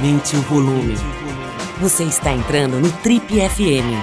Aumente 0.00 0.34
o 0.34 0.40
volume. 0.40 0.94
Você 1.78 2.04
está 2.04 2.32
entrando 2.32 2.80
no 2.80 2.90
Trip 3.02 3.22
FM. 3.34 4.00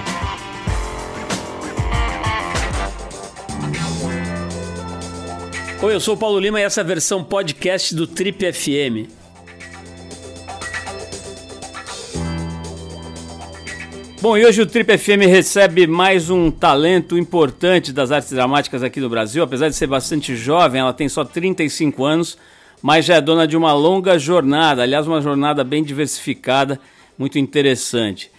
Oi, 5.82 5.96
eu 5.96 6.00
sou 6.00 6.14
o 6.14 6.18
Paulo 6.18 6.40
Lima 6.40 6.60
e 6.60 6.64
essa 6.64 6.82
é 6.82 6.84
a 6.84 6.86
versão 6.86 7.24
podcast 7.24 7.96
do 7.96 8.06
Trip 8.06 8.54
FM. 8.54 9.10
Bom, 14.22 14.38
e 14.38 14.46
hoje 14.46 14.62
o 14.62 14.68
Trip 14.68 14.96
FM 14.96 15.26
recebe 15.28 15.88
mais 15.88 16.30
um 16.30 16.52
talento 16.52 17.18
importante 17.18 17.92
das 17.92 18.12
artes 18.12 18.30
dramáticas 18.30 18.84
aqui 18.84 19.02
do 19.02 19.10
Brasil. 19.10 19.44
Apesar 19.44 19.68
de 19.68 19.76
ser 19.76 19.88
bastante 19.88 20.36
jovem, 20.36 20.80
ela 20.80 20.94
tem 20.94 21.10
só 21.10 21.26
35 21.26 22.06
anos, 22.06 22.38
mas 22.82 23.06
já 23.06 23.16
é 23.16 23.22
dona 23.22 23.48
de 23.48 23.58
uma 23.58 23.74
longa 23.74 24.18
jornada, 24.20 24.84
aliás, 24.84 25.08
uma 25.08 25.22
jornada 25.22 25.64
bem 25.64 25.84
diversificada, 25.84 26.80
muito 27.18 27.40
interessante. 27.40 28.32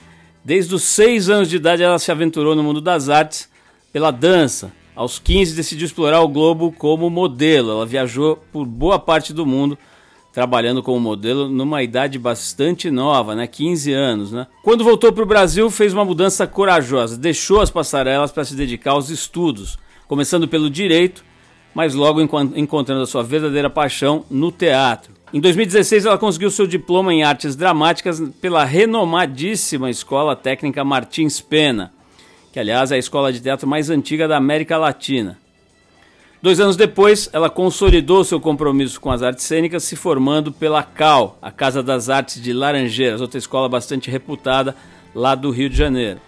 Desde 0.44 0.74
os 0.74 0.82
6 0.84 1.28
anos 1.28 1.50
de 1.50 1.56
idade, 1.56 1.82
ela 1.82 1.98
se 1.98 2.10
aventurou 2.10 2.54
no 2.54 2.62
mundo 2.62 2.80
das 2.80 3.08
artes 3.08 3.48
pela 3.92 4.10
dança. 4.10 4.72
Aos 4.94 5.18
15, 5.18 5.54
decidiu 5.54 5.86
explorar 5.86 6.20
o 6.22 6.28
globo 6.28 6.72
como 6.72 7.10
modelo. 7.10 7.70
Ela 7.70 7.86
viajou 7.86 8.42
por 8.52 8.64
boa 8.64 8.98
parte 8.98 9.32
do 9.32 9.44
mundo 9.44 9.78
trabalhando 10.32 10.82
como 10.82 11.00
modelo 11.00 11.48
numa 11.48 11.82
idade 11.82 12.18
bastante 12.18 12.90
nova, 12.90 13.34
né? 13.34 13.46
15 13.46 13.92
anos, 13.92 14.32
né? 14.32 14.46
Quando 14.62 14.84
voltou 14.84 15.12
para 15.12 15.22
o 15.22 15.26
Brasil, 15.26 15.68
fez 15.70 15.92
uma 15.92 16.04
mudança 16.04 16.46
corajosa, 16.46 17.16
deixou 17.16 17.60
as 17.60 17.70
passarelas 17.70 18.30
para 18.30 18.44
se 18.44 18.54
dedicar 18.54 18.92
aos 18.92 19.10
estudos, 19.10 19.76
começando 20.06 20.46
pelo 20.46 20.70
direito, 20.70 21.24
mas 21.78 21.94
logo 21.94 22.20
encontrando 22.20 23.02
a 23.02 23.06
sua 23.06 23.22
verdadeira 23.22 23.70
paixão 23.70 24.24
no 24.28 24.50
teatro. 24.50 25.14
Em 25.32 25.40
2016, 25.40 26.06
ela 26.06 26.18
conseguiu 26.18 26.50
seu 26.50 26.66
diploma 26.66 27.14
em 27.14 27.22
artes 27.22 27.54
dramáticas 27.54 28.20
pela 28.40 28.64
renomadíssima 28.64 29.88
Escola 29.88 30.34
Técnica 30.34 30.82
Martins 30.82 31.40
Pena, 31.40 31.92
que 32.52 32.58
aliás 32.58 32.90
é 32.90 32.96
a 32.96 32.98
escola 32.98 33.32
de 33.32 33.40
teatro 33.40 33.68
mais 33.68 33.90
antiga 33.90 34.26
da 34.26 34.36
América 34.36 34.76
Latina. 34.76 35.38
Dois 36.42 36.58
anos 36.58 36.74
depois, 36.74 37.30
ela 37.32 37.48
consolidou 37.48 38.24
seu 38.24 38.40
compromisso 38.40 39.00
com 39.00 39.12
as 39.12 39.22
artes 39.22 39.44
cênicas, 39.44 39.84
se 39.84 39.94
formando 39.94 40.50
pela 40.50 40.82
CAL, 40.82 41.38
a 41.40 41.52
Casa 41.52 41.80
das 41.80 42.08
Artes 42.08 42.42
de 42.42 42.52
Laranjeiras, 42.52 43.20
outra 43.20 43.38
escola 43.38 43.68
bastante 43.68 44.10
reputada 44.10 44.74
lá 45.14 45.36
do 45.36 45.52
Rio 45.52 45.70
de 45.70 45.76
Janeiro. 45.76 46.18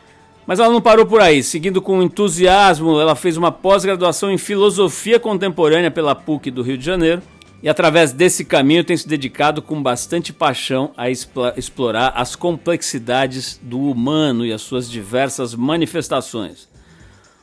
Mas 0.46 0.58
ela 0.58 0.72
não 0.72 0.80
parou 0.80 1.06
por 1.06 1.20
aí. 1.20 1.42
Seguindo 1.42 1.80
com 1.80 2.02
entusiasmo, 2.02 3.00
ela 3.00 3.14
fez 3.14 3.36
uma 3.36 3.52
pós-graduação 3.52 4.30
em 4.30 4.38
Filosofia 4.38 5.20
Contemporânea 5.20 5.90
pela 5.90 6.14
PUC 6.14 6.50
do 6.50 6.62
Rio 6.62 6.76
de 6.76 6.84
Janeiro 6.84 7.22
e, 7.62 7.68
através 7.68 8.12
desse 8.12 8.44
caminho, 8.44 8.82
tem 8.82 8.96
se 8.96 9.06
dedicado 9.06 9.60
com 9.60 9.82
bastante 9.82 10.32
paixão 10.32 10.92
a 10.96 11.10
explorar 11.10 12.12
as 12.16 12.34
complexidades 12.34 13.60
do 13.62 13.78
humano 13.78 14.44
e 14.46 14.52
as 14.52 14.62
suas 14.62 14.90
diversas 14.90 15.54
manifestações. 15.54 16.68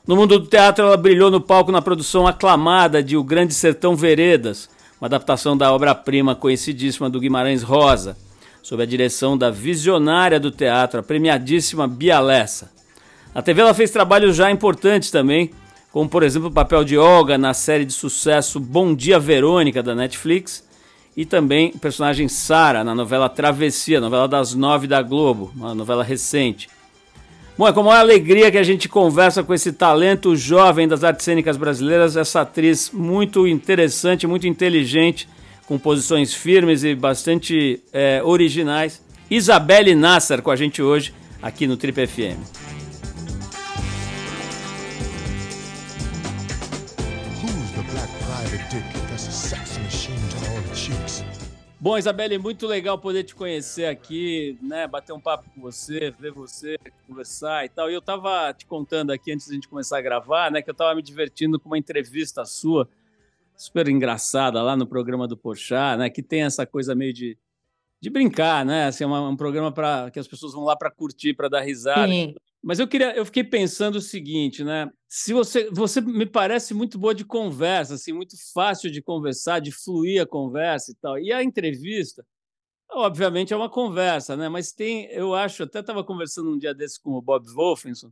No 0.05 0.15
mundo 0.15 0.39
do 0.39 0.47
teatro, 0.47 0.85
ela 0.85 0.97
brilhou 0.97 1.29
no 1.29 1.41
palco 1.41 1.71
na 1.71 1.81
produção 1.81 2.25
aclamada 2.25 3.03
de 3.03 3.15
O 3.17 3.23
Grande 3.23 3.53
Sertão 3.53 3.95
Veredas, 3.95 4.69
uma 4.99 5.05
adaptação 5.05 5.55
da 5.55 5.71
obra-prima 5.71 6.33
conhecidíssima 6.33 7.09
do 7.09 7.19
Guimarães 7.19 7.61
Rosa, 7.61 8.17
sob 8.63 8.81
a 8.81 8.85
direção 8.85 9.37
da 9.37 9.51
visionária 9.51 10.39
do 10.39 10.49
teatro, 10.49 10.99
a 10.99 11.03
premiadíssima 11.03 11.87
Bia 11.87 12.19
Lessa. 12.19 12.76
Na 13.33 13.41
TV 13.41 13.61
ela 13.61 13.73
fez 13.73 13.91
trabalhos 13.91 14.35
já 14.35 14.49
importantes 14.49 15.11
também, 15.11 15.51
como 15.91 16.09
por 16.09 16.23
exemplo 16.23 16.49
o 16.49 16.51
papel 16.51 16.83
de 16.83 16.97
Olga 16.97 17.37
na 17.37 17.53
série 17.53 17.85
de 17.85 17.93
sucesso 17.93 18.59
Bom 18.59 18.93
Dia 18.93 19.19
Verônica 19.19 19.81
da 19.81 19.95
Netflix 19.95 20.67
e 21.15 21.25
também 21.25 21.71
o 21.73 21.79
personagem 21.79 22.27
Sara 22.27 22.83
na 22.83 22.93
novela 22.93 23.27
Travessia, 23.27 23.99
novela 23.99 24.27
das 24.27 24.53
nove 24.53 24.85
da 24.85 25.01
Globo, 25.01 25.51
uma 25.55 25.73
novela 25.73 26.03
recente. 26.03 26.69
Bom, 27.57 27.67
é 27.67 27.73
com 27.73 27.81
maior 27.81 28.01
alegria 28.01 28.51
que 28.51 28.57
a 28.59 28.63
gente 28.63 28.87
conversa 28.87 29.43
com 29.43 29.51
esse 29.51 29.73
talento 29.73 30.35
jovem 30.35 30.87
das 30.87 31.03
artes 31.03 31.25
cênicas 31.25 31.57
brasileiras, 31.57 32.15
essa 32.15 32.41
atriz 32.41 32.91
muito 32.91 33.47
interessante, 33.47 34.27
muito 34.27 34.45
inteligente, 34.45 35.27
com 35.65 35.79
posições 35.79 36.35
firmes 36.35 36.83
e 36.83 36.93
bastante 36.93 37.81
é, 37.91 38.21
originais. 38.23 39.01
Isabelle 39.27 39.95
Nasser 39.95 40.43
com 40.43 40.51
a 40.51 40.55
gente 40.55 40.83
hoje 40.83 41.15
aqui 41.41 41.65
no 41.65 41.75
Trip 41.75 42.05
FM. 42.05 42.76
Bom, 51.79 51.95
Isabelle, 51.95 52.39
muito 52.39 52.65
legal 52.65 52.97
poder 52.97 53.23
te 53.23 53.35
conhecer 53.35 53.85
aqui, 53.85 54.57
né? 54.63 54.87
Bater 54.87 55.13
um 55.13 55.19
papo 55.19 55.47
com 55.53 55.61
você, 55.61 56.09
ver 56.19 56.31
você, 56.31 56.75
conversar 57.07 57.65
e 57.65 57.69
tal. 57.69 57.91
E 57.91 57.93
eu 57.93 58.01
tava 58.01 58.51
te 58.51 58.65
contando 58.65 59.11
aqui 59.11 59.31
antes 59.31 59.45
de 59.45 59.51
a 59.51 59.55
gente 59.55 59.67
começar 59.67 59.99
a 59.99 60.01
gravar, 60.01 60.49
né? 60.49 60.63
Que 60.63 60.71
eu 60.71 60.73
tava 60.73 60.95
me 60.95 61.03
divertindo 61.03 61.59
com 61.59 61.69
uma 61.69 61.77
entrevista 61.77 62.43
sua, 62.45 62.89
super 63.55 63.87
engraçada, 63.89 64.59
lá 64.63 64.75
no 64.75 64.87
programa 64.87 65.27
do 65.27 65.37
Porchat, 65.37 65.99
né? 65.99 66.09
Que 66.09 66.23
tem 66.23 66.41
essa 66.41 66.65
coisa 66.65 66.95
meio 66.95 67.13
de, 67.13 67.37
de 68.01 68.09
brincar, 68.09 68.65
né? 68.65 68.87
Assim, 68.87 69.03
é 69.03 69.07
um 69.07 69.37
programa 69.37 69.71
para 69.71 70.09
que 70.09 70.17
as 70.17 70.27
pessoas 70.27 70.53
vão 70.53 70.63
lá 70.63 70.75
para 70.75 70.89
curtir, 70.89 71.35
para 71.35 71.47
dar 71.47 71.61
risada. 71.61 72.11
Sim. 72.11 72.35
Mas 72.61 72.79
eu 72.79 72.87
queria, 72.87 73.15
eu 73.15 73.25
fiquei 73.25 73.43
pensando 73.43 73.95
o 73.95 74.01
seguinte, 74.01 74.63
né? 74.63 74.89
Se 75.07 75.31
você, 75.33 75.69
você 75.71 76.01
me 76.01 76.25
parece 76.25 76.73
muito 76.73 76.97
boa 76.97 77.13
de 77.15 77.23
conversa, 77.23 77.93
assim, 77.93 78.11
muito 78.11 78.35
fácil 78.53 78.91
de 78.91 79.01
conversar, 79.01 79.59
de 79.59 79.71
fluir 79.71 80.21
a 80.21 80.25
conversa 80.25 80.91
e 80.91 80.95
tal. 80.95 81.19
E 81.19 81.31
a 81.31 81.43
entrevista, 81.43 82.25
obviamente, 82.91 83.53
é 83.53 83.57
uma 83.57 83.69
conversa, 83.69 84.35
né? 84.35 84.49
Mas 84.49 84.71
tem, 84.73 85.05
eu 85.11 85.33
acho, 85.33 85.63
até 85.63 85.79
estava 85.79 86.03
conversando 86.03 86.51
um 86.51 86.57
dia 86.57 86.73
desse 86.73 87.01
com 87.01 87.11
o 87.11 87.21
Bob 87.21 87.47
Wolfenson, 87.53 88.11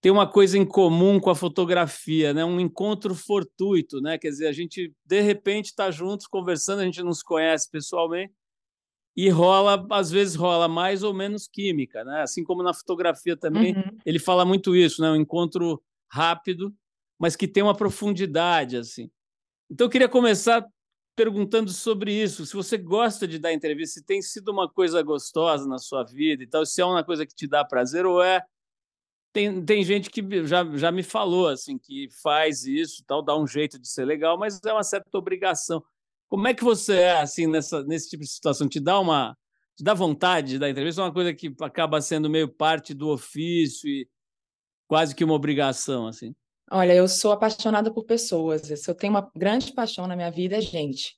tem 0.00 0.12
uma 0.12 0.26
coisa 0.30 0.58
em 0.58 0.66
comum 0.66 1.18
com 1.18 1.30
a 1.30 1.34
fotografia, 1.34 2.34
né? 2.34 2.44
Um 2.44 2.60
encontro 2.60 3.14
fortuito, 3.14 4.00
né? 4.00 4.18
Quer 4.18 4.28
dizer, 4.28 4.46
a 4.48 4.52
gente 4.52 4.92
de 5.04 5.20
repente 5.20 5.66
está 5.66 5.90
juntos 5.90 6.26
conversando, 6.26 6.80
a 6.80 6.84
gente 6.84 7.02
não 7.02 7.12
se 7.12 7.24
conhece 7.24 7.70
pessoalmente 7.70 8.32
e 9.16 9.28
rola, 9.28 9.86
às 9.90 10.10
vezes 10.10 10.34
rola 10.34 10.68
mais 10.68 11.02
ou 11.02 11.14
menos 11.14 11.46
química, 11.46 12.04
né? 12.04 12.22
Assim 12.22 12.42
como 12.42 12.62
na 12.62 12.74
fotografia 12.74 13.36
também, 13.36 13.76
uhum. 13.76 13.98
ele 14.04 14.18
fala 14.18 14.44
muito 14.44 14.74
isso, 14.74 15.00
né? 15.00 15.10
Um 15.10 15.16
encontro 15.16 15.82
rápido, 16.08 16.74
mas 17.18 17.36
que 17.36 17.46
tem 17.46 17.62
uma 17.62 17.76
profundidade, 17.76 18.76
assim. 18.76 19.10
Então 19.70 19.86
eu 19.86 19.90
queria 19.90 20.08
começar 20.08 20.66
perguntando 21.16 21.70
sobre 21.70 22.12
isso. 22.12 22.44
Se 22.44 22.54
você 22.54 22.76
gosta 22.76 23.26
de 23.26 23.38
dar 23.38 23.52
entrevista, 23.52 24.00
se 24.00 24.06
tem 24.06 24.20
sido 24.20 24.50
uma 24.50 24.68
coisa 24.68 25.00
gostosa 25.00 25.66
na 25.68 25.78
sua 25.78 26.02
vida 26.02 26.42
e 26.42 26.46
tal, 26.46 26.66
se 26.66 26.80
é 26.80 26.84
uma 26.84 27.04
coisa 27.04 27.24
que 27.24 27.34
te 27.34 27.46
dá 27.46 27.64
prazer 27.64 28.04
ou 28.04 28.22
é 28.22 28.44
tem, 29.32 29.64
tem 29.64 29.82
gente 29.82 30.10
que 30.10 30.46
já, 30.46 30.64
já 30.76 30.92
me 30.92 31.02
falou 31.02 31.48
assim 31.48 31.76
que 31.76 32.08
faz 32.22 32.64
isso, 32.64 33.02
tal, 33.04 33.20
dá 33.20 33.36
um 33.36 33.48
jeito 33.48 33.80
de 33.80 33.88
ser 33.88 34.04
legal, 34.04 34.38
mas 34.38 34.60
é 34.64 34.72
uma 34.72 34.84
certa 34.84 35.18
obrigação. 35.18 35.82
Como 36.34 36.48
é 36.48 36.52
que 36.52 36.64
você 36.64 36.96
é 36.96 37.20
assim 37.20 37.46
nessa, 37.46 37.84
nesse 37.84 38.10
tipo 38.10 38.24
de 38.24 38.28
situação? 38.28 38.68
Te 38.68 38.80
dá 38.80 38.98
uma 38.98 39.36
te 39.76 39.84
dá 39.84 39.94
vontade 39.94 40.48
de 40.48 40.58
dar 40.58 40.68
entrevista? 40.68 41.00
É 41.00 41.04
uma 41.04 41.12
coisa 41.12 41.32
que 41.32 41.54
acaba 41.60 42.00
sendo 42.00 42.28
meio 42.28 42.48
parte 42.48 42.92
do 42.92 43.08
ofício 43.10 43.88
e 43.88 44.08
quase 44.88 45.14
que 45.14 45.22
uma 45.22 45.34
obrigação 45.34 46.08
assim. 46.08 46.34
Olha, 46.72 46.92
eu 46.92 47.06
sou 47.06 47.30
apaixonada 47.30 47.88
por 47.94 48.04
pessoas. 48.04 48.68
Eu 48.84 48.96
tenho 48.96 49.12
uma 49.12 49.30
grande 49.36 49.72
paixão 49.72 50.08
na 50.08 50.16
minha 50.16 50.28
vida 50.28 50.56
é 50.56 50.60
gente. 50.60 51.14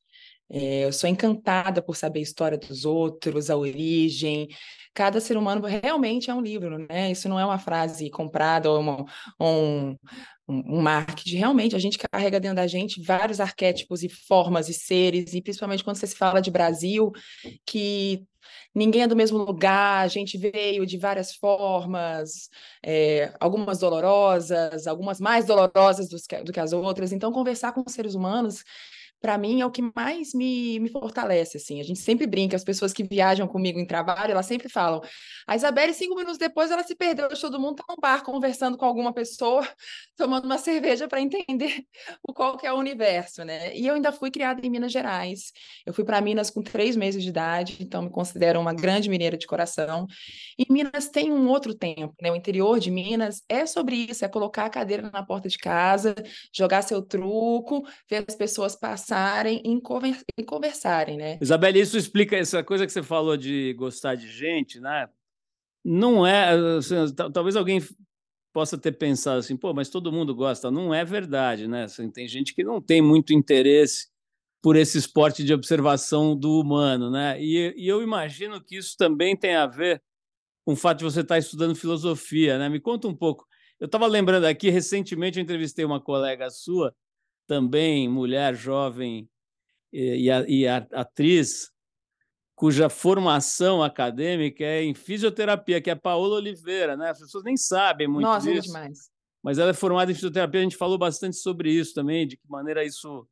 É, 0.51 0.85
eu 0.85 0.93
sou 0.93 1.09
encantada 1.09 1.81
por 1.81 1.97
saber 1.97 2.19
a 2.19 2.23
história 2.23 2.59
dos 2.59 2.85
outros, 2.85 3.49
a 3.49 3.57
origem. 3.57 4.49
Cada 4.93 5.19
ser 5.19 5.39
humano 5.39 5.67
realmente 5.67 6.31
é 6.31 6.35
um 6.35 6.43
livro, 6.43 6.77
né? 6.91 7.11
Isso 7.11 7.27
não 7.27 7.41
é 7.41 7.45
uma 7.45 7.59
frase 7.59 8.11
comprada 8.11 8.71
ou 8.71 8.81
uma, 8.81 9.05
um, 9.41 9.97
um 10.49 10.81
marketing. 10.81 11.37
Realmente, 11.37 11.75
a 11.75 11.79
gente 11.79 11.99
carrega 11.99 12.39
dentro 12.39 12.57
da 12.57 12.67
gente 12.67 13.03
vários 13.03 13.41
arquétipos 13.41 14.03
e 14.03 14.09
formas 14.09 14.69
e 14.69 14.75
seres, 14.75 15.35
e 15.35 15.43
principalmente 15.43 15.83
quando 15.83 15.97
você 15.97 16.07
se 16.07 16.17
fala 16.17 16.41
de 16.41 16.51
Brasil, 16.51 17.11
que 17.65 18.25
ninguém 18.75 19.03
é 19.03 19.09
do 19.09 19.17
mesmo 19.17 19.39
lugar, 19.39 20.05
a 20.05 20.09
gente 20.09 20.39
veio 20.39 20.87
de 20.87 20.99
várias 20.99 21.35
formas, 21.35 22.49
é, 22.85 23.33
algumas 23.41 23.79
dolorosas, 23.79 24.87
algumas 24.87 25.21
mais 25.21 25.47
dolorosas 25.47 26.09
do 26.09 26.17
que, 26.17 26.43
do 26.43 26.53
que 26.53 26.61
as 26.61 26.73
outras. 26.73 27.13
Então, 27.13 27.33
conversar 27.33 27.73
com 27.73 27.83
seres 27.89 28.15
humanos 28.15 28.63
para 29.27 29.37
mim 29.37 29.61
é 29.61 29.67
o 29.67 29.73
que 29.73 29.83
mais 29.97 30.33
me, 30.33 30.79
me 30.79 30.89
fortalece, 30.89 31.57
assim. 31.57 31.81
A 31.81 31.83
gente 31.83 31.99
sempre 31.99 32.29
brinca, 32.29 32.55
as 32.55 32.63
pessoas 32.63 32.93
que 32.93 33.03
viajam 33.03 33.49
comigo 33.49 33.77
em 33.77 33.85
trabalho, 33.85 34.31
elas 34.31 34.47
sempre 34.47 34.69
falam, 34.69 35.01
a 35.49 35.57
Isabelle, 35.57 35.93
cinco 35.93 36.15
minutos 36.15 36.39
depois, 36.39 36.71
ela 36.71 36.85
se 36.85 36.95
perdeu, 36.95 37.29
todo 37.31 37.59
mundo 37.59 37.75
tá 37.75 37.85
num 37.89 37.97
bar 38.01 38.23
conversando 38.23 38.79
com 38.79 38.85
alguma 38.85 39.13
pessoa, 39.13 39.67
tomando 40.17 40.45
uma 40.45 40.59
cerveja 40.59 41.09
para 41.09 41.21
entender 41.21 41.83
o 42.23 42.33
qual 42.33 42.57
que 42.57 42.69
é 42.69 42.73
o 42.73 42.77
universo, 42.77 43.43
né? 43.43 43.77
E 43.77 43.89
eu 43.89 43.97
ainda 43.97 44.13
fui 44.13 44.31
criada 44.31 44.65
em 44.65 44.71
Minas 44.71 44.93
Gerais. 44.93 45.51
Eu 45.85 45.93
fui 45.93 46.05
para 46.05 46.21
Minas 46.21 46.49
com 46.49 46.63
três 46.63 46.95
meses 46.95 47.21
de 47.21 47.29
idade, 47.29 47.79
então 47.81 48.03
me 48.03 48.11
considero 48.11 48.61
uma 48.61 48.73
grande 48.73 49.11
mineira 49.11 49.37
de 49.37 49.47
coração. 49.49 50.07
E 50.57 50.73
Minas 50.73 51.09
tem 51.09 51.33
um 51.33 51.49
outro 51.49 51.75
tempo, 51.75 52.15
né? 52.23 52.31
O 52.31 52.37
interior 52.37 52.79
de 52.79 52.93
Minas 52.93 53.43
é 53.49 53.67
sobre 53.67 53.97
isso, 53.97 54.25
é 54.25 54.29
colocar 54.29 54.67
a 54.67 54.71
cadeira 54.71 55.11
na 55.11 55.27
porta 55.27 55.49
de 55.49 55.59
casa, 55.59 56.15
jogar 56.55 56.83
seu 56.83 57.03
truco, 57.03 57.83
ver 58.09 58.25
as 58.29 58.37
pessoas 58.37 58.77
passar 58.77 59.16
interessarem 59.17 59.63
em, 59.65 59.81
conver 59.81 60.19
em 60.39 60.45
conversarem, 60.45 61.17
né? 61.17 61.39
Isabelle, 61.41 61.81
isso 61.81 61.97
explica 61.97 62.37
essa 62.37 62.63
coisa 62.63 62.87
que 62.87 62.93
você 62.93 63.03
falou 63.03 63.37
de 63.37 63.73
gostar 63.75 64.15
de 64.15 64.29
gente, 64.29 64.79
né? 64.79 65.09
Não 65.85 66.27
é. 66.27 66.51
Assim, 66.79 66.95
talvez 67.33 67.57
alguém 67.57 67.81
possa 68.53 68.79
ter 68.79 68.93
pensado 68.93 69.39
assim, 69.39 69.57
pô, 69.57 69.73
mas 69.73 69.89
todo 69.89 70.13
mundo 70.13 70.35
gosta. 70.35 70.71
Não 70.71 70.93
é 70.93 71.05
verdade, 71.05 71.67
né? 71.67 71.85
Assim, 71.85 72.11
tem 72.11 72.29
gente 72.29 72.55
que 72.55 72.65
não 72.65 72.81
tem 72.81 73.01
muito 73.01 73.33
interesse 73.33 74.09
por 74.63 74.77
esse 74.77 74.99
esporte 74.99 75.45
de 75.45 75.55
observação 75.55 76.37
do 76.37 76.59
humano, 76.61 77.11
né? 77.11 77.41
E, 77.41 77.75
e 77.77 77.89
eu 77.89 78.03
imagino 78.03 78.63
que 78.63 78.77
isso 78.77 78.97
também 78.97 79.37
tem 79.37 79.55
a 79.55 79.67
ver 79.67 80.03
com 80.65 80.73
o 80.73 80.77
fato 80.77 80.99
de 80.99 81.05
você 81.05 81.21
estar 81.21 81.39
estudando 81.39 81.77
filosofia, 81.77 82.59
né? 82.59 82.69
Me 82.69 82.81
conta 82.81 83.07
um 83.07 83.15
pouco. 83.15 83.47
Eu 83.79 83.87
estava 83.87 84.07
lembrando 84.07 84.45
aqui, 84.45 84.71
recentemente 84.71 85.39
eu 85.39 85.43
entrevistei 85.43 85.85
uma 85.85 86.01
colega 86.01 86.51
sua, 86.51 86.95
também 87.47 88.09
mulher 88.09 88.55
jovem 88.55 89.29
e, 89.93 90.29
e, 90.29 90.61
e 90.61 90.69
atriz, 90.69 91.71
cuja 92.55 92.89
formação 92.89 93.83
acadêmica 93.83 94.65
é 94.65 94.83
em 94.83 94.95
fisioterapia, 94.95 95.81
que 95.81 95.91
é 95.91 95.93
a 95.93 95.97
Paola 95.97 96.37
Oliveira, 96.37 96.97
né? 96.97 97.11
As 97.11 97.21
pessoas 97.21 97.45
nem 97.45 97.57
sabem 97.57 98.09
muito 98.09 98.25
Nossa, 98.25 98.51
disso. 98.51 98.69
Nossa, 98.69 98.79
é 98.79 98.83
demais. 98.83 99.11
Mas 99.43 99.59
ela 99.59 99.71
é 99.71 99.75
formada 99.75 100.11
em 100.11 100.15
fisioterapia, 100.15 100.61
a 100.61 100.65
gente 100.65 100.77
falou 100.77 100.99
bastante 100.99 101.37
sobre 101.37 101.71
isso 101.71 101.95
também, 101.95 102.27
de 102.27 102.37
que 102.37 102.49
maneira 102.49 102.85
isso 102.85 103.27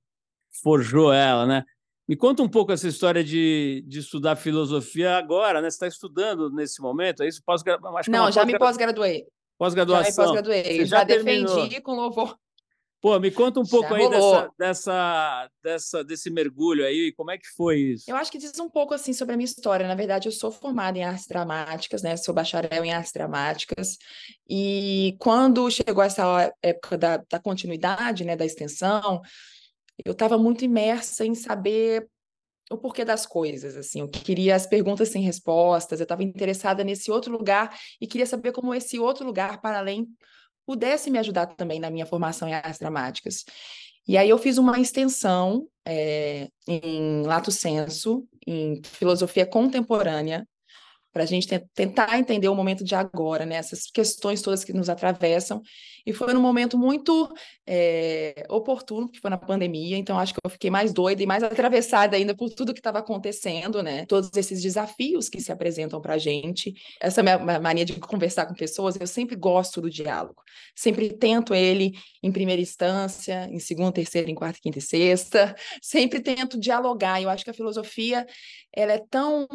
forjou 0.63 1.13
ela, 1.13 1.47
né? 1.47 1.65
Me 2.07 2.15
conta 2.15 2.43
um 2.43 2.49
pouco 2.49 2.71
essa 2.71 2.87
história 2.87 3.25
de, 3.25 3.83
de 3.89 3.99
estudar 3.99 4.37
filosofia 4.37 5.17
agora, 5.17 5.63
né? 5.63 5.71
Você 5.71 5.77
está 5.77 5.89
estudando 5.89 6.51
nesse 6.51 6.83
momento, 6.83 7.23
é 7.23 7.29
isso? 7.29 7.43
Pós 7.45 7.63
Não, 8.09 8.29
é 8.29 8.33
já 8.33 8.43
pós 8.43 8.53
me 8.53 8.59
pós-graduei. 8.59 9.27
Pós-graduação. 9.59 10.05
Já 10.05 10.11
me 10.11 10.17
pós-graduei. 10.17 10.85
Já, 10.85 10.99
já 10.99 11.05
defendi 11.05 11.81
com 11.81 11.95
louvor. 11.95 12.37
Pô, 13.05 13.21
me 13.21 13.31
conta 13.31 13.61
um 13.61 13.67
pouco 13.67 13.93
aí 13.93 14.09
dessa, 14.09 14.51
dessa, 14.59 15.51
dessa, 15.63 16.03
desse 16.03 16.31
mergulho 16.31 16.87
aí, 16.87 17.13
como 17.13 17.31
é 17.31 17.37
que 17.37 17.47
foi 17.55 17.79
isso? 17.79 18.05
Eu 18.09 18.17
acho 18.17 18.33
que 18.33 18.39
diz 18.39 18.59
um 18.59 18.71
pouco 18.71 18.95
assim 18.95 19.13
sobre 19.13 19.35
a 19.35 19.37
minha 19.37 19.45
história. 19.45 19.87
Na 19.87 19.95
verdade, 19.95 20.27
eu 20.27 20.33
sou 20.33 20.51
formada 20.51 20.97
em 20.97 21.05
artes 21.05 21.27
dramáticas, 21.27 22.03
né? 22.03 22.17
Sou 22.17 22.35
bacharel 22.35 22.83
em 22.83 22.95
artes 22.95 23.13
dramáticas. 23.13 23.99
E 24.49 25.15
quando 25.19 25.71
chegou 25.71 26.03
essa 26.03 26.51
época 26.63 26.97
da, 26.97 27.19
da 27.19 27.39
continuidade, 27.39 28.25
né, 28.25 28.37
da 28.37 28.47
extensão, 28.47 29.21
eu 30.03 30.13
estava 30.13 30.39
muito 30.39 30.65
imersa 30.65 31.27
em 31.27 31.35
saber 31.35 32.09
o 32.71 32.79
porquê 32.79 33.05
das 33.05 33.27
coisas, 33.27 33.77
assim, 33.77 34.01
eu 34.01 34.09
queria 34.09 34.57
as 34.57 34.67
perguntas 34.67 35.11
sem 35.11 35.21
respostas, 35.21 36.01
eu 36.01 36.05
estava 36.05 36.23
interessada 36.23 36.83
nesse 36.83 37.11
outro 37.11 37.31
lugar 37.31 37.79
e 38.01 38.07
queria 38.07 38.25
saber 38.25 38.53
como 38.53 38.75
esse 38.75 38.99
outro 38.99 39.27
lugar 39.27 39.61
para 39.61 39.79
além 39.79 40.09
pudesse 40.67 41.11
me 41.11 41.19
ajudar 41.19 41.47
também 41.47 41.81
na 41.81 41.91
minha 41.91 42.07
formação 42.07 42.49
em 42.49 42.55
artes 42.55 42.79
dramáticas. 42.79 43.45
E 44.07 44.19
aí 44.19 44.29
eu 44.29 44.39
fiz 44.39 44.59
uma 44.59 44.79
extensão 44.79 45.67
é, 45.87 46.49
em 46.69 47.23
lato 47.23 47.51
senso, 47.51 48.27
em 48.47 48.83
filosofia 48.85 49.47
contemporânea, 49.47 50.47
para 51.15 51.23
a 51.23 51.27
gente 51.27 51.47
tentar 51.73 52.19
entender 52.19 52.49
o 52.49 52.57
momento 52.57 52.83
de 52.83 52.97
agora, 52.97 53.47
né? 53.47 53.55
Essas 53.55 53.87
questões 53.87 54.43
todas 54.43 54.65
que 54.65 54.73
nos 54.73 54.89
atravessam. 54.89 55.63
E 56.05 56.13
foi 56.13 56.35
num 56.35 56.41
momento 56.41 56.77
muito 56.77 57.33
é, 57.65 58.45
oportuno, 58.51 59.09
que 59.09 59.21
foi 59.21 59.31
na 59.31 59.39
pandemia, 59.39 59.97
então 59.97 60.19
acho 60.19 60.35
que 60.35 60.41
eu 60.45 60.51
fiquei 60.51 60.71
mais 60.71 60.93
doida 60.93 61.23
e 61.23 61.27
mais 61.27 61.45
atravessada 61.45 62.17
ainda 62.17 62.35
por 62.35 62.51
tudo 62.51 62.75
que 62.75 62.81
estava 62.81 62.99
acontecendo, 62.99 63.81
né? 63.81 64.05
Todos 64.07 64.29
esses 64.37 64.61
desafios 64.61 65.29
que 65.29 65.41
se 65.41 65.53
apresentam 65.53 66.01
para 66.01 66.15
a 66.15 66.19
gente. 66.19 66.75
Essa 67.01 67.23
minha 67.23 67.39
mania 67.61 67.85
de 67.85 67.93
conversar 68.01 68.47
com 68.47 68.55
pessoas, 68.55 68.97
eu 69.01 69.07
sempre 69.07 69.37
gosto 69.37 69.81
do 69.81 69.89
diálogo. 69.89 70.43
Sempre 70.75 71.17
tento 71.17 71.55
ele 71.55 71.93
em 72.25 72.33
primeira 72.33 72.61
instância, 72.61 73.49
em 73.53 73.61
segunda, 73.61 73.93
terceira, 73.93 74.29
em 74.29 74.35
quarta, 74.35 74.59
quinta 74.61 74.79
e 74.79 74.83
sexta. 74.83 75.55
Sempre 75.81 76.19
tento 76.19 76.59
dialogar. 76.59 77.23
Eu 77.23 77.31
acho 77.31 77.45
que 77.45 77.51
a 77.51 77.55
filosofia 77.55 78.27
ela 78.75 78.93
é 78.93 78.99
tão 79.09 79.47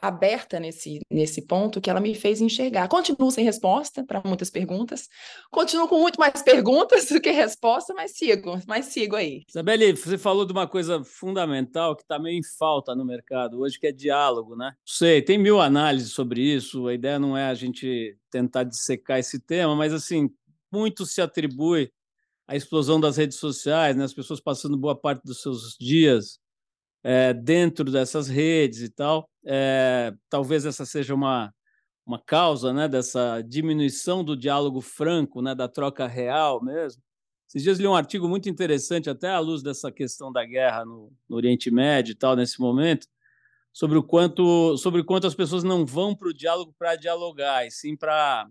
aberta 0.00 0.58
nesse, 0.58 1.00
nesse 1.10 1.42
ponto 1.42 1.80
que 1.80 1.88
ela 1.88 2.00
me 2.00 2.14
fez 2.14 2.40
enxergar. 2.40 2.88
Continuo 2.88 3.30
sem 3.30 3.44
resposta 3.44 4.04
para 4.04 4.22
muitas 4.24 4.50
perguntas, 4.50 5.08
continuo 5.50 5.88
com 5.88 6.00
muito 6.00 6.18
mais 6.18 6.42
perguntas 6.42 7.06
do 7.10 7.20
que 7.20 7.30
resposta, 7.30 7.94
mas 7.94 8.12
sigo, 8.12 8.58
mas 8.66 8.86
sigo 8.86 9.16
aí. 9.16 9.42
Isabelle, 9.48 9.96
você 9.96 10.18
falou 10.18 10.44
de 10.44 10.52
uma 10.52 10.66
coisa 10.66 11.02
fundamental 11.04 11.94
que 11.96 12.02
está 12.02 12.18
meio 12.18 12.38
em 12.38 12.42
falta 12.58 12.94
no 12.94 13.04
mercado 13.04 13.60
hoje, 13.60 13.78
que 13.78 13.86
é 13.86 13.92
diálogo, 13.92 14.56
né? 14.56 14.74
Sei, 14.84 15.22
tem 15.22 15.38
mil 15.38 15.60
análises 15.60 16.12
sobre 16.12 16.40
isso, 16.40 16.86
a 16.86 16.94
ideia 16.94 17.18
não 17.18 17.36
é 17.36 17.46
a 17.46 17.54
gente 17.54 18.16
tentar 18.30 18.64
dissecar 18.64 19.18
esse 19.18 19.38
tema, 19.38 19.76
mas 19.76 19.92
assim, 19.92 20.28
muito 20.72 21.06
se 21.06 21.20
atribui 21.20 21.90
à 22.46 22.56
explosão 22.56 23.00
das 23.00 23.16
redes 23.16 23.38
sociais, 23.38 23.96
né? 23.96 24.04
as 24.04 24.12
pessoas 24.12 24.40
passando 24.40 24.76
boa 24.76 24.94
parte 24.94 25.22
dos 25.24 25.40
seus 25.40 25.76
dias 25.78 26.38
é, 27.04 27.34
dentro 27.34 27.92
dessas 27.92 28.28
redes 28.28 28.80
e 28.80 28.88
tal. 28.88 29.28
É, 29.46 30.14
talvez 30.30 30.64
essa 30.64 30.86
seja 30.86 31.14
uma, 31.14 31.54
uma 32.06 32.18
causa 32.18 32.72
né, 32.72 32.88
dessa 32.88 33.42
diminuição 33.42 34.24
do 34.24 34.34
diálogo 34.34 34.80
franco, 34.80 35.42
né, 35.42 35.54
da 35.54 35.68
troca 35.68 36.06
real 36.06 36.64
mesmo. 36.64 37.02
Esses 37.46 37.62
dias 37.62 37.78
li 37.78 37.86
um 37.86 37.94
artigo 37.94 38.26
muito 38.26 38.48
interessante, 38.48 39.10
até 39.10 39.28
à 39.28 39.38
luz 39.38 39.62
dessa 39.62 39.92
questão 39.92 40.32
da 40.32 40.44
guerra 40.44 40.84
no, 40.84 41.12
no 41.28 41.36
Oriente 41.36 41.70
Médio 41.70 42.12
e 42.12 42.14
tal, 42.16 42.34
nesse 42.34 42.58
momento, 42.58 43.06
sobre 43.72 43.98
o 43.98 44.02
quanto, 44.02 44.76
sobre 44.78 45.02
o 45.02 45.04
quanto 45.04 45.26
as 45.26 45.34
pessoas 45.34 45.62
não 45.62 45.84
vão 45.84 46.16
para 46.16 46.28
o 46.28 46.34
diálogo 46.34 46.74
para 46.78 46.96
dialogar, 46.96 47.66
e 47.66 47.70
sim 47.70 47.96
para 47.96 48.48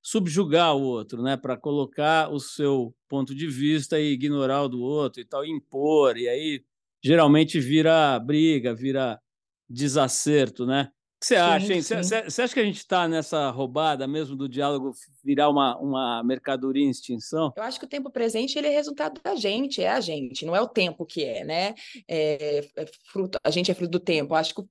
subjugar 0.00 0.76
o 0.76 0.82
outro, 0.82 1.22
né? 1.22 1.36
para 1.36 1.56
colocar 1.56 2.30
o 2.32 2.38
seu 2.38 2.94
ponto 3.08 3.34
de 3.34 3.48
vista 3.48 3.98
e 3.98 4.12
ignorar 4.12 4.62
o 4.62 4.68
do 4.68 4.80
outro 4.80 5.20
e 5.20 5.24
tal, 5.24 5.44
e 5.44 5.50
impor, 5.50 6.16
e 6.16 6.28
aí 6.28 6.64
geralmente 7.02 7.60
vira 7.60 8.18
briga, 8.18 8.74
vira 8.74 9.20
desacerto, 9.68 10.66
né? 10.66 10.90
O 11.16 11.20
que 11.20 11.26
você 11.26 11.36
acha, 11.36 11.72
hein? 11.72 11.80
Você 11.80 12.42
acha 12.42 12.52
que 12.52 12.60
a 12.60 12.64
gente 12.64 12.76
está 12.76 13.08
nessa 13.08 13.48
roubada 13.50 14.06
mesmo 14.06 14.36
do 14.36 14.46
diálogo 14.46 14.92
virar 15.24 15.48
uma, 15.48 15.76
uma 15.78 16.22
mercadoria 16.22 16.84
em 16.84 16.90
extinção? 16.90 17.54
Eu 17.56 17.62
acho 17.62 17.78
que 17.78 17.86
o 17.86 17.88
tempo 17.88 18.10
presente 18.10 18.58
ele 18.58 18.66
é 18.66 18.70
resultado 18.70 19.18
da 19.22 19.34
gente, 19.34 19.82
é 19.82 19.88
a 19.88 19.98
gente, 19.98 20.44
não 20.44 20.54
é 20.54 20.60
o 20.60 20.68
tempo 20.68 21.06
que 21.06 21.24
é, 21.24 21.42
né? 21.42 21.74
É, 22.06 22.68
é 22.76 22.86
fruto, 23.10 23.38
a 23.42 23.50
gente 23.50 23.70
é 23.70 23.74
fruto 23.74 23.92
do 23.92 24.00
tempo. 24.00 24.34
Eu 24.34 24.36
acho 24.36 24.54
que 24.54 24.62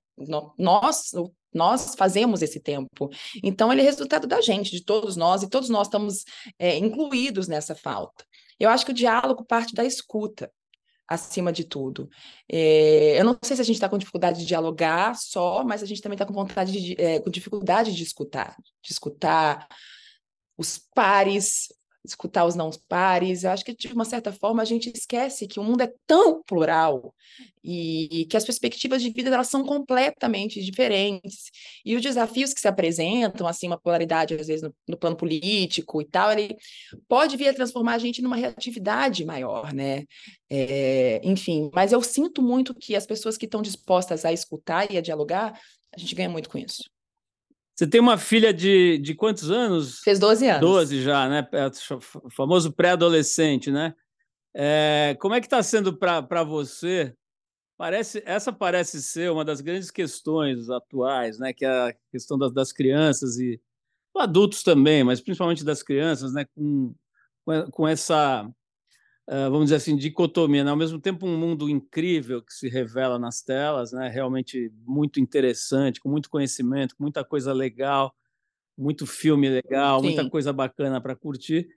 nós, 0.59 1.11
nós 1.51 1.95
fazemos 1.97 2.43
esse 2.43 2.59
tempo. 2.59 3.09
Então, 3.43 3.71
ele 3.73 3.81
é 3.81 3.85
resultado 3.85 4.27
da 4.27 4.39
gente, 4.39 4.69
de 4.69 4.83
todos 4.83 5.15
nós, 5.15 5.41
e 5.41 5.49
todos 5.49 5.67
nós 5.67 5.87
estamos 5.87 6.25
é, 6.59 6.77
incluídos 6.77 7.47
nessa 7.47 7.73
falta. 7.73 8.23
Eu 8.59 8.69
acho 8.69 8.85
que 8.85 8.91
o 8.91 8.95
diálogo 8.95 9.43
parte 9.43 9.73
da 9.73 9.83
escuta 9.83 10.51
acima 11.07 11.51
de 11.51 11.63
tudo. 11.63 12.09
É, 12.51 13.19
eu 13.19 13.23
não 13.23 13.37
sei 13.43 13.55
se 13.55 13.61
a 13.61 13.65
gente 13.65 13.75
está 13.75 13.89
com 13.89 13.97
dificuldade 13.97 14.39
de 14.39 14.45
dialogar 14.45 15.15
só, 15.15 15.63
mas 15.63 15.83
a 15.83 15.85
gente 15.85 16.01
também 16.01 16.15
está 16.15 16.25
com 16.25 16.33
vontade 16.33 16.71
de, 16.71 16.95
é, 16.99 17.19
com 17.19 17.29
dificuldade 17.29 17.93
de 17.93 18.03
escutar, 18.03 18.55
de 18.81 18.91
escutar 18.91 19.67
os 20.57 20.79
pares, 20.93 21.67
escutar 22.05 22.45
os 22.45 22.55
não 22.55 22.69
pares. 22.87 23.43
Eu 23.43 23.51
acho 23.51 23.65
que, 23.65 23.75
de 23.75 23.87
uma 23.93 24.05
certa 24.05 24.31
forma, 24.31 24.61
a 24.61 24.65
gente 24.65 24.91
esquece 24.93 25.47
que 25.47 25.59
o 25.59 25.63
mundo 25.63 25.81
é 25.81 25.91
tão 26.05 26.41
plural 26.43 27.13
e, 27.63 28.25
que 28.29 28.37
as 28.37 28.45
perspectivas 28.45 29.01
de 29.01 29.09
vida 29.09 29.29
elas 29.33 29.47
são 29.47 29.63
completamente 29.63 30.63
diferentes. 30.63 31.51
E 31.83 31.95
os 31.95 32.01
desafios 32.01 32.53
que 32.53 32.61
se 32.61 32.67
apresentam, 32.67 33.47
assim, 33.47 33.67
uma 33.67 33.79
polaridade, 33.79 34.35
às 34.35 34.47
vezes, 34.47 34.61
no, 34.61 34.73
no 34.87 34.97
plano 34.97 35.15
político 35.15 36.01
e 36.01 36.05
tal, 36.05 36.31
ele 36.31 36.55
pode 37.07 37.35
vir 37.37 37.49
a 37.49 37.53
transformar 37.53 37.93
a 37.93 37.99
gente 37.99 38.21
numa 38.21 38.35
reatividade 38.35 39.25
maior, 39.25 39.73
né? 39.73 40.05
É, 40.49 41.19
enfim, 41.23 41.69
mas 41.73 41.91
eu 41.91 42.01
sinto 42.01 42.41
muito 42.41 42.73
que 42.73 42.95
as 42.95 43.05
pessoas 43.05 43.37
que 43.37 43.45
estão 43.45 43.61
dispostas 43.61 44.25
a 44.25 44.31
escutar 44.31 44.91
e 44.91 44.97
a 44.97 45.01
dialogar, 45.01 45.59
a 45.93 45.99
gente 45.99 46.13
ganha 46.13 46.29
muito 46.29 46.49
com 46.49 46.57
isso. 46.57 46.94
Você 47.75 47.85
tem 47.85 47.99
uma 47.99 48.17
filha 48.17 48.53
de, 48.53 48.97
de 48.99 49.13
quantos 49.13 49.51
anos? 49.51 49.99
Fez 49.99 50.17
12 50.17 50.47
anos. 50.47 50.61
12 50.61 51.01
já, 51.01 51.27
né? 51.27 51.47
É, 51.51 51.67
o 52.23 52.29
famoso 52.29 52.71
pré-adolescente, 52.71 53.69
né? 53.69 53.93
É, 54.55 55.17
como 55.19 55.35
é 55.35 55.41
que 55.41 55.47
está 55.47 55.61
sendo 55.61 55.93
para 55.97 56.43
você? 56.43 57.13
Parece, 57.77 58.23
essa 58.25 58.53
parece 58.53 59.03
ser 59.03 59.29
uma 59.29 59.43
das 59.43 59.59
grandes 59.59 59.91
questões 59.91 60.69
atuais, 60.69 61.37
né? 61.37 61.51
Que 61.51 61.65
é 61.65 61.89
a 61.89 61.95
questão 62.09 62.37
das, 62.37 62.53
das 62.53 62.71
crianças 62.71 63.37
e 63.37 63.59
adultos 64.15 64.63
também, 64.63 65.03
mas 65.03 65.19
principalmente 65.19 65.65
das 65.65 65.83
crianças, 65.83 66.33
né? 66.33 66.45
Com, 66.55 66.95
com 67.71 67.85
essa 67.85 68.49
vamos 69.27 69.65
dizer 69.65 69.75
assim, 69.77 69.95
dicotomia, 69.95 70.63
né? 70.63 70.71
ao 70.71 70.77
mesmo 70.77 70.99
tempo 70.99 71.25
um 71.25 71.37
mundo 71.37 71.69
incrível 71.69 72.41
que 72.43 72.53
se 72.53 72.69
revela 72.69 73.17
nas 73.19 73.41
telas, 73.41 73.91
né? 73.91 74.07
realmente 74.09 74.71
muito 74.85 75.19
interessante, 75.19 75.99
com 75.99 76.09
muito 76.09 76.29
conhecimento, 76.29 76.95
com 76.95 77.03
muita 77.03 77.23
coisa 77.23 77.51
legal, 77.53 78.13
muito 78.77 79.07
filme 79.07 79.49
legal, 79.49 79.99
Sim. 80.01 80.07
muita 80.07 80.29
coisa 80.29 80.53
bacana 80.53 81.01
para 81.01 81.15
curtir, 81.15 81.67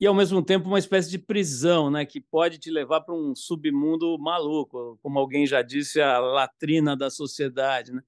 e 0.00 0.06
ao 0.06 0.14
mesmo 0.14 0.42
tempo 0.42 0.68
uma 0.68 0.78
espécie 0.78 1.10
de 1.10 1.18
prisão, 1.18 1.90
né, 1.90 2.04
que 2.04 2.20
pode 2.20 2.58
te 2.58 2.70
levar 2.70 3.00
para 3.00 3.14
um 3.14 3.34
submundo 3.34 4.18
maluco, 4.18 4.98
como 5.02 5.18
alguém 5.18 5.46
já 5.46 5.62
disse, 5.62 6.00
a 6.00 6.18
latrina 6.18 6.96
da 6.96 7.10
sociedade, 7.10 7.92
né? 7.92 8.02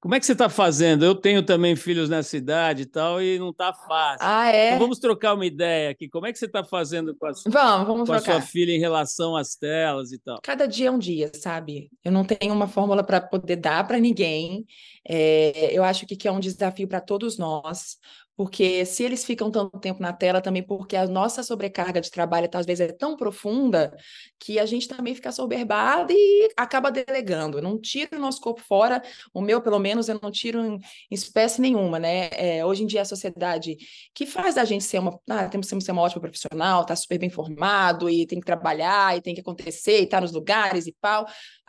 Como 0.00 0.14
é 0.14 0.20
que 0.20 0.26
você 0.26 0.32
está 0.32 0.48
fazendo? 0.48 1.04
Eu 1.04 1.14
tenho 1.14 1.42
também 1.42 1.74
filhos 1.74 2.08
nessa 2.08 2.36
idade 2.36 2.82
e 2.82 2.86
tal, 2.86 3.20
e 3.20 3.36
não 3.38 3.50
está 3.50 3.72
fácil. 3.72 4.18
Ah, 4.20 4.48
é? 4.48 4.68
Então 4.68 4.78
vamos 4.78 5.00
trocar 5.00 5.34
uma 5.34 5.44
ideia 5.44 5.90
aqui. 5.90 6.08
Como 6.08 6.24
é 6.24 6.32
que 6.32 6.38
você 6.38 6.46
está 6.46 6.62
fazendo 6.62 7.16
com, 7.16 7.26
a 7.26 7.34
sua, 7.34 7.50
vamos, 7.50 7.86
vamos 7.86 8.08
com 8.08 8.14
a 8.14 8.20
sua 8.20 8.40
filha 8.40 8.70
em 8.70 8.78
relação 8.78 9.36
às 9.36 9.56
telas 9.56 10.12
e 10.12 10.18
tal? 10.18 10.38
Cada 10.40 10.66
dia 10.66 10.88
é 10.88 10.90
um 10.90 10.98
dia, 10.98 11.32
sabe? 11.34 11.90
Eu 12.04 12.12
não 12.12 12.24
tenho 12.24 12.54
uma 12.54 12.68
fórmula 12.68 13.02
para 13.02 13.20
poder 13.20 13.56
dar 13.56 13.86
para 13.88 13.98
ninguém. 13.98 14.64
É, 15.06 15.76
eu 15.76 15.82
acho 15.82 16.06
que, 16.06 16.14
que 16.14 16.28
é 16.28 16.32
um 16.32 16.40
desafio 16.40 16.86
para 16.86 17.00
todos 17.00 17.36
nós, 17.36 17.96
porque 18.38 18.86
se 18.86 19.02
eles 19.02 19.24
ficam 19.24 19.50
tanto 19.50 19.80
tempo 19.80 20.00
na 20.00 20.12
tela, 20.12 20.40
também 20.40 20.62
porque 20.62 20.94
a 20.94 21.08
nossa 21.08 21.42
sobrecarga 21.42 22.00
de 22.00 22.08
trabalho 22.08 22.48
vezes 22.64 22.88
é 22.88 22.92
tão 22.92 23.16
profunda 23.16 23.92
que 24.38 24.60
a 24.60 24.64
gente 24.64 24.86
também 24.86 25.12
fica 25.12 25.32
soberbado 25.32 26.12
e 26.12 26.48
acaba 26.56 26.88
delegando. 26.88 27.60
Não 27.60 27.76
tiro 27.80 28.16
o 28.16 28.20
nosso 28.20 28.40
corpo 28.40 28.60
fora, 28.60 29.02
o 29.34 29.40
meu, 29.40 29.60
pelo 29.60 29.80
menos, 29.80 30.08
eu 30.08 30.20
não 30.22 30.30
tiro 30.30 30.64
em 30.64 30.78
espécie 31.10 31.60
nenhuma, 31.60 31.98
né? 31.98 32.28
É, 32.30 32.64
hoje 32.64 32.84
em 32.84 32.86
dia, 32.86 33.02
a 33.02 33.04
sociedade 33.04 33.76
que 34.14 34.24
faz 34.24 34.56
a 34.56 34.64
gente 34.64 34.84
ser 34.84 35.00
uma. 35.00 35.18
Ah, 35.28 35.48
temos 35.48 35.68
que 35.68 35.80
ser 35.80 35.90
uma 35.90 36.02
ótima 36.02 36.20
profissional, 36.20 36.86
tá 36.86 36.94
super 36.94 37.18
bem 37.18 37.30
formado 37.30 38.08
e 38.08 38.24
tem 38.24 38.38
que 38.38 38.46
trabalhar 38.46 39.16
e 39.16 39.20
tem 39.20 39.34
que 39.34 39.40
acontecer 39.40 40.02
e 40.02 40.06
tá 40.06 40.20
nos 40.20 40.30
lugares 40.30 40.86
e 40.86 40.92
pau 41.00 41.26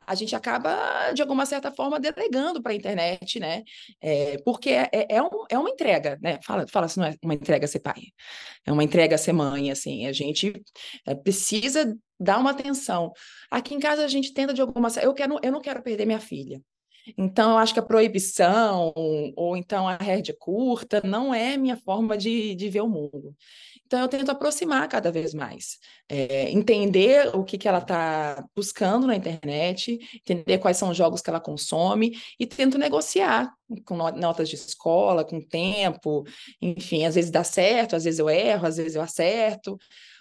a 0.09 0.15
gente 0.15 0.35
acaba, 0.35 1.11
de 1.13 1.21
alguma 1.21 1.45
certa 1.45 1.71
forma, 1.71 1.99
delegando 1.99 2.63
para 2.63 2.71
a 2.71 2.75
internet, 2.75 3.39
né? 3.39 3.61
É, 4.01 4.39
porque 4.43 4.71
é, 4.71 4.89
é, 4.91 5.15
é, 5.17 5.21
um, 5.21 5.29
é 5.51 5.57
uma 5.57 5.69
entrega, 5.69 6.17
né? 6.19 6.39
Fala, 6.43 6.65
fala 6.67 6.87
se 6.87 6.97
não 6.97 7.05
é 7.05 7.15
uma 7.23 7.35
entrega 7.35 7.67
ser 7.67 7.79
pai, 7.79 8.01
é 8.65 8.71
uma 8.71 8.83
entrega 8.83 9.19
ser 9.19 9.33
mãe, 9.33 9.69
assim, 9.69 10.07
a 10.07 10.11
gente 10.11 10.51
é, 11.05 11.13
precisa 11.13 11.95
dar 12.19 12.39
uma 12.39 12.49
atenção. 12.49 13.13
Aqui 13.51 13.75
em 13.75 13.79
casa 13.79 14.03
a 14.03 14.07
gente 14.07 14.33
tenta 14.33 14.51
de 14.51 14.61
alguma 14.61 14.89
eu 15.03 15.13
quero 15.13 15.37
eu 15.43 15.51
não 15.51 15.61
quero 15.61 15.83
perder 15.83 16.07
minha 16.07 16.19
filha. 16.19 16.59
Então, 17.17 17.51
eu 17.51 17.57
acho 17.57 17.73
que 17.73 17.79
a 17.79 17.83
proibição, 17.83 18.93
ou 18.95 19.57
então 19.57 19.87
a 19.87 19.95
rédea 19.95 20.35
curta, 20.37 21.01
não 21.03 21.33
é 21.33 21.57
minha 21.57 21.77
forma 21.77 22.17
de, 22.17 22.53
de 22.55 22.69
ver 22.69 22.81
o 22.81 22.89
mundo. 22.89 23.35
Então, 23.89 24.01
eu 24.01 24.07
tento 24.07 24.29
aproximar 24.29 24.87
cada 24.87 25.11
vez 25.11 25.33
mais, 25.33 25.79
é, 26.07 26.51
entender 26.51 27.35
o 27.35 27.43
que, 27.43 27.57
que 27.57 27.67
ela 27.67 27.79
está 27.79 28.45
buscando 28.55 29.07
na 29.07 29.15
internet, 29.15 29.97
entender 30.13 30.59
quais 30.59 30.77
são 30.77 30.91
os 30.91 30.97
jogos 30.97 31.21
que 31.23 31.29
ela 31.31 31.39
consome 31.39 32.15
e 32.39 32.45
tento 32.45 32.77
negociar 32.77 33.51
com 33.83 33.97
notas 33.97 34.47
de 34.47 34.53
escola, 34.53 35.25
com 35.25 35.41
tempo, 35.41 36.23
enfim, 36.61 37.03
às 37.03 37.15
vezes 37.15 37.31
dá 37.31 37.43
certo, 37.43 37.95
às 37.95 38.03
vezes 38.03 38.19
eu 38.19 38.29
erro, 38.29 38.67
às 38.67 38.77
vezes 38.77 38.93
eu 38.93 39.01
acerto, 39.01 39.75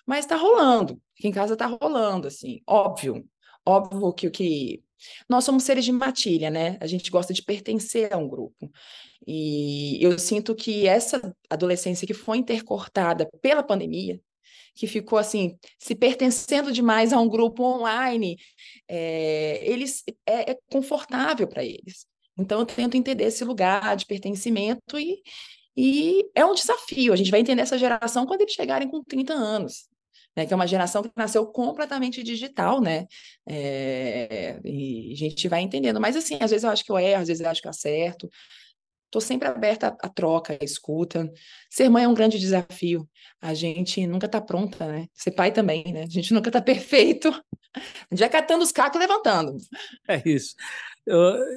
mas 0.07 0.21
está 0.21 0.37
rolando, 0.37 0.99
aqui 1.19 1.29
em 1.29 1.33
casa 1.33 1.53
está 1.53 1.67
rolando, 1.67 2.27
assim, 2.27 2.63
óbvio, 2.67 3.23
óbvio 3.67 4.15
que 4.15 4.29
o 4.29 4.31
que 4.31 4.83
nós 5.29 5.45
somos 5.45 5.65
seres 5.65 5.85
de 5.85 5.93
matilha, 5.93 6.51
né? 6.51 6.77
A 6.81 6.87
gente 6.87 7.11
gosta 7.11 7.33
de 7.33 7.43
pertencer 7.43 8.13
a 8.13 8.17
um 8.17 8.29
grupo. 8.29 8.71
E 9.27 10.03
eu 10.03 10.19
sinto 10.19 10.55
que 10.55 10.87
essa 10.87 11.35
adolescência 11.51 12.07
que 12.07 12.15
foi 12.15 12.39
intercortada 12.39 13.29
pela 13.43 13.63
pandemia, 13.63 14.21
que 14.75 14.87
ficou 14.87 15.19
assim, 15.19 15.59
se 15.79 15.95
pertencendo 15.95 16.73
demais 16.73 17.13
a 17.13 17.21
um 17.21 17.29
grupo 17.29 17.65
online, 17.65 18.39
é, 18.89 19.61
eles 19.63 20.05
é, 20.27 20.53
é 20.53 20.59
confortável 20.71 21.49
para 21.49 21.65
eles. 21.65 22.07
Então 22.39 22.61
eu 22.61 22.67
tento 22.67 22.97
entender 22.97 23.25
esse 23.25 23.45
lugar 23.45 23.97
de 23.97 24.07
pertencimento 24.07 24.99
e, 24.99 25.21
e 25.77 26.25
é 26.35 26.45
um 26.45 26.55
desafio. 26.55 27.13
A 27.13 27.17
gente 27.17 27.31
vai 27.31 27.41
entender 27.41 27.63
essa 27.63 27.77
geração 27.77 28.25
quando 28.25 28.43
eles 28.43 28.55
chegarem 28.55 28.89
com 28.89 29.03
30 29.03 29.33
anos 29.33 29.88
né, 30.39 30.47
que 30.47 30.53
é 30.53 30.57
uma 30.57 30.69
geração 30.69 31.03
que 31.03 31.11
nasceu 31.17 31.45
completamente 31.47 32.23
digital, 32.23 32.81
né? 32.81 33.09
É, 33.45 34.61
e 34.65 35.13
a 35.13 35.17
gente 35.17 35.49
vai 35.49 35.63
entendendo. 35.63 36.01
Mas, 36.01 36.15
assim, 36.15 36.39
às 36.41 36.53
vezes 36.53 36.63
eu 36.63 36.71
acho 36.71 36.85
que 36.85 36.93
eu 36.93 36.99
erro, 36.99 37.23
às 37.23 37.27
vezes 37.27 37.43
eu 37.43 37.51
acho 37.51 37.61
que 37.61 37.67
eu 37.67 37.71
acerto. 37.71 38.31
Estou 39.07 39.21
sempre 39.21 39.49
aberta 39.49 39.97
à 40.01 40.09
troca, 40.09 40.57
à 40.61 40.65
escuta. 40.65 41.29
Ser 41.69 41.89
mãe 41.89 42.05
é 42.05 42.09
um 42.09 42.15
grande 42.15 42.39
desafio. 42.39 43.09
A 43.41 43.53
gente 43.53 44.07
nunca 44.07 44.27
está 44.27 44.41
pronta, 44.41 44.87
né? 44.87 45.07
Ser 45.13 45.33
pai 45.33 45.51
também, 45.51 45.83
né? 45.93 46.05
A 46.05 46.09
gente 46.09 46.33
nunca 46.33 46.51
está 46.51 46.63
perfeito. 46.63 47.33
Já 48.13 48.29
catando 48.29 48.63
os 48.63 48.71
cacos 48.71 48.97
e 48.97 49.01
levantando. 49.01 49.57
É 50.07 50.23
isso. 50.25 50.55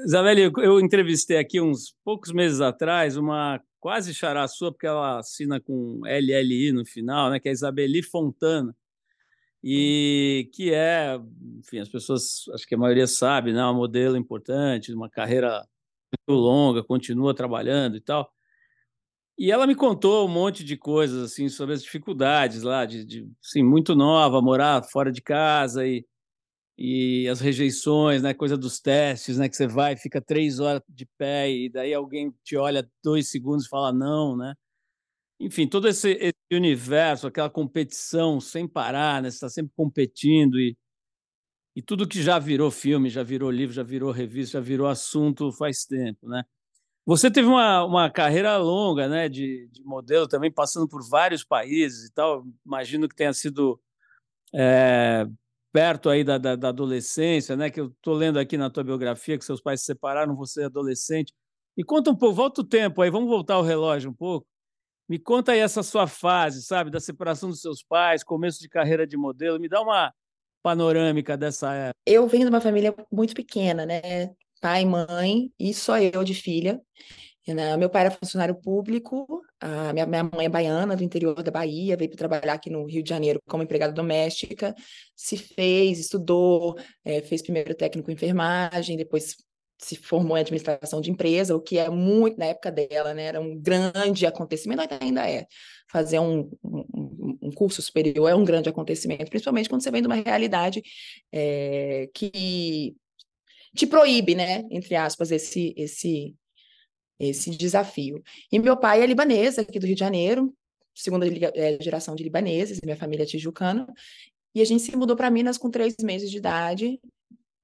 Isabelle, 0.05 0.51
eu 0.57 0.79
entrevistei 0.79 1.37
aqui 1.37 1.59
uns 1.59 1.95
poucos 2.03 2.31
meses 2.31 2.61
atrás 2.61 3.17
uma 3.17 3.61
quase 3.79 4.13
xará 4.13 4.47
sua, 4.47 4.71
porque 4.71 4.87
ela 4.87 5.19
assina 5.19 5.59
com 5.59 6.01
LLI 6.05 6.71
no 6.71 6.85
final, 6.85 7.29
né, 7.29 7.39
que 7.39 7.49
é 7.49 7.51
Isabeli 7.51 8.03
Fontana, 8.03 8.75
e 9.63 10.49
que 10.53 10.73
é, 10.73 11.19
enfim, 11.59 11.79
as 11.79 11.89
pessoas, 11.89 12.45
acho 12.53 12.67
que 12.67 12.75
a 12.75 12.77
maioria 12.77 13.07
sabe, 13.07 13.51
né, 13.51 13.63
uma 13.63 13.73
modelo 13.73 14.15
importante, 14.17 14.93
uma 14.93 15.09
carreira 15.09 15.67
muito 16.27 16.39
longa, 16.39 16.83
continua 16.83 17.33
trabalhando 17.33 17.97
e 17.97 18.01
tal. 18.01 18.31
E 19.37 19.51
ela 19.51 19.65
me 19.65 19.75
contou 19.75 20.27
um 20.27 20.31
monte 20.31 20.63
de 20.63 20.77
coisas 20.77 21.31
assim 21.31 21.49
sobre 21.49 21.73
as 21.73 21.81
dificuldades 21.81 22.61
lá, 22.61 22.85
de, 22.85 23.03
de 23.03 23.27
assim, 23.43 23.63
muito 23.63 23.95
nova, 23.95 24.41
morar 24.41 24.83
fora 24.83 25.11
de 25.11 25.21
casa 25.21 25.85
e 25.85 26.05
e 26.83 27.27
as 27.29 27.39
rejeições, 27.39 28.23
né? 28.23 28.33
Coisa 28.33 28.57
dos 28.57 28.79
testes, 28.79 29.37
né? 29.37 29.47
Que 29.47 29.55
você 29.55 29.67
vai, 29.67 29.95
fica 29.95 30.19
três 30.19 30.59
horas 30.59 30.81
de 30.89 31.05
pé 31.15 31.47
e 31.51 31.69
daí 31.69 31.93
alguém 31.93 32.33
te 32.43 32.57
olha 32.57 32.89
dois 33.03 33.29
segundos 33.29 33.67
e 33.67 33.69
fala 33.69 33.93
não, 33.93 34.35
né? 34.35 34.55
Enfim, 35.39 35.67
todo 35.67 35.87
esse, 35.87 36.13
esse 36.13 36.33
universo, 36.51 37.27
aquela 37.27 37.51
competição 37.51 38.41
sem 38.41 38.67
parar, 38.67 39.21
né? 39.21 39.29
Você 39.29 39.35
está 39.35 39.49
sempre 39.49 39.71
competindo 39.75 40.59
e, 40.59 40.75
e 41.75 41.83
tudo 41.83 42.07
que 42.07 42.19
já 42.19 42.39
virou 42.39 42.71
filme, 42.71 43.09
já 43.11 43.21
virou 43.21 43.51
livro, 43.51 43.75
já 43.75 43.83
virou 43.83 44.11
revista, 44.11 44.53
já 44.57 44.59
virou 44.59 44.87
assunto 44.87 45.51
faz 45.51 45.85
tempo, 45.85 46.27
né? 46.27 46.43
Você 47.05 47.29
teve 47.29 47.47
uma, 47.47 47.85
uma 47.85 48.09
carreira 48.09 48.57
longa, 48.57 49.07
né? 49.07 49.29
De, 49.29 49.67
de 49.71 49.83
modelo 49.83 50.27
também, 50.27 50.51
passando 50.51 50.87
por 50.87 51.07
vários 51.07 51.43
países 51.43 52.09
e 52.09 52.13
tal. 52.13 52.43
Imagino 52.65 53.07
que 53.07 53.15
tenha 53.15 53.33
sido 53.33 53.79
é, 54.53 55.27
perto 55.71 56.09
aí 56.09 56.23
da, 56.23 56.37
da, 56.37 56.55
da, 56.55 56.69
adolescência, 56.69 57.55
né? 57.55 57.69
Que 57.69 57.79
eu 57.79 57.87
estou 57.87 58.13
lendo 58.13 58.37
aqui 58.39 58.57
na 58.57 58.69
tua 58.69 58.83
biografia 58.83 59.37
que 59.37 59.45
seus 59.45 59.61
pais 59.61 59.81
se 59.81 59.87
separaram, 59.87 60.35
você 60.35 60.63
é 60.63 60.65
adolescente. 60.65 61.33
Me 61.77 61.83
conta 61.83 62.11
um 62.11 62.15
pouco, 62.15 62.35
volta 62.35 62.61
o 62.61 62.63
tempo 62.63 63.01
aí, 63.01 63.09
vamos 63.09 63.29
voltar 63.29 63.55
ao 63.55 63.63
relógio 63.63 64.09
um 64.09 64.13
pouco. 64.13 64.45
Me 65.07 65.19
conta 65.19 65.51
aí 65.53 65.59
essa 65.59 65.83
sua 65.83 66.07
fase, 66.07 66.63
sabe, 66.63 66.89
da 66.89 66.99
separação 66.99 67.49
dos 67.49 67.61
seus 67.61 67.83
pais, 67.83 68.23
começo 68.23 68.59
de 68.59 68.69
carreira 68.69 69.05
de 69.05 69.17
modelo. 69.17 69.59
Me 69.59 69.67
dá 69.67 69.81
uma 69.81 70.13
panorâmica 70.61 71.35
dessa 71.35 71.73
época. 71.73 71.99
Eu 72.05 72.27
venho 72.27 72.45
de 72.45 72.49
uma 72.49 72.61
família 72.61 72.93
muito 73.11 73.33
pequena, 73.33 73.85
né? 73.85 74.33
Pai, 74.61 74.85
mãe 74.85 75.51
e 75.59 75.73
só 75.73 75.99
eu 75.99 76.23
de 76.23 76.33
filha. 76.33 76.79
Né? 77.47 77.75
Meu 77.75 77.89
pai 77.89 78.01
era 78.05 78.11
funcionário 78.11 78.55
público, 78.55 79.41
a 79.59 79.91
minha, 79.93 80.05
minha 80.05 80.23
mãe 80.23 80.45
é 80.45 80.49
baiana, 80.49 80.95
do 80.95 81.03
interior 81.03 81.41
da 81.41 81.51
Bahia, 81.51 81.97
veio 81.97 82.09
para 82.09 82.17
trabalhar 82.17 82.53
aqui 82.53 82.69
no 82.69 82.85
Rio 82.85 83.01
de 83.01 83.09
Janeiro 83.09 83.41
como 83.47 83.63
empregada 83.63 83.93
doméstica, 83.93 84.75
se 85.15 85.37
fez, 85.37 85.99
estudou, 85.99 86.77
é, 87.03 87.21
fez 87.21 87.41
primeiro 87.41 87.73
técnico 87.73 88.11
em 88.11 88.13
enfermagem, 88.13 88.95
depois 88.95 89.35
se 89.79 89.95
formou 89.95 90.37
em 90.37 90.41
administração 90.41 91.01
de 91.01 91.09
empresa, 91.09 91.55
o 91.55 91.61
que 91.61 91.79
é 91.79 91.89
muito, 91.89 92.37
na 92.37 92.45
época 92.45 92.71
dela, 92.71 93.13
né, 93.15 93.23
era 93.23 93.41
um 93.41 93.59
grande 93.59 94.27
acontecimento, 94.27 94.81
ainda 95.01 95.27
é. 95.27 95.47
Fazer 95.91 96.19
um, 96.19 96.51
um, 96.63 97.37
um 97.41 97.51
curso 97.51 97.81
superior 97.81 98.29
é 98.29 98.35
um 98.35 98.45
grande 98.45 98.69
acontecimento, 98.69 99.29
principalmente 99.29 99.67
quando 99.67 99.81
você 99.81 99.89
vem 99.89 100.01
de 100.01 100.07
uma 100.07 100.15
realidade 100.15 100.83
é, 101.31 102.07
que 102.13 102.95
te 103.75 103.87
proíbe, 103.87 104.35
né, 104.35 104.63
entre 104.69 104.95
aspas, 104.95 105.31
esse, 105.31 105.73
esse 105.75 106.35
esse 107.21 107.51
desafio. 107.51 108.23
E 108.51 108.59
meu 108.59 108.75
pai 108.75 109.01
é 109.01 109.05
libanês, 109.05 109.59
aqui 109.59 109.79
do 109.79 109.85
Rio 109.85 109.95
de 109.95 109.99
Janeiro, 109.99 110.53
segunda 110.93 111.25
é, 111.27 111.77
geração 111.81 112.15
de 112.15 112.23
libaneses, 112.23 112.79
minha 112.83 112.97
família 112.97 113.23
é 113.23 113.27
tijucana, 113.27 113.87
e 114.53 114.61
a 114.61 114.65
gente 114.65 114.83
se 114.83 114.95
mudou 114.95 115.15
para 115.15 115.29
Minas 115.29 115.57
com 115.57 115.69
três 115.69 115.95
meses 116.01 116.29
de 116.29 116.37
idade. 116.37 116.99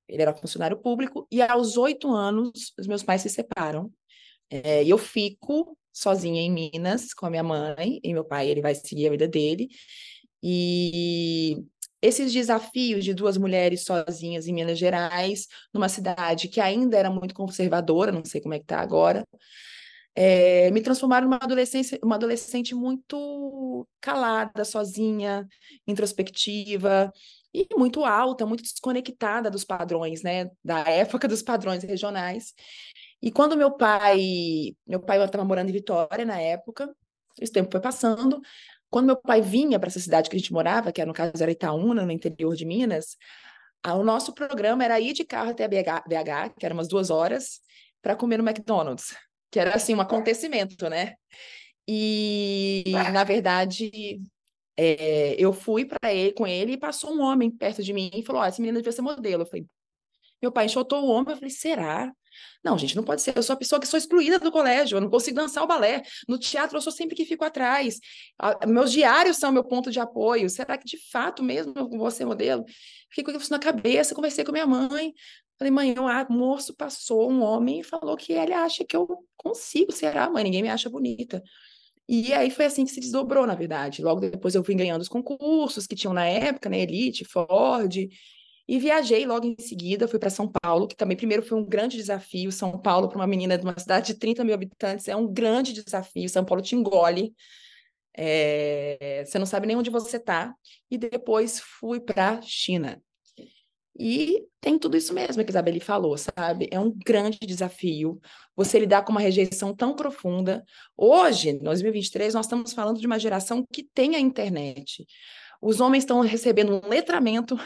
Ele 0.07 0.21
era 0.21 0.33
funcionário 0.33 0.77
público, 0.77 1.27
e 1.29 1.41
aos 1.41 1.75
oito 1.75 2.09
anos, 2.09 2.73
os 2.79 2.87
meus 2.87 3.03
pais 3.03 3.21
se 3.21 3.29
separam. 3.29 3.91
É, 4.49 4.85
eu 4.85 4.97
fico 4.97 5.77
sozinha 5.91 6.41
em 6.41 6.51
Minas 6.51 7.13
com 7.13 7.25
a 7.25 7.29
minha 7.29 7.43
mãe, 7.43 7.99
e 8.03 8.13
meu 8.13 8.23
pai 8.23 8.49
ele 8.49 8.61
vai 8.61 8.75
seguir 8.75 9.07
a 9.07 9.11
vida 9.11 9.27
dele. 9.27 9.67
E 10.41 11.65
esses 12.07 12.31
desafios 12.31 13.03
de 13.03 13.13
duas 13.13 13.37
mulheres 13.37 13.83
sozinhas 13.83 14.47
em 14.47 14.53
Minas 14.53 14.79
Gerais, 14.79 15.47
numa 15.73 15.89
cidade 15.89 16.47
que 16.47 16.61
ainda 16.61 16.97
era 16.97 17.09
muito 17.09 17.35
conservadora, 17.35 18.13
não 18.13 18.23
sei 18.23 18.39
como 18.39 18.53
é 18.53 18.59
que 18.59 18.63
está 18.63 18.79
agora, 18.79 19.27
é, 20.15 20.71
me 20.71 20.81
transformaram 20.81 21.25
numa 21.27 21.35
adolescência, 21.35 21.99
uma 22.01 22.15
adolescente 22.15 22.73
muito 22.73 23.85
calada, 23.99 24.63
sozinha, 24.63 25.45
introspectiva 25.85 27.11
e 27.53 27.67
muito 27.75 28.05
alta, 28.05 28.45
muito 28.45 28.63
desconectada 28.63 29.51
dos 29.51 29.65
padrões, 29.65 30.23
né, 30.23 30.49
da 30.63 30.79
época 30.89 31.27
dos 31.27 31.41
padrões 31.41 31.83
regionais. 31.83 32.53
E 33.21 33.31
quando 33.31 33.57
meu 33.57 33.71
pai, 33.71 34.75
meu 34.87 35.01
pai 35.01 35.21
estava 35.23 35.43
morando 35.43 35.69
em 35.69 35.73
Vitória 35.73 36.25
na 36.25 36.39
época, 36.39 36.89
esse 37.39 37.51
tempo 37.51 37.69
foi 37.71 37.81
passando, 37.81 38.41
quando 38.89 39.07
meu 39.07 39.17
pai 39.17 39.41
vinha 39.41 39.79
para 39.79 39.87
essa 39.87 39.99
cidade 39.99 40.29
que 40.29 40.35
a 40.35 40.39
gente 40.39 40.53
morava, 40.53 40.91
que 40.91 41.01
era, 41.01 41.07
no 41.07 41.13
caso 41.13 41.31
era 41.41 41.51
Itaúna, 41.51 42.05
no 42.05 42.11
interior 42.11 42.55
de 42.55 42.65
Minas, 42.65 43.17
o 43.85 44.03
nosso 44.03 44.33
programa 44.33 44.83
era 44.83 44.99
ir 44.99 45.13
de 45.13 45.23
carro 45.23 45.51
até 45.51 45.67
BH, 45.67 46.03
BH 46.07 46.55
que 46.57 46.65
era 46.65 46.73
umas 46.73 46.87
duas 46.87 47.09
horas, 47.09 47.61
para 48.01 48.15
comer 48.15 48.37
no 48.37 48.47
McDonald's, 48.47 49.15
que 49.51 49.59
era 49.59 49.75
assim 49.75 49.95
um 49.95 50.01
acontecimento, 50.01 50.89
né? 50.89 51.15
E 51.87 52.83
na 53.13 53.23
verdade 53.23 54.21
é, 54.75 55.35
eu 55.39 55.51
fui 55.53 55.85
para 55.85 56.13
ele 56.13 56.33
com 56.33 56.45
ele 56.45 56.73
e 56.73 56.77
passou 56.77 57.13
um 57.13 57.21
homem 57.21 57.49
perto 57.49 57.81
de 57.81 57.93
mim 57.93 58.11
e 58.13 58.23
falou: 58.23 58.41
oh, 58.41 58.45
essa 58.45 58.61
menina 58.61 58.77
devia 58.77 58.91
ser 58.91 59.01
modelo. 59.01 59.43
Eu 59.43 59.45
falei, 59.47 59.65
meu 60.41 60.51
pai 60.51 60.65
enxotou 60.65 61.03
o 61.03 61.09
ombro, 61.09 61.33
eu 61.33 61.37
falei, 61.37 61.49
será? 61.49 62.13
Não, 62.63 62.77
gente, 62.77 62.95
não 62.95 63.03
pode 63.03 63.21
ser. 63.21 63.35
Eu 63.37 63.43
sou 63.43 63.53
a 63.53 63.57
pessoa 63.57 63.79
que 63.79 63.87
sou 63.87 63.97
excluída 63.97 64.39
do 64.39 64.51
colégio, 64.51 64.97
eu 64.97 65.01
não 65.01 65.09
consigo 65.09 65.35
dançar 65.35 65.63
o 65.63 65.67
balé. 65.67 66.03
No 66.27 66.37
teatro, 66.37 66.77
eu 66.77 66.81
sou 66.81 66.91
sempre 66.91 67.15
que 67.15 67.25
fico 67.25 67.45
atrás. 67.45 67.99
meus 68.67 68.91
diários 68.91 69.37
são 69.37 69.51
meu 69.51 69.63
ponto 69.63 69.91
de 69.91 69.99
apoio. 69.99 70.49
Será 70.49 70.77
que 70.77 70.85
de 70.85 70.97
fato 71.11 71.43
mesmo 71.43 71.73
eu 71.75 71.89
vou 71.89 72.11
ser 72.11 72.25
modelo? 72.25 72.65
Fiquei 73.09 73.23
com 73.23 73.39
isso 73.39 73.51
na 73.51 73.59
cabeça, 73.59 74.15
conversei 74.15 74.43
com 74.43 74.51
minha 74.51 74.67
mãe. 74.67 75.13
Falei, 75.57 75.71
mãe, 75.71 75.95
o 75.97 76.33
moço 76.33 76.75
passou 76.75 77.31
um 77.31 77.41
homem 77.41 77.79
e 77.79 77.83
falou 77.83 78.15
que 78.15 78.31
ele 78.33 78.53
acha 78.53 78.85
que 78.85 78.95
eu 78.95 79.07
consigo. 79.35 79.91
Será, 79.91 80.29
mãe? 80.29 80.43
Ninguém 80.43 80.61
me 80.61 80.69
acha 80.69 80.89
bonita. 80.89 81.41
E 82.07 82.33
aí 82.33 82.49
foi 82.49 82.65
assim 82.65 82.85
que 82.85 82.91
se 82.91 82.99
desdobrou, 82.99 83.45
na 83.45 83.55
verdade. 83.55 84.01
Logo 84.01 84.21
depois 84.21 84.55
eu 84.55 84.63
fui 84.63 84.75
ganhando 84.75 85.01
os 85.01 85.09
concursos 85.09 85.85
que 85.85 85.95
tinham 85.95 86.13
na 86.13 86.25
época, 86.25 86.69
né? 86.69 86.79
Elite, 86.81 87.25
Ford. 87.25 88.07
E 88.67 88.79
viajei 88.79 89.25
logo 89.25 89.45
em 89.45 89.55
seguida, 89.59 90.07
fui 90.07 90.19
para 90.19 90.29
São 90.29 90.51
Paulo, 90.61 90.87
que 90.87 90.95
também 90.95 91.15
primeiro 91.15 91.41
foi 91.41 91.57
um 91.57 91.65
grande 91.65 91.95
desafio. 91.95 92.51
São 92.51 92.77
Paulo, 92.77 93.07
para 93.07 93.17
uma 93.17 93.27
menina 93.27 93.57
de 93.57 93.63
uma 93.63 93.77
cidade 93.79 94.07
de 94.07 94.19
30 94.19 94.43
mil 94.43 94.53
habitantes, 94.53 95.07
é 95.07 95.15
um 95.15 95.31
grande 95.31 95.71
desafio. 95.71 96.27
São 96.27 96.43
Paulo 96.43 96.61
te 96.61 96.75
engole. 96.75 97.33
É... 98.13 99.23
Você 99.25 99.39
não 99.39 99.45
sabe 99.45 99.67
nem 99.67 99.77
onde 99.77 99.89
você 99.89 100.17
está. 100.17 100.53
E 100.91 100.97
depois 100.97 101.59
fui 101.61 101.99
para 101.99 102.41
China. 102.41 103.01
E 103.99 104.43
tem 104.61 104.77
tudo 104.77 104.95
isso 104.95 105.13
mesmo 105.13 105.43
que 105.43 105.49
a 105.49 105.53
Isabelle 105.53 105.79
falou, 105.79 106.15
sabe? 106.17 106.67
É 106.71 106.79
um 106.79 106.91
grande 106.91 107.39
desafio 107.41 108.19
você 108.55 108.77
lidar 108.77 109.03
com 109.03 109.11
uma 109.11 109.21
rejeição 109.21 109.75
tão 109.75 109.95
profunda. 109.95 110.63
Hoje, 110.95 111.49
em 111.49 111.57
2023, 111.57 112.35
nós 112.35 112.45
estamos 112.45 112.73
falando 112.73 112.99
de 112.99 113.07
uma 113.07 113.17
geração 113.17 113.65
que 113.73 113.83
tem 113.83 114.15
a 114.15 114.19
internet. 114.19 115.05
Os 115.61 115.79
homens 115.79 116.03
estão 116.03 116.21
recebendo 116.21 116.81
um 116.83 116.87
letramento 116.87 117.59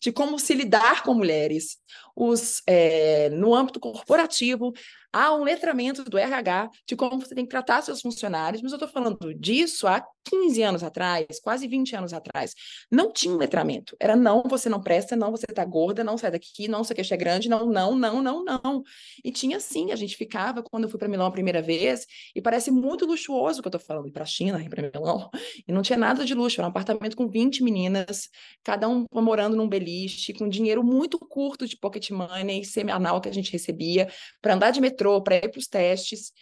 de 0.00 0.12
como 0.12 0.38
se 0.38 0.54
lidar 0.54 1.02
com 1.02 1.14
mulheres. 1.14 1.78
Os, 2.14 2.62
é, 2.66 3.28
no 3.30 3.54
âmbito 3.54 3.80
corporativo, 3.80 4.72
há 5.12 5.34
um 5.34 5.44
letramento 5.44 6.04
do 6.04 6.18
RH 6.18 6.70
de 6.86 6.96
como 6.96 7.20
você 7.20 7.34
tem 7.34 7.44
que 7.44 7.50
tratar 7.50 7.82
seus 7.82 8.00
funcionários, 8.00 8.62
mas 8.62 8.72
eu 8.72 8.76
estou 8.76 8.88
falando 8.88 9.34
disso 9.34 9.86
há 9.86 10.04
15 10.24 10.62
anos 10.62 10.82
atrás, 10.82 11.40
quase 11.40 11.68
20 11.68 11.94
anos 11.94 12.12
atrás. 12.12 12.54
Não 12.90 13.12
tinha 13.12 13.32
um 13.32 13.36
letramento. 13.36 13.96
Era 14.00 14.16
não, 14.16 14.42
você 14.42 14.68
não 14.68 14.82
presta, 14.82 15.14
não, 15.14 15.30
você 15.30 15.46
está 15.48 15.64
gorda, 15.64 16.02
não 16.02 16.18
sai 16.18 16.30
daqui, 16.30 16.66
não, 16.66 16.82
você 16.82 16.94
queixa 16.94 17.14
é 17.14 17.18
grande, 17.18 17.48
não, 17.48 17.66
não, 17.66 17.94
não, 17.94 18.22
não, 18.22 18.44
não. 18.44 18.82
E 19.24 19.30
tinha 19.30 19.60
sim, 19.60 19.92
a 19.92 19.96
gente 19.96 20.16
ficava 20.16 20.62
quando 20.62 20.84
eu 20.84 20.90
fui 20.90 20.98
para 20.98 21.08
Milão 21.08 21.26
a 21.26 21.30
primeira 21.30 21.62
vez, 21.62 22.06
e 22.34 22.42
parece 22.42 22.70
muito 22.70 23.06
luxuoso 23.06 23.62
que 23.62 23.68
eu 23.68 23.70
estou 23.70 23.80
falando, 23.80 24.08
ir 24.08 24.12
para 24.12 24.24
China, 24.24 24.60
ir 24.62 24.68
para 24.68 24.90
Milão, 24.90 25.30
e 25.66 25.72
não 25.72 25.82
tinha 25.82 25.98
nada 25.98 26.24
de 26.24 26.34
luxo, 26.34 26.60
era 26.60 26.66
um 26.66 26.70
apartamento 26.70 27.16
com 27.16 27.28
20 27.28 27.62
meninas, 27.62 28.28
cada 28.64 28.88
um 28.88 29.04
morando 29.12 29.56
num 29.56 29.68
beliche, 29.68 30.32
com 30.32 30.48
dinheiro 30.48 30.82
muito 30.82 31.18
curto 31.18 31.66
de 31.68 31.76
pocket 31.76 32.10
money, 32.10 32.64
semanal 32.64 33.20
que 33.20 33.28
a 33.28 33.32
gente 33.32 33.52
recebia, 33.52 34.08
para 34.40 34.54
andar 34.54 34.70
de 34.70 34.80
metrô 34.80 35.04
metrô 35.04 35.20
para 35.22 35.36
ir 35.36 35.50
para 35.50 35.58
os 35.58 35.66
testes. 35.66 36.32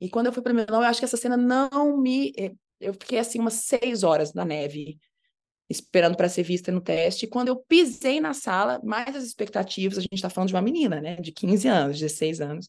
E 0.00 0.08
quando 0.08 0.26
eu 0.26 0.32
fui 0.32 0.42
para 0.42 0.52
Milão, 0.52 0.82
eu 0.82 0.88
acho 0.88 1.00
que 1.00 1.04
essa 1.04 1.16
cena 1.16 1.36
não 1.36 1.96
me. 1.96 2.32
Eu 2.80 2.94
fiquei 2.94 3.18
assim 3.18 3.38
umas 3.38 3.54
seis 3.54 4.02
horas 4.02 4.32
na 4.32 4.44
neve, 4.44 4.98
esperando 5.68 6.16
para 6.16 6.28
ser 6.28 6.42
vista 6.42 6.72
no 6.72 6.80
teste. 6.80 7.26
E 7.26 7.28
quando 7.28 7.48
eu 7.48 7.56
pisei 7.56 8.20
na 8.20 8.34
sala, 8.34 8.80
mais 8.82 9.14
as 9.14 9.24
expectativas, 9.24 9.98
a 9.98 10.00
gente 10.00 10.14
está 10.14 10.30
falando 10.30 10.48
de 10.48 10.54
uma 10.54 10.62
menina, 10.62 11.00
né, 11.00 11.16
de 11.16 11.30
15 11.32 11.68
anos, 11.68 11.98
16 11.98 12.40
anos. 12.40 12.68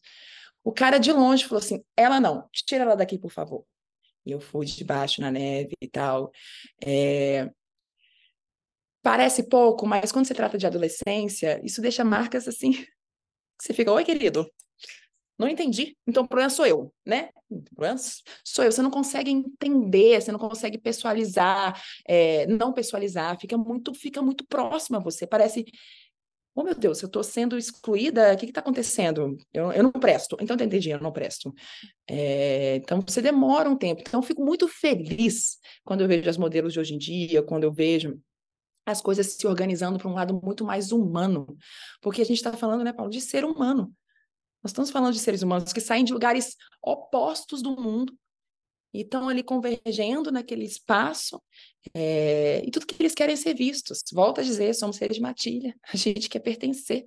O 0.62 0.72
cara 0.72 0.98
de 0.98 1.12
longe 1.12 1.44
falou 1.44 1.58
assim: 1.58 1.82
ela 1.96 2.20
não, 2.20 2.48
tira 2.52 2.84
ela 2.84 2.94
daqui, 2.94 3.18
por 3.18 3.30
favor. 3.30 3.64
E 4.24 4.30
eu 4.30 4.40
fui 4.40 4.66
de 4.66 4.84
baixo 4.84 5.20
na 5.20 5.30
neve 5.30 5.74
e 5.80 5.88
tal. 5.88 6.30
É... 6.84 7.50
Parece 9.02 9.48
pouco, 9.48 9.84
mas 9.84 10.12
quando 10.12 10.26
se 10.26 10.34
trata 10.34 10.56
de 10.56 10.66
adolescência, 10.66 11.60
isso 11.64 11.82
deixa 11.82 12.04
marcas 12.04 12.46
assim. 12.46 12.72
Você 13.60 13.72
fica, 13.74 13.92
oi, 13.92 14.04
querido, 14.04 14.48
não 15.42 15.48
entendi. 15.48 15.96
Então 16.06 16.22
o 16.22 16.28
problema 16.28 16.48
sou 16.48 16.64
eu, 16.64 16.92
né? 17.04 17.30
O 17.50 17.62
problema 17.62 17.98
sou 18.44 18.64
eu. 18.64 18.70
Você 18.70 18.80
não 18.80 18.90
consegue 18.90 19.30
entender, 19.30 20.20
você 20.20 20.30
não 20.30 20.38
consegue 20.38 20.78
pessoalizar, 20.78 21.82
é, 22.06 22.46
não 22.46 22.72
pessoalizar, 22.72 23.38
fica 23.40 23.58
muito, 23.58 23.92
fica 23.92 24.22
muito 24.22 24.46
próximo 24.46 24.96
a 24.96 25.00
você. 25.00 25.26
Parece, 25.26 25.64
oh 26.54 26.62
meu 26.62 26.74
Deus, 26.74 27.02
eu 27.02 27.06
estou 27.06 27.24
sendo 27.24 27.58
excluída, 27.58 28.32
o 28.32 28.36
que 28.36 28.46
está 28.46 28.60
acontecendo? 28.60 29.36
Eu, 29.52 29.72
eu 29.72 29.82
não 29.82 29.90
presto. 29.90 30.36
Então 30.40 30.56
eu 30.56 30.64
entendi, 30.64 30.90
eu 30.90 31.00
não 31.00 31.12
presto. 31.12 31.52
É, 32.08 32.76
então 32.76 33.00
você 33.00 33.20
demora 33.20 33.68
um 33.68 33.76
tempo. 33.76 34.00
Então 34.00 34.20
eu 34.20 34.24
fico 34.24 34.44
muito 34.44 34.68
feliz 34.68 35.58
quando 35.84 36.02
eu 36.02 36.08
vejo 36.08 36.30
as 36.30 36.38
modelos 36.38 36.72
de 36.72 36.78
hoje 36.80 36.94
em 36.94 36.98
dia, 36.98 37.42
quando 37.42 37.64
eu 37.64 37.72
vejo 37.72 38.20
as 38.86 39.00
coisas 39.00 39.26
se 39.26 39.46
organizando 39.46 39.98
para 39.98 40.08
um 40.08 40.14
lado 40.14 40.40
muito 40.42 40.64
mais 40.64 40.92
humano. 40.92 41.46
Porque 42.00 42.22
a 42.22 42.24
gente 42.24 42.36
está 42.36 42.52
falando, 42.52 42.84
né, 42.84 42.92
Paulo, 42.92 43.10
de 43.10 43.20
ser 43.20 43.44
humano. 43.44 43.92
Nós 44.62 44.70
estamos 44.70 44.90
falando 44.90 45.12
de 45.12 45.18
seres 45.18 45.42
humanos 45.42 45.72
que 45.72 45.80
saem 45.80 46.04
de 46.04 46.12
lugares 46.12 46.56
opostos 46.80 47.62
do 47.62 47.74
mundo 47.74 48.16
e 48.94 49.00
estão 49.00 49.28
ali 49.28 49.42
convergendo 49.42 50.30
naquele 50.30 50.64
espaço, 50.64 51.42
é, 51.94 52.62
e 52.64 52.70
tudo 52.70 52.86
que 52.86 52.94
eles 53.00 53.14
querem 53.14 53.32
é 53.32 53.36
ser 53.36 53.54
vistos. 53.54 54.02
Volto 54.12 54.40
a 54.40 54.44
dizer, 54.44 54.74
somos 54.74 54.96
seres 54.96 55.16
de 55.16 55.22
matilha, 55.22 55.74
a 55.92 55.96
gente 55.96 56.28
quer 56.28 56.40
pertencer. 56.40 57.06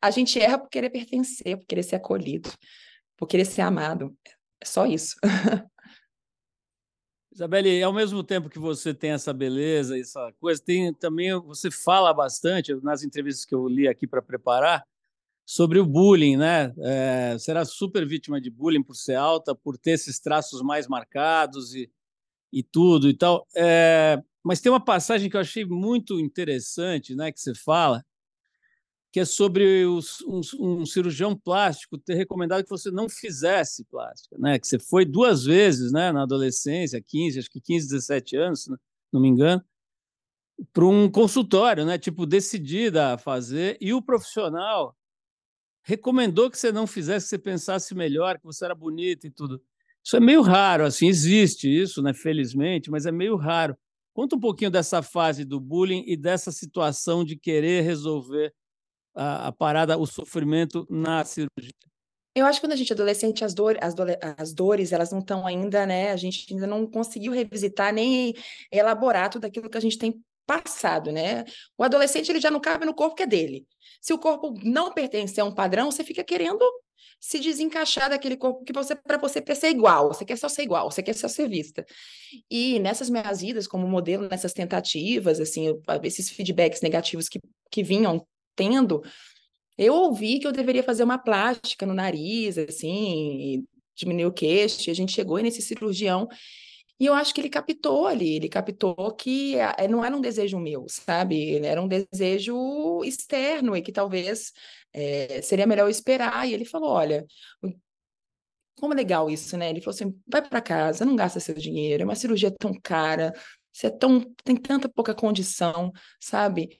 A 0.00 0.10
gente 0.10 0.38
erra 0.38 0.58
por 0.58 0.68
querer 0.68 0.90
pertencer, 0.90 1.56
por 1.56 1.66
querer 1.66 1.82
ser 1.82 1.96
acolhido, 1.96 2.50
por 3.16 3.26
querer 3.26 3.44
ser 3.44 3.62
amado. 3.62 4.16
É 4.60 4.64
só 4.64 4.86
isso. 4.86 5.16
Isabelle, 7.32 7.82
ao 7.82 7.92
mesmo 7.92 8.24
tempo 8.24 8.50
que 8.50 8.58
você 8.58 8.92
tem 8.92 9.10
essa 9.10 9.32
beleza, 9.32 9.98
essa 9.98 10.32
coisa, 10.40 10.60
tem 10.60 10.92
também 10.92 11.38
você 11.40 11.70
fala 11.70 12.12
bastante 12.12 12.74
nas 12.82 13.04
entrevistas 13.04 13.44
que 13.44 13.54
eu 13.54 13.68
li 13.68 13.86
aqui 13.86 14.06
para 14.06 14.20
preparar 14.20 14.84
sobre 15.48 15.78
o 15.78 15.86
bullying, 15.86 16.36
né? 16.36 16.74
É, 16.78 17.38
será 17.38 17.64
super 17.64 18.06
vítima 18.06 18.38
de 18.38 18.50
bullying 18.50 18.82
por 18.82 18.94
ser 18.94 19.14
alta, 19.14 19.54
por 19.54 19.78
ter 19.78 19.92
esses 19.92 20.20
traços 20.20 20.60
mais 20.60 20.86
marcados 20.86 21.74
e, 21.74 21.90
e 22.52 22.62
tudo 22.62 23.08
e 23.08 23.14
tal. 23.14 23.46
É, 23.56 24.22
mas 24.44 24.60
tem 24.60 24.70
uma 24.70 24.84
passagem 24.84 25.30
que 25.30 25.36
eu 25.38 25.40
achei 25.40 25.64
muito 25.64 26.20
interessante, 26.20 27.14
né? 27.14 27.32
Que 27.32 27.40
você 27.40 27.54
fala, 27.54 28.04
que 29.10 29.20
é 29.20 29.24
sobre 29.24 29.86
os, 29.86 30.20
um, 30.26 30.42
um, 30.60 30.84
cirurgião 30.84 31.34
plástico 31.34 31.96
ter 31.96 32.14
recomendado 32.14 32.62
que 32.62 32.68
você 32.68 32.90
não 32.90 33.08
fizesse 33.08 33.86
plástica, 33.86 34.36
né? 34.38 34.58
Que 34.58 34.66
você 34.66 34.78
foi 34.78 35.06
duas 35.06 35.44
vezes, 35.46 35.90
né? 35.92 36.12
Na 36.12 36.24
adolescência, 36.24 37.02
15, 37.02 37.38
acho 37.38 37.50
que 37.50 37.58
15, 37.62 37.88
17 37.88 38.36
anos, 38.36 38.64
se 38.64 38.70
não 39.10 39.18
me 39.18 39.28
engano, 39.28 39.64
para 40.74 40.84
um 40.84 41.10
consultório, 41.10 41.86
né? 41.86 41.96
Tipo, 41.96 42.26
decidida 42.26 43.14
a 43.14 43.18
fazer, 43.18 43.78
e 43.80 43.94
o 43.94 44.02
profissional 44.02 44.94
recomendou 45.88 46.50
que 46.50 46.58
você 46.58 46.70
não 46.70 46.86
fizesse, 46.86 47.24
que 47.24 47.30
você 47.30 47.38
pensasse 47.38 47.94
melhor, 47.94 48.38
que 48.38 48.44
você 48.44 48.66
era 48.66 48.74
bonita 48.74 49.26
e 49.26 49.30
tudo. 49.30 49.58
Isso 50.04 50.16
é 50.16 50.20
meio 50.20 50.42
raro, 50.42 50.84
assim, 50.84 51.08
existe 51.08 51.66
isso, 51.66 52.02
né? 52.02 52.12
Felizmente, 52.12 52.90
mas 52.90 53.06
é 53.06 53.10
meio 53.10 53.36
raro. 53.36 53.74
Conta 54.12 54.36
um 54.36 54.40
pouquinho 54.40 54.70
dessa 54.70 55.00
fase 55.00 55.46
do 55.46 55.58
bullying 55.58 56.04
e 56.06 56.14
dessa 56.14 56.52
situação 56.52 57.24
de 57.24 57.36
querer 57.36 57.80
resolver 57.84 58.52
a, 59.14 59.46
a 59.46 59.52
parada, 59.52 59.96
o 59.96 60.04
sofrimento 60.04 60.86
na 60.90 61.24
cirurgia. 61.24 61.72
Eu 62.34 62.44
acho 62.44 62.60
que 62.60 62.66
quando 62.66 62.74
a 62.74 62.76
gente 62.76 62.92
é 62.92 62.94
adolescente, 62.94 63.42
as, 63.42 63.54
dor, 63.54 63.78
as, 63.80 63.94
as 64.36 64.52
dores, 64.52 64.92
elas 64.92 65.10
não 65.10 65.20
estão 65.20 65.46
ainda, 65.46 65.86
né? 65.86 66.12
A 66.12 66.16
gente 66.16 66.52
ainda 66.52 66.66
não 66.66 66.86
conseguiu 66.86 67.32
revisitar 67.32 67.94
nem 67.94 68.34
elaborar 68.70 69.30
tudo 69.30 69.46
aquilo 69.46 69.70
que 69.70 69.78
a 69.78 69.80
gente 69.80 69.96
tem 69.96 70.22
passado, 70.48 71.12
né? 71.12 71.44
O 71.76 71.84
adolescente 71.84 72.30
ele 72.32 72.40
já 72.40 72.50
não 72.50 72.58
cabe 72.58 72.86
no 72.86 72.94
corpo 72.94 73.14
que 73.14 73.22
é 73.22 73.26
dele. 73.26 73.66
Se 74.00 74.14
o 74.14 74.18
corpo 74.18 74.54
não 74.64 74.90
pertence 74.90 75.38
a 75.38 75.44
um 75.44 75.54
padrão, 75.54 75.90
você 75.90 76.02
fica 76.02 76.24
querendo 76.24 76.64
se 77.20 77.38
desencaixar 77.38 78.08
daquele 78.08 78.36
corpo 78.36 78.64
que 78.64 78.72
você 78.72 78.96
para 78.96 79.18
você 79.18 79.42
ser 79.54 79.68
igual, 79.68 80.08
você 80.08 80.24
quer 80.24 80.38
só 80.38 80.48
ser 80.48 80.62
igual, 80.62 80.90
você 80.90 81.02
quer 81.02 81.14
só 81.14 81.28
ser 81.28 81.48
vista. 81.48 81.84
E 82.50 82.78
nessas 82.78 83.10
minhas 83.10 83.42
idas 83.42 83.66
como 83.66 83.86
modelo, 83.86 84.26
nessas 84.26 84.54
tentativas, 84.54 85.38
assim, 85.38 85.66
esses 86.02 86.30
feedbacks 86.30 86.80
negativos 86.80 87.28
que, 87.28 87.38
que 87.70 87.82
vinham 87.82 88.26
tendo, 88.56 89.02
eu 89.76 89.94
ouvi 89.94 90.38
que 90.38 90.46
eu 90.46 90.52
deveria 90.52 90.82
fazer 90.82 91.04
uma 91.04 91.18
plástica 91.18 91.84
no 91.84 91.92
nariz, 91.92 92.56
assim, 92.56 93.66
diminuir 93.94 94.26
o 94.26 94.32
queixo, 94.32 94.88
e 94.88 94.90
a 94.90 94.94
gente 94.94 95.12
chegou 95.12 95.38
nesse 95.38 95.60
cirurgião 95.60 96.26
e 97.00 97.06
eu 97.06 97.14
acho 97.14 97.32
que 97.32 97.40
ele 97.40 97.48
captou 97.48 98.06
ali, 98.06 98.36
ele 98.36 98.48
captou 98.48 99.14
que 99.14 99.56
é, 99.56 99.86
não 99.86 100.04
era 100.04 100.16
um 100.16 100.20
desejo 100.20 100.58
meu, 100.58 100.86
sabe? 100.88 101.56
Era 101.64 101.80
um 101.80 101.88
desejo 101.88 103.02
externo 103.04 103.76
e 103.76 103.82
que 103.82 103.92
talvez 103.92 104.52
é, 104.92 105.40
seria 105.42 105.66
melhor 105.66 105.88
esperar. 105.88 106.48
E 106.48 106.54
ele 106.54 106.64
falou: 106.64 106.90
olha, 106.90 107.24
como 108.80 108.92
é 108.94 108.96
legal 108.96 109.30
isso, 109.30 109.56
né? 109.56 109.70
Ele 109.70 109.80
falou 109.80 109.94
assim: 109.94 110.20
vai 110.26 110.46
para 110.46 110.60
casa, 110.60 111.04
não 111.04 111.16
gasta 111.16 111.40
seu 111.40 111.54
dinheiro, 111.54 112.02
é 112.02 112.04
uma 112.04 112.14
cirurgia 112.14 112.50
tão 112.50 112.72
cara, 112.82 113.32
você 113.72 113.88
é 113.88 113.90
tão, 113.90 114.20
tem 114.44 114.56
tanta 114.56 114.88
pouca 114.88 115.14
condição, 115.14 115.92
sabe? 116.20 116.78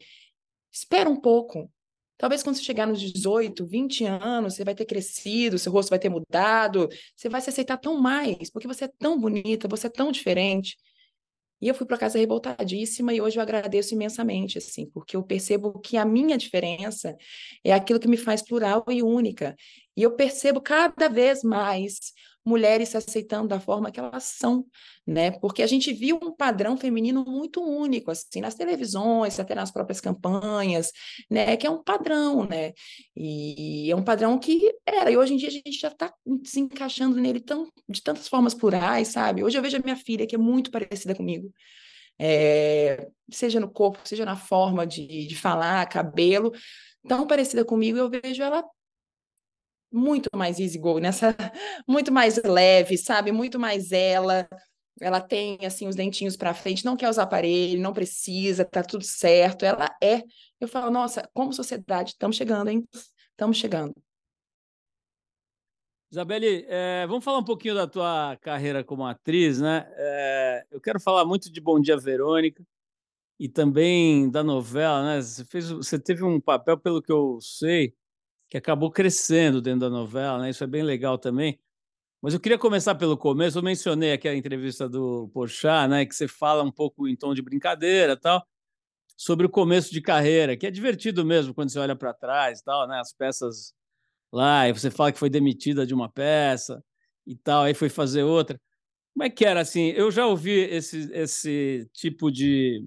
Espera 0.72 1.08
um 1.08 1.20
pouco, 1.20 1.70
Talvez 2.18 2.42
quando 2.42 2.56
você 2.56 2.62
chegar 2.62 2.86
nos 2.86 3.00
18, 3.00 3.64
20 3.66 4.04
anos, 4.04 4.54
você 4.54 4.64
vai 4.64 4.74
ter 4.74 4.84
crescido, 4.84 5.58
seu 5.58 5.72
rosto 5.72 5.90
vai 5.90 5.98
ter 5.98 6.08
mudado, 6.08 6.88
você 7.16 7.28
vai 7.28 7.40
se 7.40 7.48
aceitar 7.48 7.76
tão 7.78 7.98
mais, 8.00 8.50
porque 8.50 8.66
você 8.66 8.84
é 8.86 8.90
tão 8.98 9.18
bonita, 9.18 9.68
você 9.68 9.86
é 9.86 9.90
tão 9.90 10.10
diferente. 10.10 10.76
E 11.60 11.68
eu 11.68 11.74
fui 11.74 11.86
para 11.86 11.98
casa 11.98 12.18
revoltadíssima 12.18 13.12
e 13.12 13.20
hoje 13.20 13.36
eu 13.38 13.42
agradeço 13.42 13.94
imensamente, 13.94 14.58
assim, 14.58 14.86
porque 14.90 15.16
eu 15.16 15.22
percebo 15.24 15.78
que 15.80 15.96
a 15.96 16.04
minha 16.04 16.38
diferença 16.38 17.16
é 17.64 17.72
aquilo 17.72 17.98
que 17.98 18.06
me 18.08 18.16
faz 18.16 18.42
plural 18.42 18.84
e 18.88 19.02
única. 19.02 19.56
E 19.96 20.02
eu 20.02 20.14
percebo 20.14 20.60
cada 20.60 21.08
vez 21.08 21.42
mais 21.42 22.12
mulheres 22.48 22.88
se 22.88 22.96
aceitando 22.96 23.48
da 23.48 23.60
forma 23.60 23.90
que 23.90 24.00
elas 24.00 24.24
são, 24.24 24.64
né? 25.06 25.30
Porque 25.30 25.62
a 25.62 25.66
gente 25.66 25.92
viu 25.92 26.18
um 26.22 26.32
padrão 26.32 26.76
feminino 26.76 27.24
muito 27.24 27.62
único, 27.62 28.10
assim, 28.10 28.40
nas 28.40 28.54
televisões, 28.54 29.38
até 29.38 29.54
nas 29.54 29.70
próprias 29.70 30.00
campanhas, 30.00 30.90
né? 31.30 31.56
Que 31.56 31.66
é 31.66 31.70
um 31.70 31.82
padrão, 31.82 32.44
né? 32.44 32.72
E 33.14 33.90
é 33.90 33.94
um 33.96 34.02
padrão 34.02 34.38
que 34.38 34.74
era, 34.86 35.10
e 35.10 35.16
hoje 35.16 35.34
em 35.34 35.36
dia 35.36 35.48
a 35.48 35.52
gente 35.52 35.78
já 35.78 35.88
está 35.88 36.12
se 36.44 36.60
encaixando 36.60 37.16
nele 37.20 37.40
tão, 37.40 37.70
de 37.88 38.02
tantas 38.02 38.26
formas 38.28 38.54
plurais, 38.54 39.08
sabe? 39.08 39.44
Hoje 39.44 39.58
eu 39.58 39.62
vejo 39.62 39.76
a 39.76 39.80
minha 39.80 39.96
filha, 39.96 40.26
que 40.26 40.34
é 40.34 40.38
muito 40.38 40.70
parecida 40.70 41.14
comigo, 41.14 41.52
é, 42.18 43.08
seja 43.30 43.60
no 43.60 43.70
corpo, 43.70 44.00
seja 44.04 44.24
na 44.24 44.36
forma 44.36 44.86
de, 44.86 45.26
de 45.26 45.36
falar, 45.36 45.86
cabelo, 45.88 46.52
tão 47.06 47.26
parecida 47.26 47.64
comigo, 47.64 47.98
eu 47.98 48.10
vejo 48.10 48.42
ela 48.42 48.64
muito 49.92 50.28
mais 50.34 50.58
easy 50.58 50.78
go, 50.78 50.98
nessa 50.98 51.34
muito 51.86 52.12
mais 52.12 52.36
leve, 52.42 52.96
sabe? 52.98 53.32
Muito 53.32 53.58
mais 53.58 53.92
ela. 53.92 54.48
Ela 55.00 55.20
tem 55.20 55.58
assim 55.64 55.86
os 55.86 55.94
dentinhos 55.94 56.36
para 56.36 56.52
frente, 56.52 56.84
não 56.84 56.96
quer 56.96 57.08
usar 57.08 57.22
aparelho, 57.22 57.80
não 57.80 57.92
precisa, 57.92 58.64
tá 58.64 58.82
tudo 58.82 59.04
certo. 59.04 59.64
Ela 59.64 59.88
é. 60.02 60.22
Eu 60.60 60.66
falo, 60.66 60.90
nossa, 60.90 61.28
como 61.32 61.52
sociedade, 61.52 62.10
estamos 62.10 62.36
chegando, 62.36 62.68
hein? 62.68 62.84
Estamos 63.30 63.56
chegando. 63.56 63.94
Isabelle, 66.10 66.64
é, 66.68 67.06
vamos 67.06 67.22
falar 67.22 67.38
um 67.38 67.44
pouquinho 67.44 67.74
da 67.74 67.86
tua 67.86 68.36
carreira 68.40 68.82
como 68.82 69.06
atriz, 69.06 69.60
né? 69.60 69.86
É, 69.94 70.66
eu 70.70 70.80
quero 70.80 70.98
falar 70.98 71.24
muito 71.26 71.52
de 71.52 71.60
Bom 71.60 71.78
Dia 71.78 71.98
Verônica 71.98 72.64
e 73.38 73.48
também 73.48 74.30
da 74.30 74.42
novela, 74.42 75.04
né? 75.04 75.20
Você, 75.20 75.44
fez, 75.44 75.68
você 75.70 75.98
teve 75.98 76.24
um 76.24 76.40
papel, 76.40 76.78
pelo 76.78 77.02
que 77.02 77.12
eu 77.12 77.38
sei, 77.42 77.94
que 78.48 78.56
acabou 78.56 78.90
crescendo 78.90 79.60
dentro 79.60 79.80
da 79.80 79.90
novela, 79.90 80.38
né? 80.40 80.50
Isso 80.50 80.64
é 80.64 80.66
bem 80.66 80.82
legal 80.82 81.18
também. 81.18 81.58
Mas 82.20 82.34
eu 82.34 82.40
queria 82.40 82.58
começar 82.58 82.94
pelo 82.96 83.16
começo. 83.16 83.58
Eu 83.58 83.62
mencionei 83.62 84.12
aqui 84.12 84.28
a 84.28 84.34
entrevista 84.34 84.88
do 84.88 85.28
Porchat, 85.32 85.88
né? 85.88 86.06
Que 86.06 86.14
você 86.14 86.26
fala 86.26 86.62
um 86.62 86.72
pouco 86.72 87.06
em 87.06 87.16
tom 87.16 87.34
de 87.34 87.42
brincadeira, 87.42 88.16
tal, 88.16 88.44
sobre 89.16 89.46
o 89.46 89.50
começo 89.50 89.92
de 89.92 90.00
carreira, 90.00 90.56
que 90.56 90.66
é 90.66 90.70
divertido 90.70 91.24
mesmo 91.24 91.54
quando 91.54 91.70
você 91.70 91.78
olha 91.78 91.96
para 91.96 92.14
trás, 92.14 92.62
tal, 92.62 92.88
né? 92.88 92.98
As 93.00 93.12
peças 93.12 93.74
lá, 94.32 94.68
e 94.68 94.72
você 94.72 94.90
fala 94.90 95.12
que 95.12 95.18
foi 95.18 95.30
demitida 95.30 95.86
de 95.86 95.94
uma 95.94 96.08
peça 96.10 96.82
e 97.26 97.36
tal, 97.36 97.64
aí 97.64 97.74
foi 97.74 97.88
fazer 97.88 98.22
outra. 98.24 98.60
Como 99.14 99.24
é 99.24 99.30
que 99.30 99.44
era 99.44 99.60
assim? 99.60 99.88
Eu 99.90 100.10
já 100.10 100.26
ouvi 100.26 100.52
esse 100.52 101.10
esse 101.12 101.90
tipo 101.92 102.30
de 102.30 102.84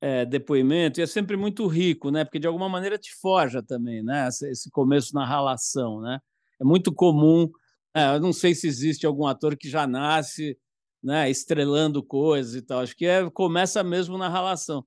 é, 0.00 0.24
depoimento, 0.24 1.00
e 1.00 1.02
é 1.02 1.06
sempre 1.06 1.36
muito 1.36 1.66
rico, 1.66 2.10
né? 2.10 2.24
Porque 2.24 2.38
de 2.38 2.46
alguma 2.46 2.68
maneira 2.68 2.98
te 2.98 3.14
forja 3.14 3.62
também, 3.62 4.02
né? 4.02 4.28
Esse 4.28 4.70
começo 4.70 5.14
na 5.14 5.26
relação, 5.26 6.00
né? 6.00 6.20
É 6.60 6.64
muito 6.64 6.92
comum. 6.92 7.50
É, 7.94 8.14
eu 8.14 8.20
não 8.20 8.32
sei 8.32 8.54
se 8.54 8.66
existe 8.66 9.06
algum 9.06 9.26
ator 9.26 9.56
que 9.56 9.68
já 9.68 9.86
nasce, 9.86 10.58
né? 11.02 11.30
Estrelando 11.30 12.02
coisas 12.02 12.54
e 12.54 12.62
tal. 12.62 12.80
Acho 12.80 12.96
que 12.96 13.06
é, 13.06 13.28
começa 13.30 13.82
mesmo 13.82 14.18
na 14.18 14.28
relação. 14.28 14.84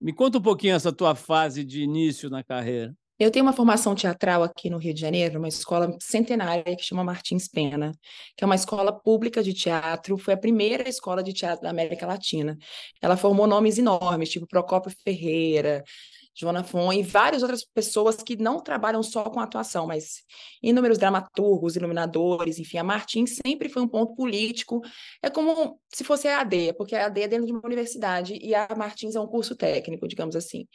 Me 0.00 0.12
conta 0.12 0.38
um 0.38 0.42
pouquinho 0.42 0.74
essa 0.74 0.92
tua 0.92 1.14
fase 1.14 1.64
de 1.64 1.82
início 1.82 2.28
na 2.28 2.42
carreira. 2.42 2.94
Eu 3.22 3.30
tenho 3.30 3.44
uma 3.44 3.52
formação 3.52 3.94
teatral 3.94 4.42
aqui 4.42 4.68
no 4.68 4.78
Rio 4.78 4.92
de 4.92 5.00
Janeiro, 5.00 5.38
uma 5.38 5.46
escola 5.46 5.96
centenária 6.00 6.74
que 6.74 6.82
chama 6.82 7.04
Martins 7.04 7.46
Pena, 7.46 7.92
que 8.36 8.42
é 8.42 8.46
uma 8.46 8.56
escola 8.56 8.92
pública 8.92 9.44
de 9.44 9.54
teatro, 9.54 10.18
foi 10.18 10.34
a 10.34 10.36
primeira 10.36 10.88
escola 10.88 11.22
de 11.22 11.32
teatro 11.32 11.62
da 11.62 11.70
América 11.70 12.04
Latina. 12.04 12.58
Ela 13.00 13.16
formou 13.16 13.46
nomes 13.46 13.78
enormes, 13.78 14.28
tipo 14.28 14.44
Procópio 14.44 14.92
Ferreira, 15.04 15.84
Joana 16.34 16.64
Fon 16.64 16.92
e 16.92 17.02
várias 17.02 17.42
outras 17.42 17.64
pessoas 17.64 18.16
que 18.16 18.36
não 18.36 18.60
trabalham 18.60 19.02
só 19.02 19.24
com 19.24 19.40
atuação, 19.40 19.86
mas 19.86 20.22
inúmeros 20.62 20.98
dramaturgos, 20.98 21.76
iluminadores, 21.76 22.58
enfim, 22.58 22.78
a 22.78 22.84
Martins 22.84 23.36
sempre 23.44 23.68
foi 23.68 23.82
um 23.82 23.88
ponto 23.88 24.14
político, 24.14 24.80
é 25.22 25.28
como 25.28 25.78
se 25.92 26.04
fosse 26.04 26.28
a 26.28 26.40
AD, 26.40 26.74
porque 26.74 26.96
a 26.96 27.06
AD 27.06 27.22
é 27.22 27.28
dentro 27.28 27.46
de 27.46 27.52
uma 27.52 27.62
universidade 27.64 28.38
e 28.40 28.54
a 28.54 28.68
Martins 28.76 29.14
é 29.14 29.20
um 29.20 29.26
curso 29.26 29.54
técnico, 29.54 30.08
digamos 30.08 30.34
assim. 30.34 30.66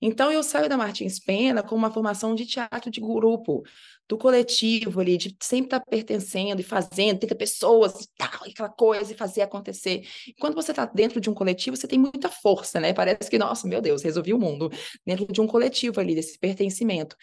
Então, 0.00 0.32
eu 0.32 0.42
saio 0.42 0.68
da 0.68 0.76
Martins 0.76 1.18
Pena 1.18 1.62
com 1.62 1.74
uma 1.74 1.90
formação 1.90 2.34
de 2.34 2.46
teatro 2.46 2.90
de 2.90 3.00
grupo, 3.00 3.62
do 4.10 4.18
coletivo 4.18 5.00
ali, 5.00 5.16
de 5.16 5.36
sempre 5.40 5.66
estar 5.66 5.80
pertencendo 5.88 6.60
e 6.60 6.64
fazendo, 6.64 7.20
30 7.20 7.36
pessoas 7.36 7.92
e 8.00 8.08
tal, 8.18 8.42
aquela 8.44 8.68
coisa, 8.68 9.12
e 9.12 9.16
fazer 9.16 9.40
acontecer. 9.40 10.02
Quando 10.40 10.56
você 10.56 10.72
está 10.72 10.84
dentro 10.84 11.20
de 11.20 11.30
um 11.30 11.34
coletivo, 11.34 11.76
você 11.76 11.86
tem 11.86 11.96
muita 11.96 12.28
força, 12.28 12.80
né? 12.80 12.92
Parece 12.92 13.30
que, 13.30 13.38
nossa, 13.38 13.68
meu 13.68 13.80
Deus, 13.80 14.02
resolvi 14.02 14.34
o 14.34 14.38
mundo, 14.38 14.68
dentro 15.06 15.32
de 15.32 15.40
um 15.40 15.46
coletivo 15.46 16.00
ali, 16.00 16.16
desse 16.16 16.36
pertencimento. 16.40 17.14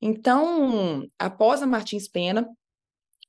Então, 0.00 1.06
após 1.18 1.60
a 1.60 1.66
Martins 1.66 2.08
Pena, 2.08 2.48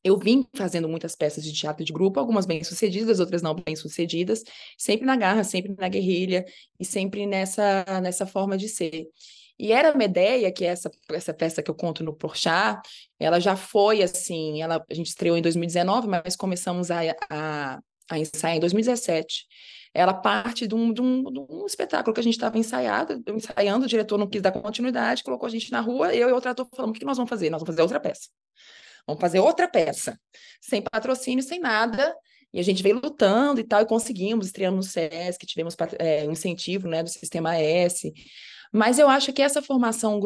eu 0.01 0.17
vim 0.17 0.47
fazendo 0.55 0.87
muitas 0.87 1.13
peças 1.13 1.43
de 1.43 1.51
teatro 1.51 1.83
de 1.83 1.91
grupo, 1.91 2.21
algumas 2.21 2.45
bem-sucedidas, 2.45 3.19
outras 3.19 3.41
não 3.41 3.53
bem-sucedidas, 3.53 4.43
sempre 4.77 5.05
na 5.05 5.17
garra, 5.17 5.43
sempre 5.43 5.75
na 5.77 5.89
guerrilha 5.89 6.45
e 6.79 6.85
sempre 6.85 7.25
nessa, 7.25 7.83
nessa 8.01 8.25
forma 8.25 8.57
de 8.57 8.69
ser. 8.69 9.07
E 9.63 9.71
era 9.71 9.95
Medeia, 9.95 10.51
que 10.51 10.65
é 10.65 10.67
essa, 10.67 10.91
essa 11.09 11.33
peça 11.33 11.63
que 11.63 11.71
eu 11.71 11.73
conto 11.73 12.03
no 12.03 12.13
Porchat, 12.13 12.81
ela 13.17 13.39
já 13.39 13.55
foi 13.55 14.03
assim, 14.03 14.61
ela, 14.61 14.83
a 14.91 14.93
gente 14.93 15.07
estreou 15.07 15.37
em 15.37 15.41
2019, 15.41 16.05
mas 16.05 16.35
começamos 16.35 16.91
a, 16.91 16.99
a, 17.29 17.79
a 18.11 18.19
ensaiar 18.19 18.57
em 18.57 18.59
2017 18.59 19.45
ela 19.93 20.13
parte 20.13 20.67
de 20.67 20.75
um, 20.75 20.91
de 20.91 21.01
um, 21.01 21.23
de 21.31 21.39
um 21.39 21.65
espetáculo 21.65 22.13
que 22.13 22.19
a 22.19 22.23
gente 22.23 22.33
estava 22.33 22.57
ensaiando, 22.57 23.23
ensaiando, 23.29 23.85
o 23.85 23.87
diretor 23.87 24.17
não 24.17 24.27
quis 24.27 24.41
dar 24.41 24.51
continuidade, 24.51 25.23
colocou 25.23 25.47
a 25.47 25.49
gente 25.49 25.71
na 25.71 25.79
rua, 25.79 26.13
eu 26.13 26.27
e 26.27 26.33
outro 26.33 26.51
ator 26.51 26.67
falamos, 26.75 26.97
o 26.97 26.99
que 26.99 27.05
nós 27.05 27.15
vamos 27.15 27.29
fazer? 27.29 27.49
Nós 27.49 27.61
vamos 27.61 27.73
fazer 27.73 27.83
outra 27.83 28.01
peça. 28.01 28.27
Vamos 29.07 29.21
fazer 29.21 29.39
outra 29.39 29.67
peça, 29.69 30.19
sem 30.59 30.81
patrocínio, 30.81 31.41
sem 31.41 31.59
nada. 31.61 32.13
E 32.51 32.59
a 32.59 32.63
gente 32.63 32.83
veio 32.83 32.99
lutando 32.99 33.61
e 33.61 33.63
tal, 33.63 33.81
e 33.81 33.85
conseguimos, 33.85 34.47
estreamos 34.47 34.87
no 34.87 34.91
SESC, 34.91 35.45
tivemos 35.45 35.77
é, 35.99 36.27
um 36.27 36.31
incentivo 36.31 36.87
né, 36.87 37.01
do 37.01 37.09
Sistema 37.09 37.55
S. 37.55 38.11
Mas 38.73 38.97
eu 38.97 39.07
acho 39.07 39.31
que 39.31 39.41
essa 39.41 39.61
formação 39.61 40.19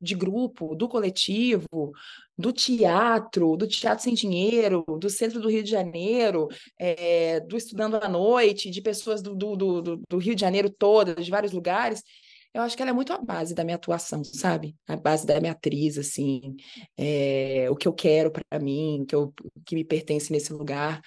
de 0.00 0.14
grupo, 0.14 0.74
do 0.74 0.88
coletivo, 0.88 1.92
do 2.36 2.50
teatro, 2.50 3.56
do 3.58 3.68
Teatro 3.68 4.02
Sem 4.02 4.14
Dinheiro, 4.14 4.82
do 4.98 5.10
Centro 5.10 5.38
do 5.38 5.50
Rio 5.50 5.62
de 5.62 5.70
Janeiro, 5.70 6.48
é, 6.78 7.40
do 7.40 7.58
Estudando 7.58 7.96
à 7.96 8.08
Noite, 8.08 8.70
de 8.70 8.80
pessoas 8.80 9.20
do, 9.20 9.34
do, 9.34 9.54
do, 9.54 10.02
do 10.08 10.18
Rio 10.18 10.34
de 10.34 10.40
Janeiro 10.40 10.70
todas, 10.70 11.22
de 11.22 11.30
vários 11.30 11.52
lugares, 11.52 12.02
eu 12.52 12.62
acho 12.62 12.76
que 12.76 12.82
ela 12.82 12.90
é 12.90 12.94
muito 12.94 13.12
a 13.12 13.18
base 13.18 13.54
da 13.54 13.62
minha 13.62 13.76
atuação, 13.76 14.24
sabe? 14.24 14.74
A 14.88 14.96
base 14.96 15.24
da 15.24 15.38
minha 15.38 15.52
atriz, 15.52 15.96
assim, 15.96 16.56
é, 16.96 17.68
o 17.70 17.76
que 17.76 17.86
eu 17.86 17.92
quero 17.92 18.30
para 18.30 18.58
mim, 18.58 19.04
que, 19.08 19.14
eu, 19.14 19.32
que 19.64 19.76
me 19.76 19.84
pertence 19.84 20.32
nesse 20.32 20.52
lugar. 20.52 21.00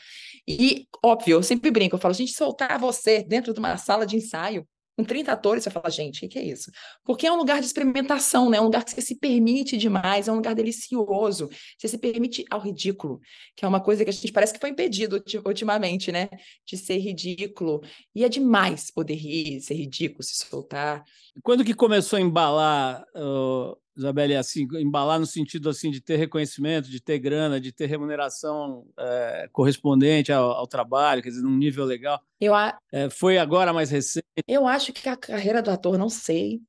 E, 0.48 0.88
óbvio, 1.04 1.38
eu 1.38 1.44
sempre 1.44 1.70
brinco, 1.70 1.96
eu 1.96 2.00
falo, 2.00 2.14
gente, 2.14 2.32
soltar 2.32 2.80
você 2.80 3.24
dentro 3.24 3.54
de 3.54 3.60
uma 3.60 3.78
sala 3.78 4.06
de 4.06 4.16
ensaio, 4.16 4.66
com 4.96 5.04
30 5.04 5.32
atores, 5.32 5.64
você 5.64 5.70
fala, 5.70 5.90
gente, 5.90 6.26
o 6.26 6.30
que, 6.30 6.38
é 6.38 6.44
isso? 6.44 6.72
Porque 7.04 7.26
é 7.26 7.32
um 7.32 7.36
lugar 7.36 7.60
de 7.60 7.66
experimentação, 7.66 8.50
né? 8.50 8.58
É 8.58 8.62
um 8.62 8.66
lugar 8.66 8.84
que 8.84 8.92
você 8.92 9.02
se 9.02 9.16
permite 9.16 9.76
demais, 9.76 10.28
é 10.28 10.32
um 10.32 10.36
lugar 10.36 10.54
delicioso. 10.54 11.50
Você 11.78 11.88
se 11.88 11.98
permite 11.98 12.46
ao 12.50 12.60
ridículo, 12.60 13.20
que 13.56 13.66
é 13.66 13.68
uma 13.68 13.82
coisa 13.82 14.04
que 14.04 14.10
a 14.10 14.14
gente 14.14 14.32
parece 14.32 14.54
que 14.54 14.60
foi 14.60 14.70
impedido 14.70 15.24
ultimamente, 15.46 16.12
né? 16.12 16.30
De 16.66 16.78
ser 16.78 16.98
ridículo. 16.98 17.82
E 18.14 18.24
é 18.24 18.30
demais 18.30 18.92
poder 18.92 19.16
rir, 19.16 19.62
ser 19.62 19.76
ridículo, 19.76 20.24
se 20.24 20.36
soltar. 20.36 21.04
Quando 21.42 21.64
que 21.64 21.74
começou 21.74 22.18
a 22.18 22.22
embalar, 22.22 23.04
uh, 23.16 23.76
Isabelle, 23.96 24.36
assim, 24.36 24.68
embalar 24.76 25.20
no 25.20 25.26
sentido 25.26 25.70
assim 25.70 25.90
de 25.90 26.02
ter 26.02 26.18
reconhecimento, 26.18 26.90
de 26.90 27.00
ter 27.00 27.20
grana, 27.20 27.60
de 27.60 27.72
ter 27.72 27.86
remuneração 27.86 28.86
é, 28.98 29.48
correspondente 29.52 30.32
ao, 30.32 30.52
ao, 30.52 30.68
trabalho, 30.68 31.22
quer 31.22 31.30
dizer, 31.30 31.44
num 31.44 31.56
nível 31.56 31.86
legal. 31.86 32.20
Eu 32.40 32.54
a... 32.56 32.78
é, 32.92 33.10
foi 33.10 33.38
agora 33.38 33.72
mais 33.72 33.90
recente? 33.90 34.26
Eu 34.48 34.68
acho 34.68 34.92
que 34.92 35.08
a 35.08 35.16
carreira 35.16 35.62
do 35.62 35.72
ator, 35.72 35.98
não 35.98 36.10
sei, 36.10 36.62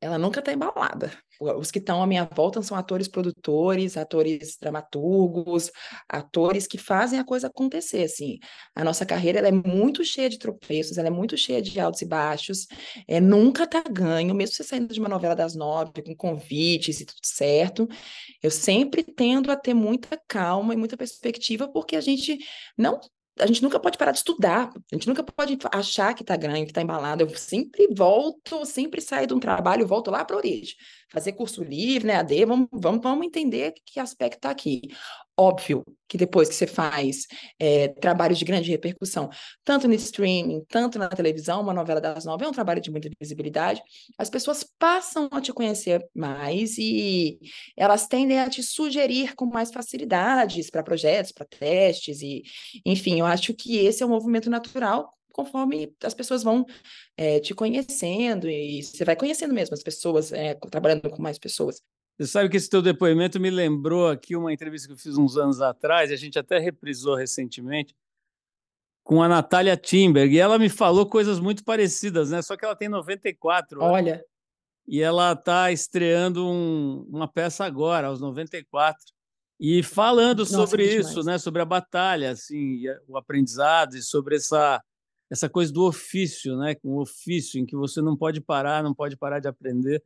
ela 0.00 0.18
nunca 0.18 0.40
está 0.40 0.52
embalada. 0.52 1.12
Os 1.40 1.70
que 1.70 1.78
estão 1.78 2.02
à 2.02 2.06
minha 2.06 2.24
volta 2.24 2.62
são 2.62 2.76
atores 2.76 3.08
produtores, 3.08 3.96
atores 3.96 4.56
dramaturgos, 4.60 5.70
atores 6.08 6.66
que 6.66 6.76
fazem 6.76 7.18
a 7.18 7.24
coisa 7.24 7.46
acontecer, 7.46 8.04
assim. 8.04 8.38
A 8.74 8.84
nossa 8.84 9.06
carreira, 9.06 9.46
é 9.46 9.52
muito 9.52 10.04
cheia 10.04 10.28
de 10.28 10.38
tropeços, 10.38 10.98
ela 10.98 11.08
é 11.08 11.10
muito 11.10 11.36
cheia 11.36 11.62
de 11.62 11.80
altos 11.80 12.02
e 12.02 12.06
baixos, 12.06 12.66
é, 13.08 13.20
nunca 13.20 13.66
tá 13.66 13.82
ganho, 13.82 14.34
mesmo 14.34 14.54
você 14.54 14.64
saindo 14.64 14.92
de 14.92 15.00
uma 15.00 15.08
novela 15.08 15.34
das 15.34 15.54
nove, 15.54 16.02
com 16.02 16.14
convites 16.14 17.00
e 17.00 17.06
tudo 17.06 17.20
certo, 17.24 17.88
eu 18.42 18.50
sempre 18.50 19.02
tendo 19.02 19.50
a 19.50 19.56
ter 19.56 19.74
muita 19.74 20.20
calma 20.28 20.74
e 20.74 20.76
muita 20.76 20.96
perspectiva, 20.96 21.68
porque 21.68 21.96
a 21.96 22.00
gente 22.00 22.38
não 22.76 23.00
a 23.38 23.46
gente 23.46 23.62
nunca 23.62 23.78
pode 23.78 23.96
parar 23.96 24.12
de 24.12 24.18
estudar, 24.18 24.70
a 24.74 24.94
gente 24.94 25.08
nunca 25.08 25.22
pode 25.22 25.58
achar 25.72 26.14
que 26.14 26.22
está 26.22 26.36
ganho, 26.36 26.64
que 26.64 26.70
está 26.70 26.82
embalado. 26.82 27.22
Eu 27.22 27.36
sempre 27.36 27.88
volto, 27.94 28.64
sempre 28.64 29.00
saio 29.00 29.26
de 29.26 29.34
um 29.34 29.40
trabalho, 29.40 29.86
volto 29.86 30.10
lá 30.10 30.24
para 30.24 30.36
a 30.36 30.38
origem. 30.38 30.74
Fazer 31.08 31.32
curso 31.32 31.62
livre, 31.62 32.08
né, 32.08 32.16
AD, 32.16 32.44
vamos, 32.44 32.68
vamos, 32.72 33.00
vamos 33.02 33.26
entender 33.26 33.72
que 33.84 34.00
aspecto 34.00 34.36
está 34.36 34.50
aqui. 34.50 34.82
Óbvio 35.40 35.82
que 36.06 36.18
depois 36.18 36.50
que 36.50 36.54
você 36.54 36.66
faz 36.66 37.26
é, 37.58 37.88
trabalhos 37.88 38.38
de 38.38 38.44
grande 38.44 38.70
repercussão, 38.70 39.30
tanto 39.64 39.88
no 39.88 39.94
streaming, 39.94 40.62
tanto 40.68 40.98
na 40.98 41.08
televisão, 41.08 41.62
uma 41.62 41.72
novela 41.72 41.98
das 41.98 42.26
nove 42.26 42.44
é 42.44 42.48
um 42.48 42.52
trabalho 42.52 42.78
de 42.78 42.90
muita 42.90 43.08
visibilidade, 43.18 43.80
as 44.18 44.28
pessoas 44.28 44.62
passam 44.78 45.30
a 45.32 45.40
te 45.40 45.50
conhecer 45.50 46.06
mais 46.14 46.76
e 46.76 47.38
elas 47.74 48.06
tendem 48.06 48.38
a 48.38 48.50
te 48.50 48.62
sugerir 48.62 49.34
com 49.34 49.46
mais 49.46 49.70
facilidades 49.72 50.68
para 50.68 50.82
projetos, 50.82 51.32
para 51.32 51.46
testes, 51.46 52.20
e 52.20 52.42
enfim, 52.84 53.20
eu 53.20 53.24
acho 53.24 53.54
que 53.54 53.78
esse 53.78 54.02
é 54.02 54.06
um 54.06 54.10
movimento 54.10 54.50
natural 54.50 55.10
conforme 55.32 55.90
as 56.04 56.12
pessoas 56.12 56.42
vão 56.42 56.66
é, 57.16 57.40
te 57.40 57.54
conhecendo 57.54 58.46
e 58.46 58.82
você 58.82 59.06
vai 59.06 59.16
conhecendo 59.16 59.54
mesmo 59.54 59.72
as 59.72 59.82
pessoas, 59.82 60.32
é, 60.32 60.54
trabalhando 60.70 61.08
com 61.08 61.22
mais 61.22 61.38
pessoas. 61.38 61.80
Você 62.20 62.26
sabe 62.26 62.50
que 62.50 62.58
esse 62.58 62.68
teu 62.68 62.82
depoimento 62.82 63.40
me 63.40 63.48
lembrou 63.48 64.06
aqui 64.06 64.36
uma 64.36 64.52
entrevista 64.52 64.86
que 64.86 64.92
eu 64.92 64.98
fiz 64.98 65.16
uns 65.16 65.38
anos 65.38 65.62
atrás, 65.62 66.10
e 66.10 66.12
a 66.12 66.16
gente 66.18 66.38
até 66.38 66.58
reprisou 66.58 67.14
recentemente, 67.14 67.96
com 69.02 69.22
a 69.22 69.28
Natália 69.28 69.74
Timberg, 69.74 70.34
e 70.34 70.38
ela 70.38 70.58
me 70.58 70.68
falou 70.68 71.06
coisas 71.06 71.40
muito 71.40 71.64
parecidas, 71.64 72.30
né? 72.30 72.42
Só 72.42 72.58
que 72.58 72.64
ela 72.66 72.76
tem 72.76 72.90
94 72.90 73.82
anos. 73.82 73.94
Olha. 73.94 74.24
E 74.86 75.00
ela 75.00 75.32
está 75.32 75.72
estreando 75.72 76.46
um, 76.46 77.06
uma 77.08 77.26
peça 77.26 77.64
agora, 77.64 78.08
aos 78.08 78.20
94. 78.20 79.02
E 79.58 79.82
falando 79.82 80.40
Nossa, 80.40 80.52
sobre 80.52 80.94
isso, 80.94 81.22
né, 81.22 81.38
sobre 81.38 81.62
a 81.62 81.64
batalha, 81.64 82.32
assim, 82.32 82.82
o 83.08 83.16
aprendizado 83.16 83.96
e 83.96 84.02
sobre 84.02 84.36
essa 84.36 84.82
essa 85.30 85.48
coisa 85.48 85.72
do 85.72 85.84
ofício, 85.84 86.58
né, 86.58 86.74
um 86.84 86.98
ofício 86.98 87.58
em 87.58 87.64
que 87.64 87.76
você 87.76 88.02
não 88.02 88.16
pode 88.16 88.40
parar, 88.40 88.82
não 88.82 88.92
pode 88.92 89.16
parar 89.16 89.38
de 89.38 89.48
aprender. 89.48 90.02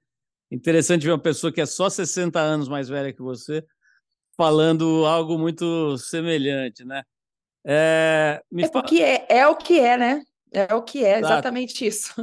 Interessante 0.50 1.04
ver 1.04 1.12
uma 1.12 1.18
pessoa 1.18 1.52
que 1.52 1.60
é 1.60 1.66
só 1.66 1.88
60 1.88 2.38
anos 2.38 2.68
mais 2.68 2.88
velha 2.88 3.12
que 3.12 3.22
você 3.22 3.64
falando 4.36 5.06
algo 5.06 5.38
muito 5.38 5.96
semelhante, 5.98 6.84
né? 6.84 7.02
É, 7.64 8.42
é, 8.52 8.68
fala... 8.68 8.70
porque 8.70 9.02
é, 9.02 9.26
é 9.28 9.46
o 9.46 9.56
que 9.56 9.80
é, 9.80 9.96
né? 9.96 10.22
É 10.52 10.74
o 10.74 10.82
que 10.82 11.04
é, 11.04 11.18
exatamente 11.18 11.86
isso. 11.86 12.14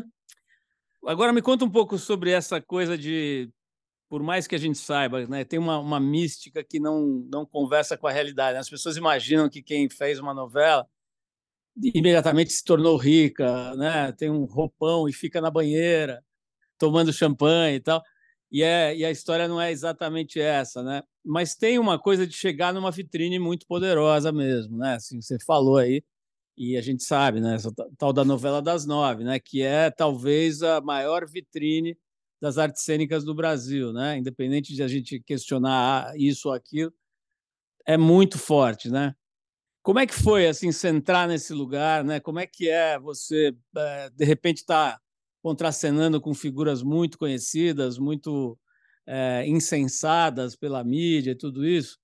Agora 1.06 1.34
me 1.34 1.42
conta 1.42 1.66
um 1.66 1.70
pouco 1.70 1.98
sobre 1.98 2.32
essa 2.32 2.62
coisa 2.62 2.98
de 2.98 3.50
por 4.08 4.22
mais 4.22 4.46
que 4.46 4.56
a 4.56 4.58
gente 4.58 4.78
saiba, 4.78 5.26
né, 5.26 5.46
tem 5.46 5.58
uma, 5.58 5.80
uma 5.80 5.98
mística 5.98 6.62
que 6.62 6.82
não, 6.82 7.26
não 7.32 7.46
conversa 7.46 7.98
com 7.98 8.08
a 8.08 8.12
realidade. 8.12 8.58
As 8.58 8.70
pessoas 8.70 8.98
imaginam 8.98 9.50
que 9.50 9.64
quem 9.64 9.90
fez 9.90 10.20
uma 10.20 10.34
novela 10.34 10.86
imediatamente 11.82 12.52
se 12.52 12.62
tornou 12.62 12.98
rica, 12.98 13.74
né, 13.78 14.12
tem 14.12 14.30
um 14.30 14.44
roupão 14.44 15.08
e 15.08 15.14
fica 15.14 15.40
na 15.40 15.50
banheira 15.50 16.22
tomando 16.78 17.14
champanhe 17.14 17.78
e 17.78 17.80
tal. 17.80 18.04
E, 18.52 18.64
é, 18.64 18.96
e 18.96 19.06
a 19.06 19.12
história 19.12 19.48
não 19.48 19.62
é 19.62 19.72
exatamente 19.72 20.40
essa, 20.40 20.84
né? 20.84 21.04
Mas 21.24 21.56
tem 21.56 21.80
uma 21.80 21.98
coisa 21.98 22.28
de 22.28 22.34
chegar 22.34 22.74
numa 22.74 22.92
vitrine 22.92 23.40
muito 23.40 23.66
poderosa 23.66 24.32
mesmo, 24.32 24.78
né? 24.78 24.96
Assim, 24.96 25.22
você 25.22 25.38
falou 25.40 25.78
aí, 25.78 26.04
e 26.58 26.78
a 26.78 26.82
gente 26.82 27.04
sabe, 27.04 27.40
né? 27.40 27.56
Essa 27.56 27.72
tal 27.98 28.12
da 28.14 28.26
novela 28.26 28.62
das 28.62 28.86
nove, 28.86 29.24
né? 29.24 29.40
Que 29.40 29.62
é 29.62 29.90
talvez 29.90 30.62
a 30.64 30.82
maior 30.82 31.26
vitrine 31.28 31.98
das 32.42 32.58
artes 32.58 32.84
cênicas 32.84 33.24
do 33.24 33.34
Brasil, 33.36 33.94
né? 33.94 34.18
Independente 34.18 34.74
de 34.76 34.84
a 34.84 34.88
gente 34.88 35.20
questionar 35.22 36.14
isso 36.18 36.50
ou 36.50 36.54
aquilo, 36.54 36.94
é 37.86 37.98
muito 37.98 38.38
forte, 38.38 38.90
né? 38.90 39.16
Como 39.84 40.00
é 40.00 40.08
que 40.08 40.14
foi 40.14 40.48
assim 40.48 40.72
se 40.72 40.88
entrar 40.88 41.28
nesse 41.28 41.54
lugar, 41.54 42.04
né? 42.04 42.20
Como 42.20 42.40
é 42.40 42.48
que 42.48 42.70
é 42.70 43.00
você 43.00 43.56
eh, 43.78 44.10
de 44.12 44.26
repente 44.26 44.58
estar 44.58 44.94
tá 44.94 45.02
contracenando 45.42 46.22
com 46.22 46.34
figuras 46.34 46.84
muito 46.84 47.18
conhecidas, 47.18 47.98
muito 47.98 48.58
é, 49.08 49.46
insensadas 49.48 50.56
pela 50.56 50.84
mídia 50.84 51.32
e 51.32 51.38
tudo 51.38 51.66
isso? 51.66 51.98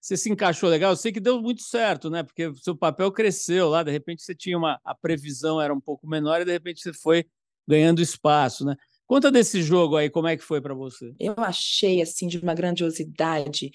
Você 0.00 0.16
se 0.16 0.30
encaixou 0.30 0.68
legal? 0.68 0.92
Eu 0.92 0.96
sei 0.96 1.10
que 1.12 1.20
deu 1.20 1.40
muito 1.40 1.62
certo, 1.62 2.10
né? 2.10 2.22
Porque 2.22 2.52
seu 2.56 2.76
papel 2.76 3.10
cresceu 3.10 3.70
lá, 3.70 3.82
de 3.82 3.90
repente 3.90 4.22
você 4.22 4.34
tinha 4.34 4.56
uma 4.56 4.78
a 4.84 4.94
previsão 4.94 5.60
era 5.60 5.72
um 5.72 5.80
pouco 5.80 6.06
menor 6.06 6.42
e 6.42 6.44
de 6.44 6.52
repente 6.52 6.82
você 6.82 6.92
foi 6.92 7.24
ganhando 7.66 8.02
espaço, 8.02 8.64
né? 8.64 8.76
Conta 9.06 9.30
desse 9.30 9.62
jogo 9.62 9.96
aí, 9.96 10.08
como 10.08 10.28
é 10.28 10.36
que 10.36 10.42
foi 10.42 10.60
para 10.60 10.74
você? 10.74 11.14
Eu 11.18 11.34
achei 11.38 12.00
assim 12.00 12.26
de 12.26 12.38
uma 12.38 12.54
grandiosidade, 12.54 13.70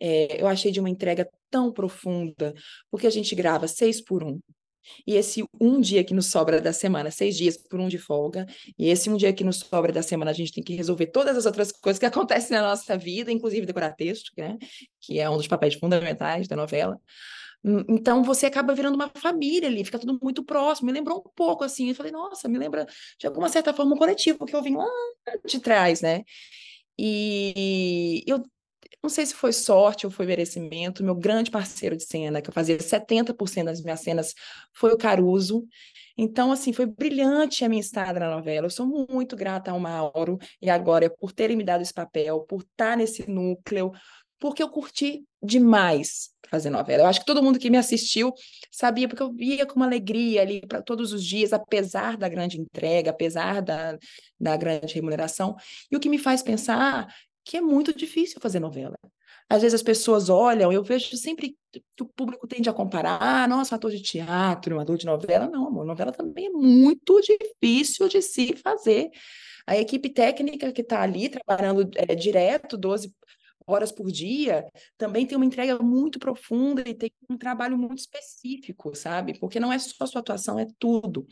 é, 0.00 0.40
eu 0.40 0.46
achei 0.46 0.72
de 0.72 0.80
uma 0.80 0.88
entrega 0.88 1.28
tão 1.50 1.72
profunda, 1.72 2.54
porque 2.90 3.06
a 3.06 3.10
gente 3.10 3.34
grava 3.34 3.68
seis 3.68 4.00
por 4.00 4.24
um. 4.24 4.40
E 5.06 5.14
esse 5.14 5.44
um 5.60 5.80
dia 5.80 6.02
que 6.04 6.14
nos 6.14 6.26
sobra 6.26 6.60
da 6.60 6.72
semana, 6.72 7.10
seis 7.10 7.36
dias 7.36 7.56
por 7.56 7.80
um 7.80 7.88
de 7.88 7.98
folga, 7.98 8.46
e 8.78 8.88
esse 8.88 9.10
um 9.10 9.16
dia 9.16 9.32
que 9.32 9.44
nos 9.44 9.58
sobra 9.58 9.92
da 9.92 10.02
semana, 10.02 10.30
a 10.30 10.34
gente 10.34 10.52
tem 10.52 10.62
que 10.62 10.74
resolver 10.74 11.06
todas 11.06 11.36
as 11.36 11.46
outras 11.46 11.72
coisas 11.72 11.98
que 11.98 12.06
acontecem 12.06 12.56
na 12.56 12.62
nossa 12.62 12.96
vida, 12.96 13.30
inclusive 13.30 13.66
decorar 13.66 13.92
texto, 13.92 14.32
né? 14.36 14.56
que 15.00 15.18
é 15.18 15.28
um 15.28 15.36
dos 15.36 15.48
papéis 15.48 15.74
fundamentais 15.74 16.48
da 16.48 16.56
novela. 16.56 16.98
Hum, 17.62 17.84
então 17.88 18.22
você 18.22 18.46
acaba 18.46 18.74
virando 18.74 18.94
uma 18.94 19.10
família 19.14 19.68
ali, 19.68 19.84
fica 19.84 19.98
tudo 19.98 20.18
muito 20.22 20.44
próximo. 20.44 20.86
Me 20.86 20.92
lembrou 20.92 21.18
um 21.18 21.30
pouco 21.34 21.64
assim. 21.64 21.90
Eu 21.90 21.94
falei, 21.94 22.12
nossa, 22.12 22.48
me 22.48 22.58
lembra 22.58 22.86
de 23.18 23.26
alguma 23.26 23.48
certa 23.48 23.72
forma 23.74 23.94
um 23.94 23.98
coletivo 23.98 24.46
que 24.46 24.56
eu 24.56 24.62
vim 24.62 24.76
lá 24.76 24.86
de 25.44 25.60
trás, 25.60 26.00
né? 26.00 26.22
E 26.98 28.22
eu 28.26 28.42
não 29.02 29.08
sei 29.08 29.24
se 29.24 29.34
foi 29.34 29.52
sorte 29.52 30.06
ou 30.06 30.12
foi 30.12 30.26
merecimento. 30.26 31.02
Meu 31.02 31.14
grande 31.14 31.50
parceiro 31.50 31.96
de 31.96 32.04
cena, 32.04 32.42
que 32.42 32.50
eu 32.50 32.54
fazia 32.54 32.76
70% 32.76 33.64
das 33.64 33.82
minhas 33.82 34.00
cenas, 34.00 34.34
foi 34.72 34.92
o 34.92 34.98
Caruso. 34.98 35.66
Então, 36.16 36.52
assim, 36.52 36.72
foi 36.72 36.86
brilhante 36.86 37.64
a 37.64 37.68
minha 37.68 37.80
estada 37.80 38.20
na 38.20 38.30
novela. 38.30 38.66
Eu 38.66 38.70
sou 38.70 38.86
muito 38.86 39.36
grata 39.36 39.70
ao 39.70 39.80
Mauro 39.80 40.38
e 40.60 40.68
agora 40.68 41.08
por 41.08 41.32
terem 41.32 41.56
me 41.56 41.64
dado 41.64 41.80
esse 41.80 41.94
papel, 41.94 42.40
por 42.40 42.62
estar 42.62 42.96
nesse 42.96 43.28
núcleo, 43.30 43.90
porque 44.38 44.62
eu 44.62 44.68
curti 44.68 45.24
demais 45.42 46.30
fazer 46.50 46.68
novela. 46.68 47.04
Eu 47.04 47.06
acho 47.06 47.20
que 47.20 47.26
todo 47.26 47.42
mundo 47.42 47.58
que 47.58 47.70
me 47.70 47.78
assistiu 47.78 48.34
sabia, 48.70 49.08
porque 49.08 49.22
eu 49.22 49.32
via 49.32 49.64
com 49.64 49.76
uma 49.76 49.86
alegria 49.86 50.42
ali 50.42 50.66
para 50.66 50.82
todos 50.82 51.12
os 51.12 51.24
dias, 51.24 51.52
apesar 51.52 52.16
da 52.16 52.28
grande 52.28 52.60
entrega, 52.60 53.10
apesar 53.10 53.62
da, 53.62 53.96
da 54.38 54.56
grande 54.56 54.94
remuneração. 54.94 55.56
E 55.90 55.96
o 55.96 56.00
que 56.00 56.08
me 56.08 56.18
faz 56.18 56.42
pensar 56.42 57.06
que 57.50 57.56
é 57.56 57.60
muito 57.60 57.92
difícil 57.92 58.40
fazer 58.40 58.60
novela. 58.60 58.96
Às 59.48 59.62
vezes 59.62 59.74
as 59.74 59.82
pessoas 59.82 60.28
olham, 60.28 60.72
eu 60.72 60.84
vejo 60.84 61.16
sempre 61.16 61.56
que 61.72 61.82
o 62.00 62.04
público 62.06 62.46
tende 62.46 62.70
a 62.70 62.72
comparar, 62.72 63.18
ah, 63.20 63.48
nossa, 63.48 63.74
um 63.74 63.76
ator 63.76 63.90
de 63.90 64.00
teatro, 64.00 64.76
um 64.76 64.80
ator 64.80 64.96
de 64.96 65.04
novela. 65.04 65.48
Não, 65.48 65.66
amor, 65.66 65.84
novela 65.84 66.12
também 66.12 66.46
é 66.46 66.50
muito 66.50 67.20
difícil 67.20 68.08
de 68.08 68.22
se 68.22 68.54
fazer. 68.54 69.10
A 69.66 69.76
equipe 69.76 70.08
técnica 70.10 70.70
que 70.70 70.80
está 70.80 71.02
ali 71.02 71.28
trabalhando 71.28 71.90
é, 71.96 72.14
direto, 72.14 72.76
12 72.76 73.12
horas 73.66 73.90
por 73.90 74.12
dia, 74.12 74.64
também 74.96 75.26
tem 75.26 75.34
uma 75.34 75.44
entrega 75.44 75.76
muito 75.82 76.20
profunda 76.20 76.88
e 76.88 76.94
tem 76.94 77.10
um 77.28 77.36
trabalho 77.36 77.76
muito 77.76 77.98
específico, 77.98 78.94
sabe? 78.94 79.36
Porque 79.40 79.58
não 79.58 79.72
é 79.72 79.78
só 79.80 80.06
sua 80.06 80.20
atuação, 80.20 80.56
é 80.56 80.68
tudo. 80.78 81.26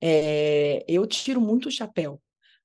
É, 0.00 0.84
eu 0.88 1.06
tiro 1.06 1.40
muito 1.40 1.68
o 1.68 1.72
chapéu 1.72 2.20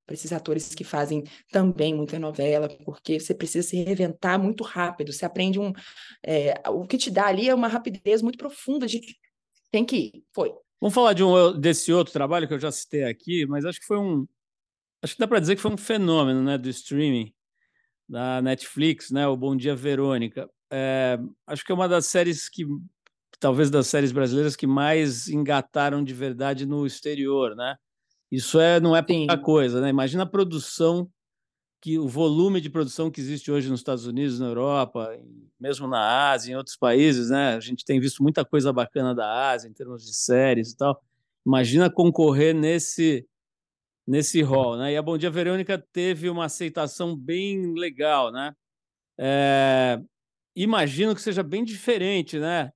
para 0.08 0.13
esses 0.13 0.32
atores 0.32 0.74
que 0.74 0.86
fazem 0.86 1.26
também 1.52 1.93
muita 1.93 2.17
novela, 2.17 2.70
porque 2.86 3.20
você 3.20 3.34
precisa 3.34 3.67
se 3.67 3.84
reinventar 3.84 4.41
muito 4.41 4.63
rápido. 4.63 5.12
Você 5.12 5.26
aprende 5.26 5.60
um. 5.60 5.74
É, 6.26 6.54
o 6.70 6.88
que 6.88 6.98
te 6.98 7.12
dá 7.12 7.28
ali 7.28 7.50
é 7.50 7.54
uma 7.54 7.67
rapidez 7.67 8.22
muito 8.22 8.38
profunda 8.38 8.88
de 8.88 9.02
tem 9.70 9.84
que 9.84 9.98
ir. 9.98 10.24
Foi. 10.34 10.54
Vamos 10.80 10.93
falar 10.93 11.12
de 11.12 11.24
um, 11.24 11.60
desse 11.60 11.91
outro 11.91 12.13
trabalho 12.13 12.48
que 12.48 12.54
eu 12.54 12.60
já 12.60 12.72
citei 12.72 13.04
aqui, 13.04 13.46
mas 13.46 13.65
acho 13.65 13.82
que 13.82 13.86
foi 13.86 13.98
um. 13.98 14.26
Acho 15.04 15.13
que 15.13 15.20
dá 15.20 15.28
para 15.28 15.41
dizer 15.41 15.56
que 15.58 15.62
foi 15.62 15.72
um 15.72 15.78
fenômeno 15.78 16.41
né, 16.41 16.58
do 16.58 16.70
streaming 16.70 17.34
da 18.08 18.41
Netflix, 18.41 19.12
né? 19.12 19.28
O 19.28 19.36
Bom 19.36 19.58
Dia 19.58 19.76
Verônica. 19.76 20.50
É, 20.72 21.20
acho 21.46 21.65
que 21.65 21.72
é 21.72 21.76
uma 21.76 21.89
das 21.89 22.06
séries 22.06 22.48
que, 22.48 22.65
talvez 23.39 23.70
das 23.70 23.88
séries 23.88 24.13
brasileiras 24.13 24.56
que 24.56 24.65
mais 24.65 25.28
engataram 25.28 26.02
de 26.02 26.13
verdade 26.13 26.65
no 26.65 26.86
exterior, 26.88 27.56
né? 27.58 27.76
Isso 28.32 28.60
é, 28.60 28.80
não 28.80 28.96
é 28.96 29.02
pouca 29.02 29.38
coisa, 29.38 29.82
né? 29.82 29.90
Imagina 29.90 30.24
a 30.24 30.26
produção 30.26 31.10
que 31.82 31.98
o 32.00 32.08
volume 32.08 32.60
de 32.60 32.70
produção 32.70 33.12
que 33.12 33.22
existe 33.22 33.52
hoje 33.52 33.70
nos 33.70 33.80
Estados 33.80 34.06
Unidos, 34.06 34.40
na 34.40 34.48
Europa, 34.48 35.10
mesmo 35.60 35.88
na 35.88 36.32
Ásia, 36.32 36.52
em 36.52 36.56
outros 36.56 36.76
países, 36.76 37.30
né? 37.30 37.56
A 37.56 37.60
gente 37.60 37.86
tem 37.86 38.00
visto 38.00 38.24
muita 38.24 38.44
coisa 38.44 38.74
bacana 38.74 39.13
da 39.13 39.50
Ásia 39.52 39.70
em 39.70 39.74
termos 39.74 40.06
de 40.06 40.13
séries 40.13 40.72
e 40.72 40.78
tal. 40.78 41.02
Imagina 41.46 41.90
concorrer 41.90 42.54
nesse 42.54 43.26
nesse 44.08 44.42
rol, 44.42 44.78
né? 44.78 44.94
E 44.94 44.98
a 44.98 45.02
Bom 45.02 45.18
Dia 45.18 45.30
Verônica 45.30 45.78
teve 45.92 46.30
uma 46.30 46.46
aceitação 46.46 47.16
bem 47.16 47.74
legal, 47.74 48.32
né? 48.32 48.54
É, 49.20 50.00
imagino 50.56 51.13
que 51.16 51.22
seja 51.22 51.44
bem 51.44 51.63
diferente, 51.63 52.40
né, 52.40 52.72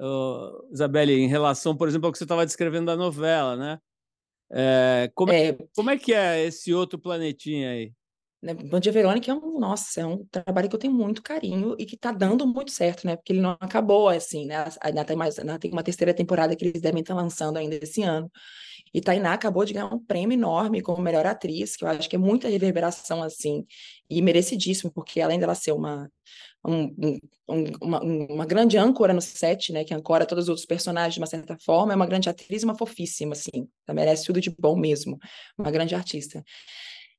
uh, 0.00 0.72
Isabelle, 0.72 1.12
em 1.12 1.28
relação, 1.28 1.76
por 1.76 1.88
exemplo, 1.88 2.06
ao 2.06 2.12
que 2.12 2.18
você 2.18 2.24
estava 2.24 2.44
descrevendo 2.44 2.86
da 2.86 2.96
novela, 2.96 3.56
né? 3.56 3.78
É, 4.50 5.10
como, 5.14 5.32
é... 5.32 5.56
como 5.74 5.90
é 5.90 5.98
que 5.98 6.12
é 6.14 6.44
esse 6.44 6.72
outro 6.72 6.98
planetinha 6.98 7.70
aí? 7.70 7.92
Né? 8.46 8.54
Bom 8.54 8.78
Dia 8.78 8.92
Verônica 8.92 9.30
é 9.30 9.34
um, 9.34 9.58
nossa, 9.58 10.00
é 10.00 10.06
um 10.06 10.24
trabalho 10.26 10.68
que 10.68 10.74
eu 10.76 10.78
tenho 10.78 10.92
muito 10.92 11.22
carinho 11.22 11.74
e 11.78 11.84
que 11.84 11.96
está 11.96 12.12
dando 12.12 12.46
muito 12.46 12.70
certo, 12.70 13.06
né? 13.06 13.16
Porque 13.16 13.32
ele 13.32 13.40
não 13.40 13.56
acabou 13.60 14.08
assim, 14.08 14.46
né? 14.46 14.64
Ainda 14.80 15.04
tem 15.04 15.16
mais, 15.16 15.38
ainda 15.38 15.58
tem 15.58 15.72
uma 15.72 15.82
terceira 15.82 16.14
temporada 16.14 16.54
que 16.54 16.64
eles 16.64 16.80
devem 16.80 17.00
estar 17.00 17.14
lançando 17.14 17.56
ainda 17.56 17.74
esse 17.76 18.02
ano. 18.02 18.30
E 18.94 19.00
Tainá 19.00 19.32
acabou 19.32 19.64
de 19.64 19.72
ganhar 19.74 19.92
um 19.92 19.98
prêmio 19.98 20.34
enorme 20.34 20.80
como 20.80 21.02
melhor 21.02 21.26
atriz, 21.26 21.76
que 21.76 21.84
eu 21.84 21.88
acho 21.88 22.08
que 22.08 22.16
é 22.16 22.18
muita 22.18 22.48
reverberação 22.48 23.22
assim, 23.22 23.66
e 24.08 24.22
merecidíssimo, 24.22 24.92
porque 24.92 25.20
além 25.20 25.38
dela 25.38 25.54
ser 25.54 25.72
uma 25.72 26.08
um, 26.66 27.18
um, 27.48 27.64
uma, 27.80 28.02
uma, 28.02 28.44
grande 28.44 28.76
âncora 28.76 29.14
no 29.14 29.20
set, 29.20 29.72
né, 29.72 29.84
que 29.84 29.94
ancora 29.94 30.26
todos 30.26 30.44
os 30.44 30.48
outros 30.48 30.66
personagens 30.66 31.14
de 31.14 31.20
uma 31.20 31.26
certa 31.26 31.56
forma, 31.64 31.92
é 31.92 31.96
uma 31.96 32.06
grande 32.06 32.28
atriz, 32.28 32.64
uma 32.64 32.76
fofíssima, 32.76 33.34
assim, 33.34 33.68
ela 33.86 33.94
merece 33.94 34.26
tudo 34.26 34.40
de 34.40 34.50
bom 34.50 34.76
mesmo, 34.76 35.16
uma 35.56 35.70
grande 35.70 35.94
artista. 35.94 36.42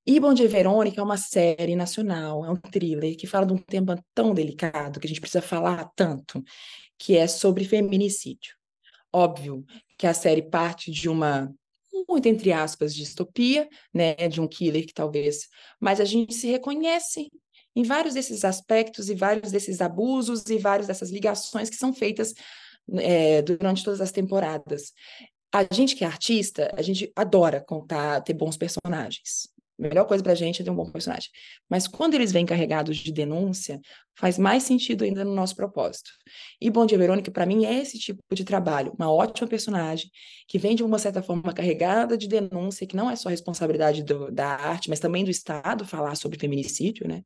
E 0.10 0.22
Bom 0.22 0.34
Dia 0.34 0.48
Verônica 0.48 1.02
é 1.02 1.04
uma 1.04 1.18
série 1.18 1.76
nacional, 1.76 2.46
é 2.46 2.50
um 2.50 2.56
thriller 2.56 3.18
que 3.18 3.28
fala 3.28 3.46
de 3.46 3.52
um 3.52 3.58
tema 3.58 4.02
tão 4.16 4.34
delicado, 4.34 5.02
que 5.02 5.06
a 5.06 5.10
gente 5.10 5.20
precisa 5.20 5.42
falar 5.42 5.92
tanto, 5.98 6.42
que 6.98 7.18
é 7.18 7.28
sobre 7.28 7.66
feminicídio. 7.66 8.56
Óbvio 9.12 9.66
que 9.98 10.08
a 10.08 10.14
série 10.14 10.44
parte 10.44 10.90
de 10.90 11.10
uma, 11.10 11.54
muito 12.08 12.26
entre 12.26 12.54
aspas, 12.54 12.96
distopia, 12.96 13.68
né, 13.94 14.16
de 14.30 14.40
um 14.40 14.48
killer 14.48 14.86
que 14.88 14.94
talvez, 14.94 15.50
mas 15.78 16.00
a 16.00 16.06
gente 16.06 16.34
se 16.34 16.48
reconhece 16.48 17.30
em 17.76 17.84
vários 17.84 18.14
desses 18.14 18.46
aspectos 18.46 19.10
e 19.10 19.14
vários 19.14 19.52
desses 19.52 19.82
abusos 19.82 20.46
e 20.46 20.58
várias 20.58 20.88
dessas 20.88 21.12
ligações 21.12 21.70
que 21.70 21.76
são 21.76 21.94
feitas 21.94 22.34
é, 22.94 23.42
durante 23.42 23.84
todas 23.84 24.00
as 24.00 24.14
temporadas. 24.14 24.94
A 25.54 25.66
gente 25.70 25.98
que 25.98 26.06
é 26.06 26.08
artista, 26.08 26.74
a 26.78 26.82
gente 26.82 27.12
adora 27.14 27.60
contar, 27.60 28.22
ter 28.22 28.34
bons 28.34 28.56
personagens. 28.56 29.57
Melhor 29.78 30.06
coisa 30.06 30.24
para 30.24 30.32
a 30.32 30.36
gente 30.36 30.62
é 30.62 30.66
ter 30.66 30.72
um 30.72 30.76
bom 30.76 30.90
personagem. 30.90 31.30
Mas 31.70 31.88
quando 31.88 32.16
eles 32.16 32.32
vêm 32.32 32.46
carregados 32.46 32.98
de 32.98 33.12
denúncia, 33.12 33.80
faz 34.16 34.38
mais 34.38 34.64
sentido 34.64 35.04
ainda 35.04 35.24
no 35.24 35.36
nosso 35.36 35.56
propósito. 35.56 36.10
E 36.60 36.70
Bom 36.70 36.86
Dia 36.86 36.98
Verônica, 36.98 37.30
para 37.30 37.46
mim, 37.46 37.66
é 37.66 37.76
esse 37.80 38.00
tipo 38.00 38.22
de 38.34 38.44
trabalho. 38.44 38.94
Uma 38.98 39.12
ótima 39.12 39.48
personagem 39.48 40.10
que 40.48 40.58
vem 40.58 40.76
de 40.76 40.84
uma 40.84 40.98
certa 40.98 41.22
forma 41.22 41.54
carregada 41.54 42.18
de 42.18 42.28
denúncia, 42.28 42.88
que 42.88 42.96
não 42.96 43.10
é 43.10 43.16
só 43.16 43.30
responsabilidade 43.30 44.04
do, 44.04 44.32
da 44.32 44.48
arte, 44.48 44.90
mas 44.90 45.00
também 45.00 45.24
do 45.24 45.30
Estado 45.30 45.86
falar 45.86 46.16
sobre 46.16 46.40
feminicídio, 46.40 47.08
né? 47.08 47.22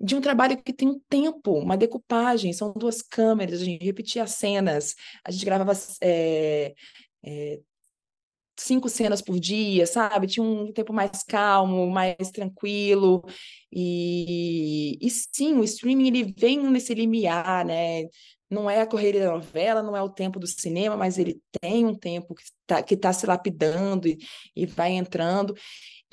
de 0.00 0.14
um 0.14 0.20
trabalho 0.20 0.60
que 0.62 0.72
tem 0.72 0.88
um 0.88 1.00
tempo, 1.08 1.58
uma 1.58 1.76
decupagem, 1.76 2.52
são 2.52 2.72
duas 2.72 3.00
câmeras, 3.00 3.62
a 3.62 3.64
gente 3.64 3.84
repetia 3.84 4.24
as 4.24 4.32
cenas, 4.32 4.94
a 5.24 5.30
gente 5.30 5.44
gravava 5.44 5.72
é, 6.02 6.74
é, 7.24 7.60
cinco 8.56 8.88
cenas 8.88 9.22
por 9.22 9.38
dia, 9.38 9.86
sabe? 9.86 10.26
Tinha 10.26 10.44
um 10.44 10.72
tempo 10.72 10.92
mais 10.92 11.22
calmo, 11.24 11.90
mais 11.90 12.30
tranquilo. 12.32 13.22
E, 13.72 14.98
e 15.00 15.10
sim, 15.10 15.54
o 15.54 15.64
streaming 15.64 16.08
ele 16.08 16.34
vem 16.36 16.58
nesse 16.70 16.94
limiar, 16.94 17.64
né? 17.64 18.04
Não 18.50 18.70
é 18.70 18.80
a 18.80 18.86
correria 18.86 19.24
da 19.24 19.32
novela, 19.32 19.82
não 19.82 19.96
é 19.96 20.02
o 20.02 20.08
tempo 20.08 20.38
do 20.38 20.46
cinema, 20.46 20.96
mas 20.96 21.18
ele 21.18 21.40
tem 21.60 21.86
um 21.86 21.94
tempo 21.94 22.34
que 22.34 22.42
está 22.42 22.82
que 22.82 22.96
tá 22.96 23.12
se 23.12 23.26
lapidando 23.26 24.06
e, 24.06 24.18
e 24.54 24.66
vai 24.66 24.92
entrando. 24.92 25.54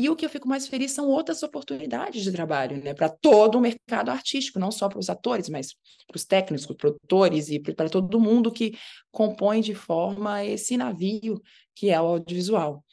E 0.02 0.10
o 0.10 0.16
que 0.16 0.26
eu 0.26 0.30
fico 0.32 0.48
mais 0.48 0.68
feliz 0.68 0.94
são 0.94 1.08
outras 1.08 1.44
oportunidades 1.44 2.24
de 2.24 2.32
trabalho, 2.32 2.84
né, 2.84 2.92
para 2.92 3.08
todo 3.08 3.60
o 3.60 3.62
mercado 3.62 4.10
artístico, 4.10 4.58
não 4.58 4.72
só 4.72 4.90
para 4.90 4.98
os 4.98 5.12
atores, 5.12 5.48
mas 5.48 5.76
para 6.08 6.16
os 6.16 6.26
técnicos, 6.26 6.66
produtores 6.76 7.50
e 7.50 7.60
para 7.60 7.88
todo 7.88 8.20
mundo 8.20 8.52
que 8.52 8.76
compõe 9.12 9.62
de 9.62 9.76
forma 9.76 10.44
esse 10.44 10.76
navio 10.76 11.40
que 11.76 11.92
é 11.92 12.02
o 12.02 12.06
audiovisual. 12.06 12.84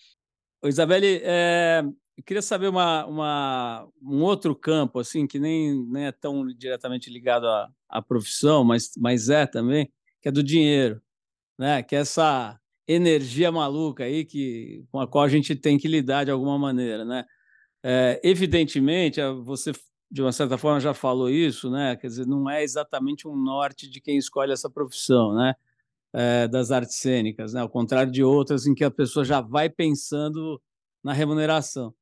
Isabelle, 0.62 1.22
é, 1.24 1.82
queria 2.26 2.42
saber 2.42 2.68
uma, 2.68 3.06
uma, 3.06 3.88
um 4.02 4.22
outro 4.22 4.54
campo, 4.54 5.00
assim, 5.00 5.26
que 5.26 5.38
nem, 5.38 5.82
nem 5.86 6.08
é 6.08 6.12
tão 6.12 6.46
diretamente 6.46 7.08
ligado 7.08 7.46
à, 7.46 7.70
à 7.88 8.02
profissão, 8.02 8.62
mas, 8.62 8.90
mas 8.98 9.30
é 9.30 9.46
também, 9.46 9.90
que 10.20 10.28
é 10.28 10.30
do 10.30 10.42
dinheiro, 10.42 11.00
né? 11.58 11.82
Que 11.82 11.96
é 11.96 12.00
essa 12.00 12.60
energia 12.88 13.52
maluca 13.52 14.04
aí 14.04 14.24
que, 14.24 14.84
com 14.90 15.00
a 15.00 15.06
qual 15.06 15.24
a 15.24 15.28
gente 15.28 15.54
tem 15.54 15.78
que 15.78 15.86
lidar 15.86 16.24
de 16.24 16.30
alguma 16.30 16.58
maneira, 16.58 17.04
né? 17.04 17.24
É, 17.84 18.20
evidentemente, 18.24 19.20
você 19.44 19.72
de 20.10 20.22
uma 20.22 20.32
certa 20.32 20.56
forma 20.56 20.80
já 20.80 20.94
falou 20.94 21.28
isso, 21.28 21.70
né? 21.70 21.94
Quer 21.96 22.06
dizer, 22.06 22.26
não 22.26 22.48
é 22.48 22.62
exatamente 22.62 23.28
um 23.28 23.36
norte 23.36 23.88
de 23.88 24.00
quem 24.00 24.16
escolhe 24.16 24.52
essa 24.52 24.70
profissão, 24.70 25.34
né? 25.34 25.54
É, 26.12 26.48
das 26.48 26.70
artes 26.70 26.96
cênicas, 26.96 27.52
né? 27.52 27.60
Ao 27.60 27.68
contrário 27.68 28.10
de 28.10 28.24
outras 28.24 28.66
em 28.66 28.74
que 28.74 28.84
a 28.84 28.90
pessoa 28.90 29.24
já 29.24 29.40
vai 29.42 29.68
pensando 29.68 30.60
na 31.04 31.12
remuneração. 31.12 31.94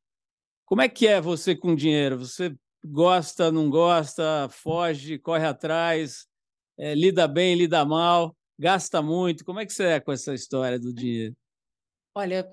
Como 0.64 0.83
é 0.83 0.88
que 0.88 1.07
é 1.07 1.20
você 1.20 1.57
com 1.57 1.75
dinheiro? 1.75 2.18
Você 2.18 2.57
gosta, 2.85 3.51
não 3.51 3.68
gosta, 3.68 4.49
foge, 4.51 5.18
corre 5.18 5.44
atrás, 5.46 6.27
é, 6.79 6.94
lida 6.94 7.27
bem, 7.27 7.57
lida 7.57 7.85
mal? 7.85 8.37
Gasta 8.59 9.03
muito? 9.03 9.45
Como 9.45 9.61
é 9.61 9.66
que 9.66 9.73
você 9.73 9.85
é 9.85 10.01
com 10.01 10.12
essa 10.12 10.35
história 10.35 10.79
do 10.79 10.92
dinheiro? 10.92 11.37
Olha, 12.14 12.51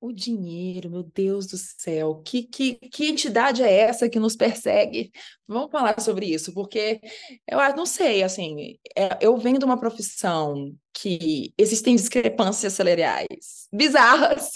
o 0.00 0.12
dinheiro, 0.12 0.90
meu 0.90 1.02
Deus 1.02 1.46
do 1.46 1.56
céu, 1.56 2.22
que, 2.24 2.42
que, 2.42 2.74
que 2.74 3.08
entidade 3.08 3.62
é 3.62 3.70
essa 3.70 4.08
que 4.08 4.18
nos 4.18 4.34
persegue? 4.34 5.12
Vamos 5.46 5.70
falar 5.70 6.00
sobre 6.00 6.26
isso, 6.26 6.54
porque 6.54 7.00
eu 7.46 7.58
não 7.76 7.84
sei, 7.84 8.22
assim, 8.22 8.78
é, 8.96 9.18
eu 9.20 9.36
venho 9.36 9.58
de 9.58 9.64
uma 9.64 9.78
profissão 9.78 10.74
que 10.92 11.52
existem 11.56 11.94
discrepâncias 11.94 12.72
salariais 12.72 13.68
bizarras, 13.72 14.52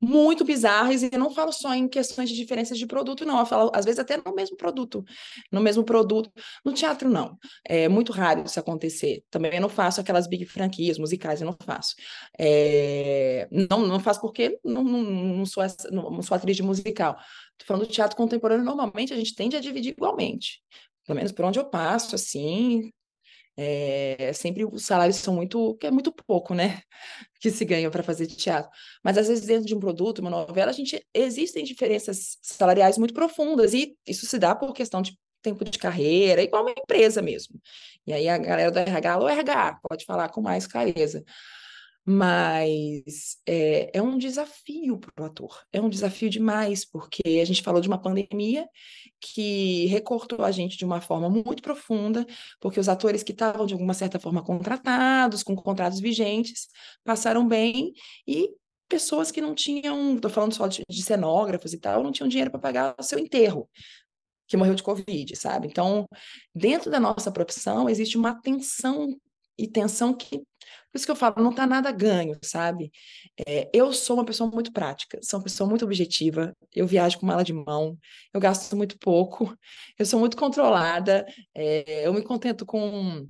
muito 0.00 0.44
bizarras, 0.44 1.02
e 1.02 1.10
eu 1.12 1.18
não 1.18 1.30
falo 1.30 1.52
só 1.52 1.74
em 1.74 1.88
questões 1.88 2.28
de 2.28 2.36
diferenças 2.36 2.78
de 2.78 2.86
produto, 2.86 3.24
não. 3.24 3.38
Eu 3.38 3.46
falo, 3.46 3.70
às 3.74 3.84
vezes, 3.84 3.98
até 3.98 4.16
no 4.16 4.34
mesmo 4.34 4.56
produto. 4.56 5.04
No 5.50 5.60
mesmo 5.60 5.84
produto. 5.84 6.30
No 6.64 6.72
teatro, 6.72 7.08
não. 7.08 7.38
É 7.64 7.88
muito 7.88 8.12
raro 8.12 8.44
isso 8.44 8.58
acontecer. 8.58 9.22
Também 9.30 9.54
eu 9.54 9.60
não 9.60 9.68
faço 9.68 10.00
aquelas 10.00 10.26
big 10.26 10.44
franquias 10.44 10.98
musicais, 10.98 11.40
eu 11.40 11.46
não 11.46 11.56
faço. 11.64 11.94
É... 12.38 13.48
Não, 13.50 13.86
não 13.86 14.00
faço 14.00 14.20
porque 14.20 14.58
não, 14.64 14.84
não, 14.84 15.02
não, 15.02 15.46
sou 15.46 15.62
essa, 15.62 15.90
não 15.90 16.22
sou 16.22 16.36
atriz 16.36 16.56
de 16.56 16.62
musical. 16.62 17.16
Tô 17.58 17.64
falando 17.64 17.86
do 17.86 17.92
teatro 17.92 18.16
contemporâneo, 18.16 18.64
normalmente 18.64 19.12
a 19.12 19.16
gente 19.16 19.34
tende 19.34 19.56
a 19.56 19.60
dividir 19.60 19.92
igualmente. 19.92 20.60
Pelo 21.06 21.16
menos 21.16 21.32
por 21.32 21.44
onde 21.44 21.58
eu 21.58 21.64
passo, 21.64 22.14
assim, 22.14 22.90
é, 23.56 24.32
sempre 24.34 24.64
os 24.64 24.84
salários 24.84 25.16
são 25.16 25.34
muito, 25.34 25.76
que 25.76 25.86
é 25.86 25.90
muito 25.90 26.12
pouco, 26.12 26.54
né? 26.54 26.82
Que 27.40 27.50
se 27.50 27.64
ganha 27.64 27.90
para 27.90 28.02
fazer 28.02 28.26
teatro. 28.26 28.70
Mas 29.04 29.16
às 29.18 29.28
vezes 29.28 29.46
dentro 29.46 29.66
de 29.66 29.74
um 29.74 29.78
produto, 29.78 30.20
uma 30.20 30.30
novela, 30.30 30.70
a 30.70 30.74
gente 30.74 31.04
existem 31.14 31.64
diferenças 31.64 32.38
salariais 32.42 32.96
muito 32.98 33.12
profundas 33.14 33.74
e 33.74 33.94
isso 34.06 34.26
se 34.26 34.38
dá 34.38 34.54
por 34.54 34.72
questão 34.72 35.02
de 35.02 35.16
tempo 35.42 35.64
de 35.64 35.78
carreira, 35.78 36.42
igual 36.42 36.62
uma 36.62 36.72
empresa 36.72 37.22
mesmo. 37.22 37.60
E 38.06 38.12
aí 38.12 38.28
a 38.28 38.38
galera 38.38 38.70
do 38.70 38.78
RH, 38.78 39.18
o 39.18 39.28
RH, 39.28 39.78
pode 39.88 40.04
falar 40.04 40.28
com 40.30 40.40
mais 40.40 40.66
clareza 40.66 41.22
mas 42.08 43.38
é, 43.44 43.90
é, 43.98 44.00
um 44.00 44.16
desafio 44.16 44.96
para 44.96 45.24
o 45.24 45.26
ator, 45.26 45.64
é 45.72 45.80
um 45.80 45.88
desafio 45.88 46.30
demais, 46.30 46.84
porque 46.84 47.40
a 47.42 47.44
gente 47.44 47.62
falou 47.62 47.80
de 47.80 47.88
uma 47.88 48.00
pandemia 48.00 48.68
que 49.20 49.86
recortou 49.86 50.44
a 50.44 50.52
gente 50.52 50.78
de 50.78 50.84
uma 50.84 51.00
forma 51.00 51.28
muito 51.28 51.60
profunda, 51.60 52.24
porque 52.60 52.78
os 52.78 52.88
atores 52.88 53.24
que 53.24 53.32
estavam 53.32 53.66
de 53.66 53.74
alguma 53.74 53.92
certa 53.92 54.20
forma 54.20 54.40
contratados, 54.40 55.42
com 55.42 55.56
contratos 55.56 55.98
vigentes, 55.98 56.68
passaram 57.04 57.46
bem 57.48 57.92
e 58.24 58.50
pessoas 58.88 59.32
que 59.32 59.40
não 59.40 59.52
tinham, 59.52 60.14
estou 60.14 60.30
falando 60.30 60.54
só 60.54 60.68
de, 60.68 60.84
de 60.88 61.02
cenógrafos 61.02 61.72
e 61.72 61.78
tal, 61.80 62.04
não 62.04 62.12
tinham 62.12 62.28
dinheiro 62.28 62.52
para 62.52 62.60
pagar 62.60 62.94
o 62.96 63.02
seu 63.02 63.18
enterro 63.18 63.68
que 64.46 64.56
morreu 64.56 64.76
de 64.76 64.82
Covid, 64.84 65.34
sabe? 65.34 65.66
Então, 65.66 66.06
dentro 66.54 66.88
da 66.88 67.00
nossa 67.00 67.32
profissão, 67.32 67.88
existe 67.88 68.16
uma 68.16 68.40
tensão 68.40 69.08
e 69.58 69.66
tensão 69.66 70.14
que 70.14 70.44
por 70.96 71.00
isso 71.00 71.06
que 71.06 71.12
eu 71.12 71.16
falo, 71.16 71.42
não 71.42 71.50
está 71.50 71.66
nada 71.66 71.92
ganho, 71.92 72.38
sabe? 72.42 72.90
É, 73.46 73.68
eu 73.72 73.92
sou 73.92 74.16
uma 74.16 74.24
pessoa 74.24 74.50
muito 74.50 74.72
prática, 74.72 75.18
sou 75.22 75.38
uma 75.38 75.44
pessoa 75.44 75.68
muito 75.68 75.84
objetiva, 75.84 76.56
eu 76.74 76.86
viajo 76.86 77.18
com 77.18 77.26
mala 77.26 77.44
de 77.44 77.52
mão, 77.52 77.98
eu 78.32 78.40
gasto 78.40 78.74
muito 78.74 78.98
pouco, 78.98 79.54
eu 79.98 80.06
sou 80.06 80.18
muito 80.18 80.36
controlada, 80.38 81.26
é, 81.54 82.06
eu 82.06 82.14
me 82.14 82.22
contento 82.22 82.64
com, 82.64 83.28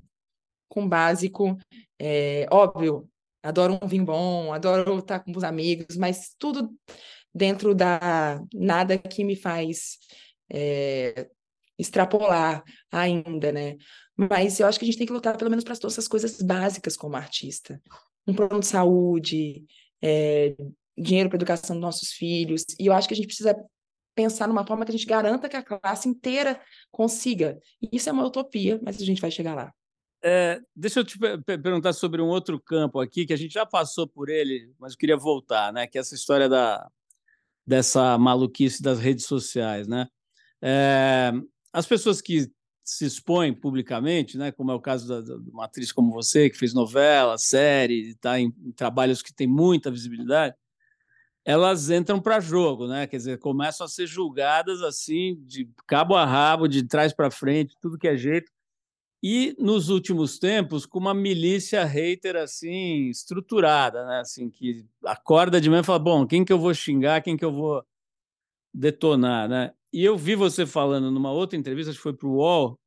com 0.69 0.87
básico, 0.87 1.57
é, 1.99 2.47
óbvio, 2.49 3.09
adoro 3.43 3.77
um 3.81 3.87
vinho 3.87 4.05
bom, 4.05 4.53
adoro 4.53 4.99
estar 4.99 5.19
com 5.19 5.31
os 5.35 5.43
amigos, 5.43 5.97
mas 5.97 6.33
tudo 6.39 6.73
dentro 7.33 7.75
da 7.75 8.41
nada 8.53 8.97
que 8.97 9.25
me 9.25 9.35
faz 9.35 9.97
é, 10.49 11.27
extrapolar 11.77 12.63
ainda, 12.91 13.51
né? 13.51 13.75
Mas 14.17 14.59
eu 14.59 14.65
acho 14.65 14.79
que 14.79 14.85
a 14.85 14.87
gente 14.87 14.97
tem 14.97 15.05
que 15.05 15.13
lutar 15.13 15.37
pelo 15.37 15.49
menos 15.49 15.63
para 15.63 15.75
todas 15.75 15.93
essas 15.93 16.07
coisas 16.07 16.41
básicas 16.41 16.97
como 16.97 17.15
artista. 17.15 17.79
Um 18.25 18.33
plano 18.33 18.59
de 18.59 18.65
saúde, 18.65 19.63
é, 20.01 20.55
dinheiro 20.97 21.29
para 21.29 21.37
educação 21.37 21.75
dos 21.75 21.81
nossos 21.81 22.11
filhos. 22.11 22.65
E 22.79 22.87
eu 22.87 22.93
acho 22.93 23.07
que 23.07 23.13
a 23.13 23.17
gente 23.17 23.27
precisa 23.27 23.55
pensar 24.15 24.47
numa 24.47 24.65
forma 24.65 24.83
que 24.83 24.91
a 24.91 24.97
gente 24.97 25.05
garanta 25.05 25.47
que 25.47 25.55
a 25.55 25.61
classe 25.61 26.09
inteira 26.09 26.59
consiga. 26.91 27.59
Isso 27.91 28.09
é 28.09 28.11
uma 28.11 28.25
utopia, 28.25 28.79
mas 28.83 28.99
a 28.99 29.05
gente 29.05 29.21
vai 29.21 29.29
chegar 29.29 29.53
lá. 29.53 29.71
É, 30.23 30.59
deixa 30.75 30.99
eu 30.99 31.03
te 31.03 31.17
perguntar 31.45 31.93
sobre 31.93 32.19
um 32.19 32.27
outro 32.27 32.59
campo 32.59 32.99
aqui, 32.99 33.25
que 33.25 33.33
a 33.33 33.37
gente 33.37 33.53
já 33.53 33.67
passou 33.67 34.07
por 34.07 34.29
ele, 34.29 34.73
mas 34.79 34.93
eu 34.93 34.97
queria 34.97 35.15
voltar, 35.15 35.71
né? 35.71 35.85
Que 35.85 35.99
é 35.99 36.01
essa 36.01 36.15
história 36.15 36.49
da, 36.49 36.89
dessa 37.65 38.17
maluquice 38.17 38.81
das 38.81 38.99
redes 38.99 39.25
sociais, 39.25 39.87
né? 39.87 40.07
É, 40.59 41.31
as 41.71 41.85
pessoas 41.85 42.19
que 42.19 42.51
se 42.87 43.03
expõem 43.03 43.53
publicamente, 43.53 44.37
né, 44.37 44.49
como 44.49 44.71
é 44.71 44.73
o 44.73 44.79
caso 44.79 45.09
da, 45.09 45.19
de 45.19 45.49
uma 45.49 45.65
atriz 45.65 45.91
como 45.91 46.09
você, 46.09 46.49
que 46.49 46.57
fez 46.57 46.73
novela, 46.73 47.37
série, 47.37 48.11
está 48.11 48.39
em, 48.39 48.53
em, 48.63 48.71
trabalhos 48.71 49.21
que 49.21 49.33
têm 49.33 49.45
muita 49.45 49.91
visibilidade, 49.91 50.55
elas 51.43 51.89
entram 51.89 52.21
para 52.21 52.39
jogo, 52.39 52.87
né? 52.87 53.05
Quer 53.05 53.17
dizer, 53.17 53.39
começam 53.39 53.85
a 53.85 53.89
ser 53.89 54.07
julgadas 54.07 54.81
assim, 54.81 55.35
de 55.45 55.69
cabo 55.85 56.15
a 56.15 56.25
rabo, 56.25 56.67
de 56.67 56.81
trás 56.83 57.13
para 57.13 57.29
frente, 57.29 57.75
tudo 57.81 57.97
que 57.97 58.07
é 58.07 58.15
jeito. 58.15 58.49
E 59.21 59.53
nos 59.59 59.89
últimos 59.89 60.39
tempos, 60.39 60.85
com 60.85 60.99
uma 60.99 61.13
milícia 61.13 61.83
hater 61.83 62.35
assim 62.37 63.09
estruturada, 63.09 64.05
né? 64.05 64.19
Assim 64.19 64.49
que 64.49 64.85
acorda 65.03 65.59
de 65.59 65.69
manhã 65.69 65.81
e 65.81 65.85
fala: 65.85 65.99
bom, 65.99 66.27
quem 66.27 66.45
que 66.45 66.53
eu 66.53 66.59
vou 66.59 66.73
xingar, 66.73 67.21
quem 67.21 67.37
que 67.37 67.45
eu 67.45 67.51
vou 67.51 67.83
detonar, 68.73 69.49
né? 69.49 69.73
E 69.91 70.03
eu 70.03 70.17
vi 70.17 70.35
você 70.35 70.65
falando 70.65 71.09
numa 71.11 71.31
outra 71.31 71.57
entrevista, 71.57 71.91
acho 71.91 71.99
que 71.99 72.03
foi 72.03 72.15
para 72.15 72.27
o 72.27 72.35
UOL, 72.35 72.79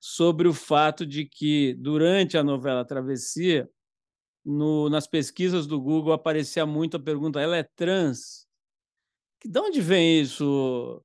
sobre 0.00 0.46
o 0.46 0.52
fato 0.52 1.06
de 1.06 1.24
que, 1.24 1.74
durante 1.74 2.36
a 2.36 2.44
novela 2.44 2.84
Travessia, 2.84 3.68
no, 4.44 4.90
nas 4.90 5.06
pesquisas 5.06 5.66
do 5.66 5.80
Google 5.80 6.12
aparecia 6.12 6.66
muito 6.66 6.96
a 6.96 7.00
pergunta: 7.00 7.40
ela 7.40 7.56
é 7.56 7.62
trans? 7.62 8.46
De 9.42 9.58
onde 9.58 9.80
vem 9.80 10.20
isso, 10.20 11.02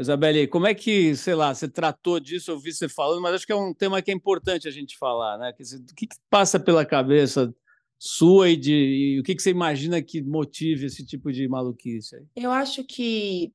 Isabelle? 0.00 0.46
Como 0.46 0.66
é 0.66 0.74
que, 0.74 1.14
sei 1.16 1.34
lá, 1.34 1.54
você 1.54 1.68
tratou 1.68 2.20
disso? 2.20 2.50
Eu 2.50 2.58
vi 2.58 2.72
você 2.72 2.88
falando, 2.88 3.20
mas 3.20 3.34
acho 3.34 3.46
que 3.46 3.52
é 3.52 3.56
um 3.56 3.74
tema 3.74 4.00
que 4.00 4.10
é 4.10 4.14
importante 4.14 4.68
a 4.68 4.70
gente 4.70 4.96
falar, 4.96 5.38
né? 5.38 5.50
O 5.50 5.94
que, 5.94 6.06
que, 6.06 6.16
passa 6.30 6.58
pela 6.60 6.84
cabeça 6.84 7.54
sua 7.98 8.50
e, 8.50 8.56
de, 8.56 8.72
e 8.72 9.20
o 9.20 9.22
que, 9.22 9.34
que 9.34 9.42
você 9.42 9.50
imagina 9.50 10.02
que 10.02 10.22
motive 10.22 10.86
esse 10.86 11.04
tipo 11.04 11.32
de 11.32 11.48
maluquice? 11.48 12.16
Eu 12.36 12.50
acho 12.50 12.84
que 12.84 13.52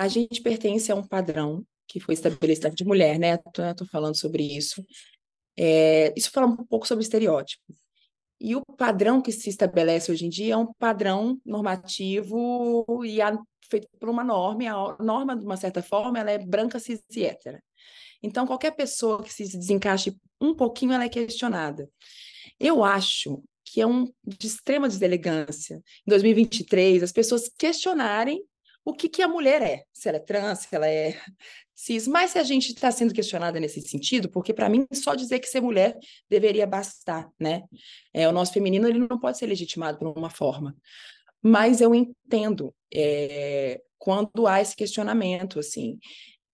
a 0.00 0.08
gente 0.08 0.40
pertence 0.40 0.90
a 0.90 0.94
um 0.94 1.06
padrão 1.06 1.62
que 1.86 2.00
foi 2.00 2.14
estabelecido 2.14 2.74
de 2.74 2.86
mulher, 2.86 3.18
né? 3.18 3.34
Estou 3.34 3.86
falando 3.92 4.16
sobre 4.16 4.42
isso. 4.42 4.82
É, 5.58 6.10
isso 6.16 6.30
fala 6.30 6.46
um 6.46 6.56
pouco 6.56 6.88
sobre 6.88 7.04
estereótipo. 7.04 7.62
E 8.40 8.56
o 8.56 8.62
padrão 8.78 9.20
que 9.20 9.30
se 9.30 9.50
estabelece 9.50 10.10
hoje 10.10 10.24
em 10.24 10.30
dia 10.30 10.54
é 10.54 10.56
um 10.56 10.72
padrão 10.72 11.38
normativo 11.44 13.04
e 13.04 13.20
a, 13.20 13.38
feito 13.68 13.86
por 13.98 14.08
uma 14.08 14.24
norma, 14.24 14.64
e 14.64 14.66
a 14.68 14.96
norma, 15.00 15.36
de 15.36 15.44
uma 15.44 15.58
certa 15.58 15.82
forma, 15.82 16.18
ela 16.18 16.30
é 16.30 16.38
branca, 16.38 16.78
cis 16.78 17.02
e 17.14 17.26
hétera. 17.26 17.62
Então, 18.22 18.46
qualquer 18.46 18.70
pessoa 18.70 19.22
que 19.22 19.30
se 19.30 19.42
desencaixe 19.54 20.16
um 20.40 20.54
pouquinho, 20.54 20.94
ela 20.94 21.04
é 21.04 21.10
questionada. 21.10 21.90
Eu 22.58 22.82
acho 22.82 23.42
que 23.66 23.82
é 23.82 23.86
um 23.86 24.10
de 24.26 24.46
extrema 24.46 24.88
deselegância, 24.88 25.76
em 26.06 26.10
2023, 26.10 27.02
as 27.02 27.12
pessoas 27.12 27.50
questionarem 27.58 28.42
o 28.84 28.94
que, 28.94 29.08
que 29.08 29.22
a 29.22 29.28
mulher 29.28 29.62
é, 29.62 29.84
se 29.92 30.08
ela 30.08 30.16
é 30.18 30.20
trans, 30.20 30.60
se 30.60 30.74
ela 30.74 30.88
é 30.88 31.18
cis, 31.74 32.06
mas 32.06 32.32
se 32.32 32.38
a 32.38 32.42
gente 32.42 32.68
está 32.72 32.90
sendo 32.90 33.14
questionada 33.14 33.58
nesse 33.60 33.80
sentido, 33.80 34.28
porque 34.28 34.52
para 34.52 34.68
mim 34.68 34.86
só 34.92 35.14
dizer 35.14 35.38
que 35.38 35.48
ser 35.48 35.60
mulher 35.60 35.98
deveria 36.28 36.66
bastar, 36.66 37.28
né? 37.38 37.62
É, 38.12 38.28
o 38.28 38.32
nosso 38.32 38.52
feminino 38.52 38.88
ele 38.88 38.98
não 38.98 39.18
pode 39.18 39.38
ser 39.38 39.46
legitimado 39.46 39.98
por 39.98 40.16
uma 40.16 40.30
forma, 40.30 40.76
mas 41.42 41.80
eu 41.80 41.94
entendo 41.94 42.74
é, 42.92 43.80
quando 43.98 44.46
há 44.46 44.60
esse 44.60 44.76
questionamento, 44.76 45.58
assim, 45.58 45.98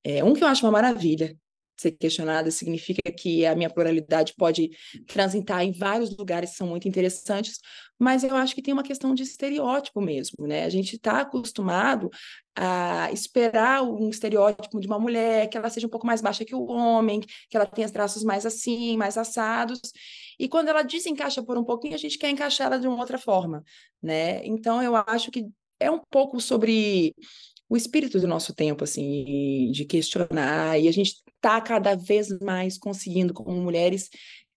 é, 0.05 0.23
um 0.23 0.35
que 0.35 0.45
eu 0.45 0.49
acho 0.49 0.65
uma 0.65 0.73
maravilha, 0.73 1.37
ser 1.81 1.93
questionada 1.93 2.51
significa 2.51 3.11
que 3.13 3.45
a 3.47 3.55
minha 3.55 3.71
pluralidade 3.71 4.35
pode 4.37 4.71
transitar 5.07 5.63
em 5.63 5.73
vários 5.73 6.17
lugares 6.17 6.51
que 6.51 6.57
são 6.57 6.69
muito 6.69 6.89
interessantes, 6.89 7.59
mas 7.99 8.23
eu 8.23 8.37
acho 8.37 8.55
que 8.55 8.63
tem 8.63 8.75
uma 8.75 8.83
questão 8.83 9.15
de 9.15 9.23
estereótipo 9.23 10.01
mesmo, 10.01 10.47
né? 10.47 10.65
A 10.65 10.69
gente 10.69 10.97
está 10.97 11.21
acostumado 11.21 12.11
a 12.55 13.11
esperar 13.13 13.83
um 13.83 14.09
estereótipo 14.11 14.81
de 14.81 14.87
uma 14.87 14.99
mulher, 14.99 15.49
que 15.49 15.57
ela 15.57 15.71
seja 15.71 15.87
um 15.87 15.91
pouco 15.91 16.07
mais 16.07 16.21
baixa 16.21 16.45
que 16.45 16.55
o 16.55 16.67
homem, 16.67 17.21
que 17.21 17.57
ela 17.57 17.67
tenha 17.67 17.89
traços 17.89 18.23
mais 18.23 18.45
assim, 18.45 18.97
mais 18.97 19.17
assados, 19.17 19.81
e 20.39 20.49
quando 20.49 20.69
ela 20.69 20.83
desencaixa 20.83 21.43
por 21.43 21.57
um 21.57 21.65
pouquinho, 21.65 21.95
a 21.95 21.99
gente 21.99 22.19
quer 22.19 22.31
encaixar 22.31 22.67
ela 22.67 22.79
de 22.79 22.87
uma 22.87 22.99
outra 22.99 23.19
forma, 23.19 23.65
né? 24.03 24.45
Então 24.47 24.83
eu 24.83 24.95
acho 24.95 25.31
que 25.31 25.47
é 25.81 25.91
um 25.91 26.01
pouco 26.11 26.41
sobre 26.41 27.15
o 27.69 27.77
espírito 27.77 28.21
do 28.21 28.29
nosso 28.29 28.55
tempo, 28.55 28.85
assim, 28.85 29.71
de 29.73 29.85
questionar, 29.85 30.79
e 30.79 30.87
a 30.87 30.93
gente 30.93 31.17
está 31.37 31.61
cada 31.61 31.95
vez 31.95 32.29
mais 32.41 32.79
conseguindo, 32.79 33.33
como 33.33 33.51
mulheres, 33.53 34.09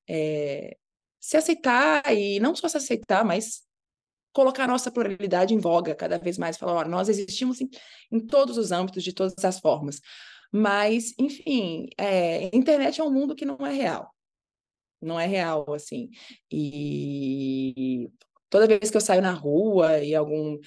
é, 0.08 0.76
se 1.20 1.38
aceitar, 1.38 2.04
e 2.16 2.40
não 2.40 2.56
só 2.56 2.68
se 2.68 2.78
aceitar, 2.78 3.24
mas 3.24 3.62
colocar 4.34 4.68
nossa 4.68 4.92
pluralidade 4.92 5.54
em 5.54 5.60
voga 5.60 5.96
cada 5.96 6.18
vez 6.18 6.38
mais, 6.38 6.58
falar, 6.58 6.86
ó, 6.86 6.90
nós 6.90 7.10
existimos 7.10 7.60
em, 7.62 7.70
em, 8.12 8.20
todos 8.20 8.58
os 8.58 8.72
âmbitos, 8.72 9.04
de 9.04 9.14
todas 9.14 9.44
as 9.44 9.60
formas. 9.60 10.00
Mas, 10.52 11.14
enfim, 11.20 11.88
é, 11.98 12.56
internet 12.56 13.00
é 13.00 13.04
um 13.04 13.12
mundo 13.12 13.36
que 13.36 13.46
não 13.46 13.58
é 13.66 13.74
real. 13.74 14.14
Não 15.02 15.20
é 15.20 15.26
real, 15.26 15.74
assim. 15.74 16.10
E 16.52 18.10
toda 18.50 18.68
vez 18.68 18.90
que 18.90 18.98
eu 18.98 19.02
saio 19.02 19.22
na 19.22 19.32
rua 19.32 20.00
e 20.04 20.16
algum 20.16 20.58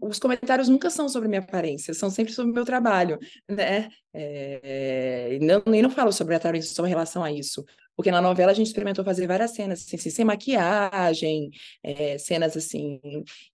os 0.00 0.18
comentários 0.18 0.68
nunca 0.68 0.88
são 0.88 1.08
sobre 1.08 1.28
minha 1.28 1.40
aparência, 1.40 1.92
são 1.92 2.10
sempre 2.10 2.32
sobre 2.32 2.50
o 2.52 2.54
meu 2.54 2.64
trabalho, 2.64 3.18
né? 3.48 3.90
É, 4.12 5.38
não, 5.40 5.62
nem 5.66 5.82
não 5.82 5.90
falo 5.90 6.12
sobre 6.12 6.34
a 6.34 6.62
só 6.62 6.86
em 6.86 6.88
relação 6.88 7.22
a 7.22 7.30
isso, 7.30 7.64
porque 7.94 8.10
na 8.10 8.22
novela 8.22 8.52
a 8.52 8.54
gente 8.54 8.68
experimentou 8.68 9.04
fazer 9.04 9.26
várias 9.26 9.52
cenas 9.52 9.80
assim, 9.82 9.98
sem 9.98 10.24
maquiagem, 10.24 11.50
é, 11.82 12.16
cenas 12.18 12.56
assim, 12.56 13.00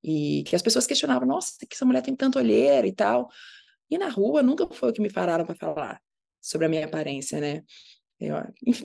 e 0.02 0.44
que 0.46 0.54
as 0.54 0.62
pessoas 0.62 0.86
questionavam, 0.86 1.26
nossa, 1.26 1.54
que 1.60 1.74
essa 1.74 1.84
mulher 1.84 2.02
tem 2.02 2.14
tanta 2.14 2.38
olheira 2.38 2.86
e 2.86 2.92
tal. 2.92 3.28
E 3.90 3.98
na 3.98 4.08
rua 4.08 4.42
nunca 4.42 4.66
foi 4.72 4.90
o 4.90 4.92
que 4.92 5.02
me 5.02 5.12
pararam 5.12 5.44
para 5.44 5.54
falar 5.54 6.00
sobre 6.40 6.66
a 6.66 6.68
minha 6.68 6.84
aparência, 6.84 7.40
né? 7.40 7.62
Eu, 8.18 8.36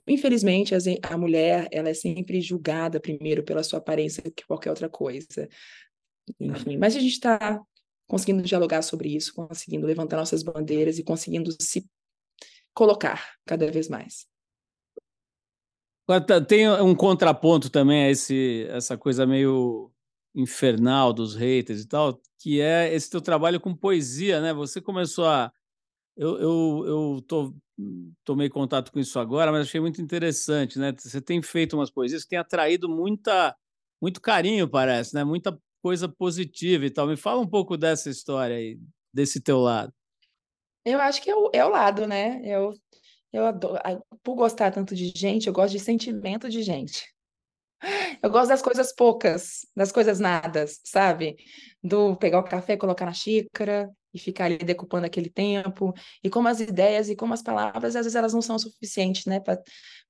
infelizmente, 0.07 0.73
a 1.03 1.17
mulher 1.17 1.67
ela 1.71 1.89
é 1.89 1.93
sempre 1.93 2.41
julgada 2.41 2.99
primeiro 2.99 3.43
pela 3.43 3.61
sua 3.61 3.77
aparência 3.77 4.23
que 4.35 4.45
qualquer 4.45 4.71
outra 4.71 4.89
coisa. 4.89 5.47
Enfim, 6.39 6.77
mas 6.77 6.95
a 6.95 6.99
gente 6.99 7.13
está 7.13 7.61
conseguindo 8.07 8.41
dialogar 8.41 8.81
sobre 8.81 9.09
isso, 9.15 9.33
conseguindo 9.33 9.85
levantar 9.85 10.17
nossas 10.17 10.41
bandeiras 10.43 10.97
e 10.97 11.03
conseguindo 11.03 11.51
se 11.61 11.85
colocar 12.73 13.35
cada 13.45 13.69
vez 13.69 13.89
mais. 13.89 14.25
Tá, 16.25 16.39
tem 16.39 16.69
um 16.69 16.95
contraponto 16.95 17.69
também 17.69 18.05
a 18.05 18.09
esse, 18.09 18.65
essa 18.69 18.97
coisa 18.97 19.25
meio 19.25 19.91
infernal 20.33 21.11
dos 21.11 21.35
haters 21.35 21.81
e 21.81 21.87
tal, 21.87 22.21
que 22.39 22.61
é 22.61 22.93
esse 22.93 23.09
teu 23.09 23.19
trabalho 23.19 23.59
com 23.59 23.75
poesia, 23.75 24.39
né? 24.39 24.53
Você 24.53 24.79
começou 24.79 25.25
a. 25.25 25.51
Eu, 26.15 26.39
eu, 26.39 26.83
eu 26.85 27.21
tô, 27.27 27.53
tomei 28.23 28.49
contato 28.49 28.91
com 28.91 28.99
isso 28.99 29.19
agora, 29.19 29.51
mas 29.51 29.67
achei 29.67 29.81
muito 29.81 30.01
interessante, 30.01 30.79
né? 30.79 30.93
Você 30.97 31.19
tem 31.19 31.41
feito 31.41 31.75
umas 31.75 31.89
poesias 31.89 32.23
que 32.23 32.29
têm 32.29 32.39
atraído 32.39 32.87
muita, 32.87 33.55
muito 34.01 34.21
carinho, 34.21 34.67
parece, 34.67 35.13
né? 35.13 35.23
Muita 35.23 35.59
coisa 35.87 36.09
positiva 36.09 36.85
e 36.85 36.89
tal. 36.89 37.07
Me 37.07 37.15
fala 37.15 37.39
um 37.39 37.47
pouco 37.47 37.77
dessa 37.77 38.09
história 38.09 38.57
aí, 38.57 38.77
desse 39.13 39.39
teu 39.39 39.59
lado. 39.59 39.93
Eu 40.83 40.99
acho 40.99 41.21
que 41.21 41.29
é 41.29 41.35
o, 41.35 41.49
é 41.53 41.63
o 41.63 41.69
lado, 41.69 42.05
né? 42.05 42.41
Eu, 42.43 42.73
eu 43.31 43.45
adoro, 43.45 43.79
por 44.21 44.35
gostar 44.35 44.69
tanto 44.69 44.93
de 44.93 45.13
gente, 45.15 45.47
eu 45.47 45.53
gosto 45.53 45.71
de 45.71 45.79
sentimento 45.79 46.49
de 46.49 46.61
gente. 46.61 47.05
Eu 48.21 48.29
gosto 48.29 48.49
das 48.49 48.61
coisas 48.61 48.93
poucas, 48.93 49.65
das 49.73 49.91
coisas 49.91 50.19
nadas, 50.19 50.81
sabe? 50.83 51.37
Do 51.81 52.17
pegar 52.17 52.39
o 52.39 52.43
café, 52.43 52.75
colocar 52.75 53.05
na 53.05 53.13
xícara 53.13 53.89
e 54.13 54.19
ficar 54.19 54.45
ali 54.45 54.57
decupando 54.57 55.05
aquele 55.05 55.29
tempo. 55.29 55.93
E 56.21 56.29
como 56.29 56.49
as 56.49 56.59
ideias 56.59 57.07
e 57.07 57.15
como 57.15 57.33
as 57.33 57.41
palavras, 57.41 57.95
às 57.95 58.05
vezes 58.05 58.15
elas 58.15 58.33
não 58.33 58.41
são 58.41 58.59
suficientes, 58.59 59.25
né? 59.25 59.39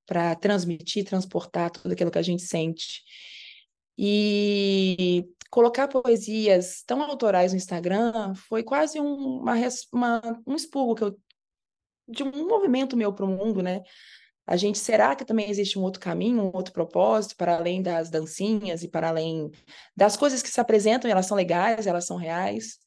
Para 0.06 0.34
transmitir, 0.34 1.04
transportar 1.04 1.70
tudo 1.70 1.92
aquilo 1.92 2.10
que 2.10 2.18
a 2.18 2.22
gente 2.22 2.42
sente. 2.42 3.02
E 3.96 5.24
colocar 5.50 5.88
poesias 5.88 6.82
tão 6.86 7.02
autorais 7.02 7.52
no 7.52 7.58
Instagram 7.58 8.34
foi 8.34 8.62
quase 8.62 9.00
um, 9.00 9.40
uma, 9.40 9.54
uma, 9.92 10.42
um 10.46 10.54
expurgo 10.54 10.94
que 10.94 11.04
eu, 11.04 11.18
de 12.08 12.22
um 12.22 12.48
movimento 12.48 12.96
meu 12.96 13.12
para 13.12 13.24
o 13.24 13.28
mundo, 13.28 13.62
né? 13.62 13.82
A 14.46 14.56
gente, 14.56 14.78
será 14.78 15.14
que 15.14 15.26
também 15.26 15.50
existe 15.50 15.78
um 15.78 15.82
outro 15.82 16.00
caminho, 16.00 16.42
um 16.42 16.56
outro 16.56 16.72
propósito, 16.72 17.36
para 17.36 17.56
além 17.56 17.82
das 17.82 18.08
dancinhas 18.08 18.82
e 18.82 18.88
para 18.88 19.08
além 19.10 19.50
das 19.94 20.16
coisas 20.16 20.42
que 20.42 20.48
se 20.48 20.58
apresentam, 20.58 21.10
elas 21.10 21.26
são 21.26 21.36
legais, 21.36 21.86
elas 21.86 22.06
são 22.06 22.16
reais? 22.16 22.78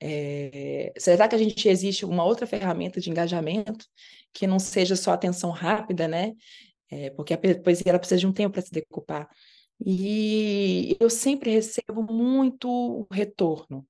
É, 0.00 0.92
será 0.98 1.28
que 1.28 1.36
a 1.36 1.38
gente 1.38 1.68
existe 1.68 2.04
uma 2.04 2.24
outra 2.24 2.48
ferramenta 2.48 3.00
de 3.00 3.10
engajamento 3.10 3.86
que 4.32 4.44
não 4.44 4.58
seja 4.58 4.96
só 4.96 5.12
atenção 5.12 5.50
rápida, 5.50 6.08
né? 6.08 6.32
É, 6.90 7.10
porque 7.10 7.34
a 7.34 7.38
poesia 7.38 7.90
ela 7.90 7.98
precisa 7.98 8.18
de 8.18 8.26
um 8.26 8.32
tempo 8.32 8.54
para 8.54 8.62
se 8.62 8.72
decupar. 8.72 9.28
E 9.84 10.96
eu 11.00 11.10
sempre 11.10 11.50
recebo 11.50 12.02
muito 12.02 13.06
retorno 13.10 13.86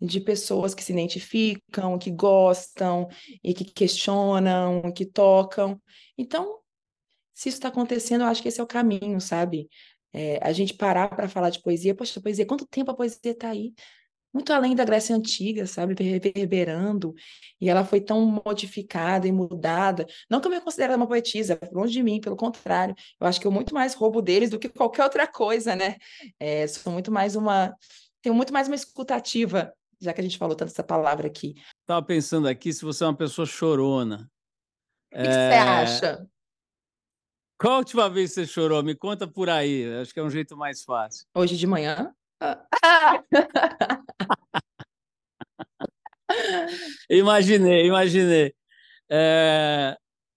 de 0.00 0.20
pessoas 0.20 0.74
que 0.74 0.84
se 0.84 0.92
identificam, 0.92 1.98
que 1.98 2.10
gostam 2.10 3.08
e 3.42 3.54
que 3.54 3.64
questionam, 3.64 4.92
que 4.92 5.06
tocam. 5.06 5.80
Então, 6.18 6.60
se 7.34 7.48
isso 7.48 7.58
está 7.58 7.68
acontecendo, 7.68 8.22
eu 8.22 8.28
acho 8.28 8.42
que 8.42 8.48
esse 8.48 8.60
é 8.60 8.64
o 8.64 8.66
caminho, 8.66 9.20
sabe? 9.20 9.68
É, 10.12 10.38
a 10.42 10.52
gente 10.52 10.74
parar 10.74 11.08
para 11.08 11.28
falar 11.28 11.50
de 11.50 11.62
poesia, 11.62 11.94
poxa, 11.94 12.20
poesia, 12.20 12.46
quanto 12.46 12.66
tempo 12.66 12.90
a 12.90 12.94
poesia 12.96 13.32
está 13.32 13.50
aí? 13.50 13.74
Muito 14.36 14.52
além 14.52 14.74
da 14.74 14.84
Grécia 14.84 15.16
Antiga, 15.16 15.66
sabe? 15.66 15.94
Reverberando. 15.98 17.14
E 17.58 17.70
ela 17.70 17.84
foi 17.84 18.02
tão 18.02 18.20
modificada 18.44 19.26
e 19.26 19.32
mudada. 19.32 20.06
Não 20.28 20.40
que 20.40 20.46
eu 20.46 20.50
me 20.50 20.60
considere 20.60 20.94
uma 20.94 21.06
poetisa, 21.06 21.58
longe 21.72 21.94
de 21.94 22.02
mim, 22.02 22.20
pelo 22.20 22.36
contrário. 22.36 22.94
Eu 23.18 23.26
acho 23.26 23.40
que 23.40 23.46
eu 23.46 23.50
muito 23.50 23.72
mais 23.72 23.94
roubo 23.94 24.20
deles 24.20 24.50
do 24.50 24.58
que 24.58 24.68
qualquer 24.68 25.04
outra 25.04 25.26
coisa, 25.26 25.74
né? 25.74 25.96
É, 26.38 26.66
sou 26.66 26.92
muito 26.92 27.10
mais 27.10 27.34
uma. 27.34 27.74
Tenho 28.20 28.34
muito 28.34 28.52
mais 28.52 28.68
uma 28.68 28.74
escutativa, 28.74 29.72
já 29.98 30.12
que 30.12 30.20
a 30.20 30.24
gente 30.24 30.36
falou 30.36 30.54
tanto 30.54 30.70
essa 30.70 30.84
palavra 30.84 31.26
aqui. 31.26 31.54
Estava 31.80 32.04
pensando 32.04 32.46
aqui 32.46 32.74
se 32.74 32.84
você 32.84 33.04
é 33.04 33.06
uma 33.06 33.16
pessoa 33.16 33.46
chorona. 33.46 34.30
O 35.12 35.16
que, 35.16 35.22
é... 35.22 35.24
que 35.24 35.30
você 35.30 35.54
acha? 35.54 36.28
Qual 37.58 37.72
a 37.72 37.78
última 37.78 38.10
vez 38.10 38.32
você 38.32 38.46
chorou? 38.46 38.82
Me 38.82 38.94
conta 38.94 39.26
por 39.26 39.48
aí. 39.48 39.90
Acho 39.98 40.12
que 40.12 40.20
é 40.20 40.22
um 40.22 40.28
jeito 40.28 40.54
mais 40.54 40.84
fácil. 40.84 41.26
Hoje 41.34 41.56
de 41.56 41.66
manhã? 41.66 42.14
imaginei, 47.10 47.86
imaginei. 47.86 48.54
É... 49.10 49.96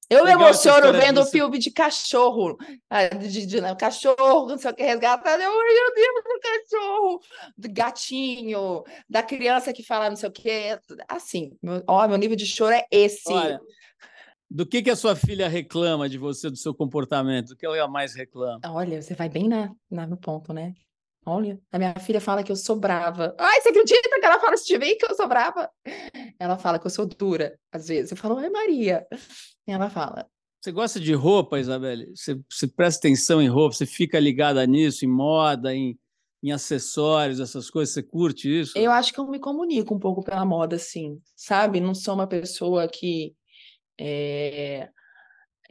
Eu 0.10 0.26
me 0.26 0.32
emociono 0.32 0.91
vendo 0.91 1.24
você... 1.24 1.32
filme 1.32 1.60
de 1.60 1.70
cachorro, 1.70 2.57
ah, 2.89 3.07
de, 3.10 3.28
de, 3.32 3.45
de, 3.45 3.76
cachorro, 3.76 4.47
não 4.47 4.57
sei 4.57 4.72
o 4.72 4.74
que, 4.74 4.82
resgatado. 4.82 5.41
Eu, 5.41 5.51
meu 5.51 5.93
Deus, 5.93 6.24
do 6.24 6.39
cachorro, 6.41 7.20
do 7.55 7.72
gatinho, 7.72 8.84
da 9.07 9.22
criança 9.22 9.72
que 9.72 9.84
fala 9.84 10.10
não 10.10 10.16
sei 10.16 10.30
o 10.30 10.32
que. 10.32 10.80
Assim, 11.07 11.55
meu, 11.62 11.84
ó, 11.88 12.07
meu 12.07 12.18
nível 12.18 12.36
de 12.36 12.47
choro 12.47 12.74
é 12.74 12.86
esse. 12.89 13.32
Olha, 13.32 13.60
do 14.49 14.66
que, 14.66 14.82
que 14.82 14.89
a 14.89 14.95
sua 14.95 15.16
filha 15.16 15.47
reclama 15.47 16.10
de 16.10 16.18
você, 16.18 16.49
do 16.49 16.57
seu 16.57 16.74
comportamento? 16.74 17.49
Do 17.49 17.55
que 17.55 17.66
ela 17.68 17.88
mais 17.88 18.16
reclama? 18.16 18.60
Olha, 18.66 18.99
você 18.99 19.14
vai 19.14 19.30
bem 19.30 19.47
na, 19.47 19.72
na, 19.91 20.07
no 20.07 20.18
ponto, 20.18 20.51
né? 20.51 20.74
Olha, 21.26 21.60
a 21.72 21.78
minha 21.78 21.94
filha 21.96 22.22
fala 22.22 22.44
que 22.44 22.52
eu 22.52 22.56
sou 22.56 22.76
brava. 22.76 23.36
Ai, 23.38 23.62
você 23.62 23.70
acredita 23.70 24.10
que 24.10 24.26
ela 24.26 24.40
fala 24.40 24.56
isso 24.56 24.66
de 24.66 24.78
mim, 24.78 24.98
que 24.98 25.06
eu 25.06 25.16
sou 25.16 25.28
brava? 25.28 25.70
Ela 26.40 26.58
fala 26.58 26.80
que 26.80 26.88
eu 26.88 26.92
sou 26.92 27.06
dura, 27.06 27.60
às 27.72 27.88
vezes. 27.88 28.12
Eu 28.12 28.18
falo, 28.18 28.38
ai, 28.38 28.50
Maria. 28.50 29.06
E 29.68 29.72
ela 29.72 29.90
fala. 29.90 30.28
Você 30.62 30.72
gosta 30.72 31.00
de 31.00 31.14
roupa, 31.14 31.60
Isabelle? 31.60 32.12
Você, 32.16 32.40
você 32.50 32.68
presta 32.68 33.08
atenção 33.08 33.42
em 33.42 33.48
roupa? 33.48 33.76
Você 33.76 33.86
fica 33.86 34.20
ligada 34.20 34.66
nisso, 34.66 35.06
em 35.06 35.08
moda, 35.08 35.74
em, 35.74 35.98
em 36.42 36.52
acessórios, 36.52 37.40
essas 37.40 37.70
coisas? 37.70 37.94
Você 37.94 38.04
curte 38.04 38.60
isso? 38.60 38.78
Eu 38.78 38.92
acho 38.92 39.14
que 39.14 39.20
eu 39.20 39.28
me 39.28 39.40
comunico 39.40 39.94
um 39.94 40.00
pouco 40.00 40.24
pela 40.24 40.46
moda, 40.46 40.78
sim. 40.78 41.22
Sabe? 41.36 41.80
Não 41.80 41.94
sou 41.94 42.14
uma 42.16 42.28
pessoa 42.28 42.88
que. 42.88 43.36
É 44.00 44.90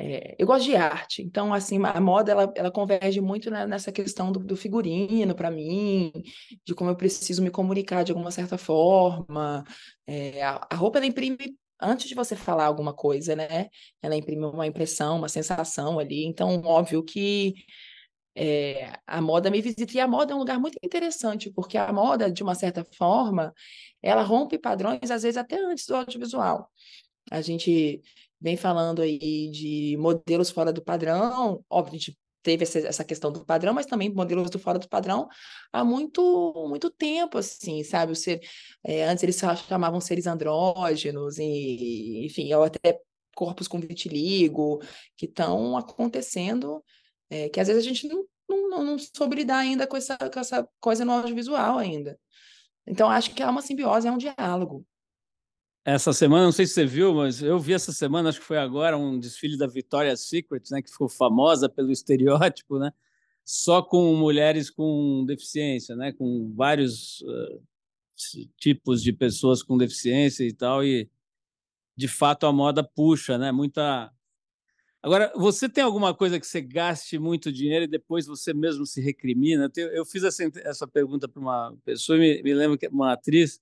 é, 0.01 0.37
eu 0.39 0.47
gosto 0.47 0.65
de 0.65 0.77
arte, 0.77 1.23
então 1.23 1.53
assim 1.53 1.85
a 1.85 2.01
moda 2.01 2.31
ela, 2.31 2.53
ela 2.55 2.71
converge 2.71 3.21
muito 3.21 3.51
nessa 3.51 3.91
questão 3.91 4.31
do, 4.31 4.39
do 4.39 4.57
figurino 4.57 5.35
para 5.35 5.51
mim, 5.51 6.13
de 6.65 6.73
como 6.73 6.91
eu 6.91 6.97
preciso 6.97 7.43
me 7.43 7.51
comunicar 7.51 8.05
de 8.05 8.13
alguma 8.13 8.31
certa 8.31 8.57
forma. 8.57 9.65
É, 10.07 10.41
a, 10.45 10.67
a, 10.71 10.77
roupa 10.77 10.99
ela 10.99 11.07
imprime 11.07 11.59
antes 11.81 12.09
de 12.09 12.15
você 12.15 12.37
falar 12.37 12.67
alguma 12.67 12.95
coisa, 12.95 13.35
né? 13.35 13.69
Ela 14.01 14.15
imprime 14.15 14.45
uma 14.45 14.67
impressão, 14.69 15.19
uma 15.19 15.29
sensação 15.29 15.99
ali. 15.99 16.25
Então 16.25 16.63
óbvio 16.65 17.03
que 17.03 17.55
é, 18.37 18.93
a 19.05 19.21
moda 19.21 19.51
me 19.51 19.61
visita 19.61 19.97
e 19.97 20.01
a 20.01 20.07
moda 20.07 20.33
é 20.33 20.37
um 20.37 20.39
lugar 20.39 20.61
muito 20.61 20.79
interessante 20.81 21.51
porque 21.51 21.77
a 21.77 21.93
moda 21.93 22.31
de 22.31 22.43
uma 22.45 22.55
certa 22.55 22.85
forma 22.97 23.53
ela 24.01 24.23
rompe 24.23 24.59
padrões 24.59 25.11
às 25.11 25.23
vezes 25.25 25.37
até 25.37 25.59
antes 25.61 25.87
do 25.87 25.97
audiovisual. 25.97 26.71
A 27.31 27.41
gente 27.41 28.01
vem 28.41 28.57
falando 28.57 29.03
aí 29.03 29.51
de 29.51 29.97
modelos 29.99 30.51
fora 30.51 30.73
do 30.73 30.83
padrão, 30.83 31.65
óbvio, 31.69 31.97
a 31.97 31.99
gente 31.99 32.19
teve 32.43 32.63
essa, 32.65 33.05
questão 33.05 33.33
do 33.33 33.45
padrão, 33.45 33.75
mas 33.75 33.87
também 33.87 34.13
modelos 34.13 34.51
do 34.51 34.59
fora 34.59 34.79
do 34.79 34.89
padrão 34.89 35.29
há 35.73 35.85
muito 35.85 36.67
muito 36.69 36.91
tempo, 36.91 37.39
assim, 37.39 37.83
sabe? 37.83 38.13
O 38.13 38.17
ser, 38.17 38.41
é, 38.85 39.05
antes 39.05 39.23
eles 39.23 39.39
chamavam 39.69 40.01
seres 40.01 40.27
andrógenos, 40.27 41.39
e, 41.39 42.27
enfim, 42.27 42.53
ou 42.55 42.65
até 42.65 43.01
corpos 43.35 43.69
com 43.69 43.81
vitiligo, 43.81 44.81
que 45.17 45.27
estão 45.27 45.77
acontecendo, 45.77 46.83
é, 47.31 47.49
que 47.49 47.61
às 47.61 47.69
vezes 47.69 47.85
a 47.85 47.89
gente 47.89 48.09
não, 48.09 48.25
não, 48.49 48.85
não 48.85 48.99
soube 48.99 49.37
lidar 49.37 49.59
ainda 49.59 49.87
com 49.87 49.97
essa, 49.97 50.17
com 50.17 50.41
essa 50.41 50.69
coisa 50.81 51.05
no 51.05 51.13
audiovisual 51.13 51.79
ainda. 51.79 52.19
Então, 52.87 53.11
acho 53.11 53.35
que 53.35 53.43
é 53.43 53.47
uma 53.47 53.63
simbiose, 53.63 54.09
é 54.09 54.13
um 54.13 54.19
diálogo 54.19 54.85
essa 55.95 56.13
semana, 56.13 56.45
não 56.45 56.53
sei 56.53 56.67
se 56.67 56.75
você 56.75 56.85
viu, 56.85 57.15
mas 57.15 57.43
eu 57.43 57.59
vi 57.59 57.73
essa 57.73 57.93
semana, 57.93 58.29
acho 58.29 58.41
que 58.41 58.45
foi 58.45 58.59
agora, 58.59 58.99
um 58.99 59.19
desfile 59.19 59.57
da 59.57 59.67
Victoria's 59.67 60.21
Secret, 60.21 60.63
né, 60.71 60.83
que 60.83 60.91
ficou 60.91 61.09
famosa 61.09 61.67
pelo 61.67 61.91
estereótipo, 61.93 62.79
né, 62.79 62.93
só 63.43 63.81
com 63.81 64.15
mulheres 64.15 64.69
com 64.69 65.25
deficiência, 65.27 65.97
né, 65.97 66.13
com 66.13 66.53
vários 66.55 67.23
uh, 67.23 67.63
tipos 68.59 69.03
de 69.03 69.15
pessoas 69.15 69.63
com 69.63 69.79
deficiência 69.79 70.45
e 70.45 70.53
tal, 70.53 70.85
e 70.85 71.09
de 71.97 72.07
fato 72.07 72.45
a 72.45 72.53
moda 72.53 72.85
puxa, 72.85 73.39
né, 73.39 73.51
muita. 73.51 74.13
Agora, 75.03 75.33
você 75.37 75.71
tem 75.71 75.83
alguma 75.83 76.13
coisa 76.13 76.39
que 76.39 76.47
você 76.47 76.61
gaste 76.61 77.19
muito 77.19 77.51
dinheiro 77.51 77.87
e 77.87 77.89
depois 77.89 78.27
você 78.27 78.53
mesmo 78.53 78.85
se 78.85 79.01
recrimina? 79.01 79.71
Eu, 79.75 80.05
fiz 80.05 80.23
essa, 80.23 80.51
essa 80.57 80.87
pergunta 80.87 81.27
para 81.27 81.41
uma 81.41 81.75
pessoa, 81.83 82.19
me, 82.19 82.43
me 82.43 82.53
lembro 82.53 82.77
que 82.77 82.89
uma 82.89 83.13
atriz 83.13 83.59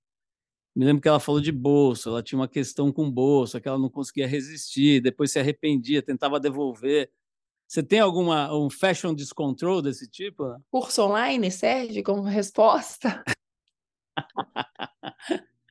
me 0.76 0.84
lembro 0.84 1.00
que 1.00 1.08
ela 1.08 1.18
falou 1.18 1.40
de 1.40 1.50
bolsa, 1.50 2.10
ela 2.10 2.22
tinha 2.22 2.38
uma 2.38 2.46
questão 2.46 2.92
com 2.92 3.10
bolsa, 3.10 3.58
que 3.58 3.66
ela 3.66 3.78
não 3.78 3.88
conseguia 3.88 4.26
resistir, 4.26 5.00
depois 5.00 5.32
se 5.32 5.38
arrependia, 5.38 6.02
tentava 6.02 6.38
devolver. 6.38 7.10
Você 7.66 7.82
tem 7.82 7.98
alguma 7.98 8.54
um 8.54 8.68
fashion 8.68 9.14
descontrol 9.14 9.80
desse 9.80 10.06
tipo? 10.06 10.44
Curso 10.70 11.02
online 11.02 11.50
serve 11.50 12.02
como 12.02 12.20
resposta? 12.22 13.24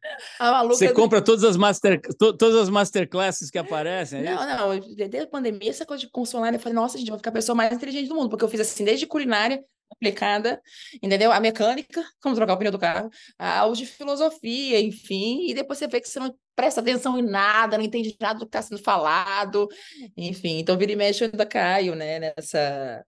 Você 0.67 0.93
compra 0.93 1.21
todas 1.21 1.43
as, 1.43 1.57
master, 1.57 1.99
to, 2.17 2.33
todas 2.33 2.55
as 2.55 2.69
masterclasses 2.69 3.49
que 3.49 3.57
aparecem? 3.57 4.25
É 4.25 4.33
não, 4.33 4.69
não. 4.69 4.79
Desde 4.79 5.19
a 5.19 5.27
pandemia, 5.27 5.69
essa 5.69 5.85
coisa 5.85 6.01
de 6.01 6.09
curso 6.09 6.37
online, 6.37 6.57
eu 6.57 6.61
falei, 6.61 6.75
nossa, 6.75 6.97
gente, 6.97 7.07
eu 7.07 7.13
vou 7.13 7.19
ficar 7.19 7.31
a 7.31 7.33
pessoa 7.33 7.55
mais 7.55 7.73
inteligente 7.73 8.07
do 8.07 8.15
mundo, 8.15 8.29
porque 8.29 8.43
eu 8.43 8.49
fiz 8.49 8.59
assim, 8.59 8.85
desde 8.85 9.05
culinária, 9.05 9.63
aplicada, 9.91 10.61
entendeu? 11.01 11.31
A 11.31 11.39
mecânica, 11.39 12.03
como 12.21 12.35
trocar 12.35 12.53
o 12.53 12.57
pneu 12.57 12.71
do 12.71 12.79
carro, 12.79 13.09
a 13.37 13.59
aula 13.59 13.75
de 13.75 13.85
filosofia, 13.85 14.79
enfim, 14.79 15.47
e 15.49 15.53
depois 15.53 15.79
você 15.79 15.87
vê 15.87 16.01
que 16.01 16.09
você 16.09 16.19
não 16.19 16.35
presta 16.55 16.81
atenção 16.81 17.17
em 17.17 17.21
nada, 17.21 17.77
não 17.77 17.83
entende 17.83 18.15
nada 18.19 18.39
do 18.39 18.45
que 18.45 18.49
está 18.49 18.61
sendo 18.61 18.81
falado, 18.81 19.67
enfim, 20.15 20.59
então 20.59 20.77
vira 20.77 20.91
e 20.91 20.95
mexe 20.95 21.23
eu 21.23 21.29
ainda 21.29 21.45
caio, 21.45 21.95
né, 21.95 22.19
nessa, 22.19 23.05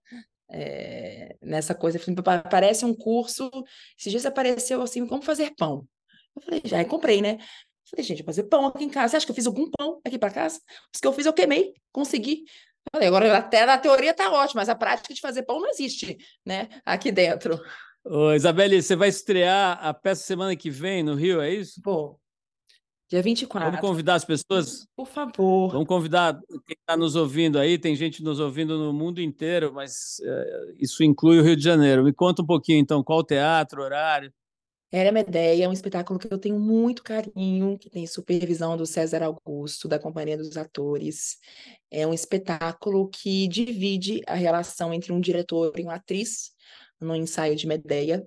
é, 0.52 1.36
nessa 1.42 1.74
coisa, 1.74 2.00
parece 2.50 2.86
um 2.86 2.94
curso, 2.94 3.50
esses 3.98 4.12
dias 4.12 4.26
apareceu 4.26 4.82
assim, 4.82 5.06
como 5.08 5.22
fazer 5.22 5.54
pão, 5.56 5.88
eu 6.36 6.42
falei, 6.42 6.62
já, 6.66 6.84
comprei, 6.86 7.22
né, 7.22 7.38
Falei, 7.90 8.04
gente, 8.04 8.22
fazer 8.24 8.44
pão 8.44 8.66
aqui 8.66 8.84
em 8.84 8.90
casa. 8.90 9.12
Você 9.12 9.18
acha 9.18 9.26
que 9.26 9.32
eu 9.32 9.36
fiz 9.36 9.48
algum 9.48 9.70
pão 9.72 10.02
aqui 10.04 10.20
para 10.20 10.30
casa? 10.30 10.60
Os 10.94 11.00
que 11.00 11.08
eu 11.08 11.14
fiz, 11.14 11.26
eu 11.26 11.32
queimei, 11.32 11.74
consegui. 11.92 12.44
Falei, 12.92 13.08
agora 13.08 13.38
até 13.38 13.66
na 13.66 13.78
teoria 13.78 14.14
tá 14.14 14.32
ótimo, 14.32 14.60
mas 14.60 14.70
a 14.70 14.76
prática 14.76 15.14
de 15.14 15.22
fazer 15.22 15.44
pão 15.44 15.60
não 15.60 15.70
existe, 15.70 16.18
né? 16.46 16.70
Aqui 16.86 17.12
dentro. 17.12 17.60
Ô, 18.04 18.32
Isabelle, 18.32 18.82
você 18.82 18.96
vai 18.96 19.10
estrear 19.10 19.80
a 19.82 19.94
peça 19.94 20.24
semana 20.24 20.56
que 20.56 20.70
vem 20.70 21.04
no 21.04 21.16
Rio, 21.16 21.42
é 21.42 21.54
isso? 21.54 21.82
Pô, 21.82 22.20
dia 23.10 23.22
24. 23.22 23.72
Vamos 23.72 23.82
convidar 23.82 24.16
as 24.16 24.26
pessoas? 24.26 24.88
Por 24.96 25.08
favor. 25.08 25.72
Vamos 25.72 25.88
convidar 25.88 26.40
quem 26.66 26.76
está 26.80 26.98
nos 26.98 27.16
ouvindo 27.16 27.58
aí, 27.58 27.78
tem 27.78 27.96
gente 27.96 28.24
nos 28.24 28.40
ouvindo 28.40 28.78
no 28.78 28.92
mundo 28.92 29.22
inteiro, 29.22 29.74
mas 29.74 30.20
é, 30.22 30.74
isso 30.78 31.04
inclui 31.04 31.40
o 31.40 31.44
Rio 31.44 31.56
de 31.56 31.64
Janeiro. 31.64 32.04
Me 32.04 32.14
conta 32.14 32.42
um 32.42 32.46
pouquinho, 32.46 32.80
então, 32.80 33.04
qual 33.04 33.20
o 33.20 33.24
teatro, 33.24 33.82
horário? 33.82 34.32
Era 34.92 35.12
Medeia, 35.12 35.66
é 35.66 35.68
um 35.68 35.74
espetáculo 35.74 36.18
que 36.18 36.32
eu 36.32 36.38
tenho 36.38 36.58
muito 36.58 37.04
carinho, 37.04 37.78
que 37.78 37.90
tem 37.90 38.08
supervisão 38.08 38.78
do 38.78 38.86
César 38.86 39.22
Augusto, 39.22 39.88
da 39.88 40.00
Companhia 40.00 40.38
dos 40.38 40.56
Atores. 40.56 41.38
É 41.92 42.08
um 42.08 42.14
espetáculo 42.14 43.10
que 43.10 43.48
divide 43.50 44.22
a 44.26 44.36
relação 44.36 44.94
entre 44.94 45.12
um 45.12 45.20
diretor 45.20 45.78
e 45.78 45.84
uma 45.84 45.96
atriz 45.96 46.52
no 47.02 47.14
ensaio 47.16 47.56
de 47.56 47.68
Medeia. 47.68 48.26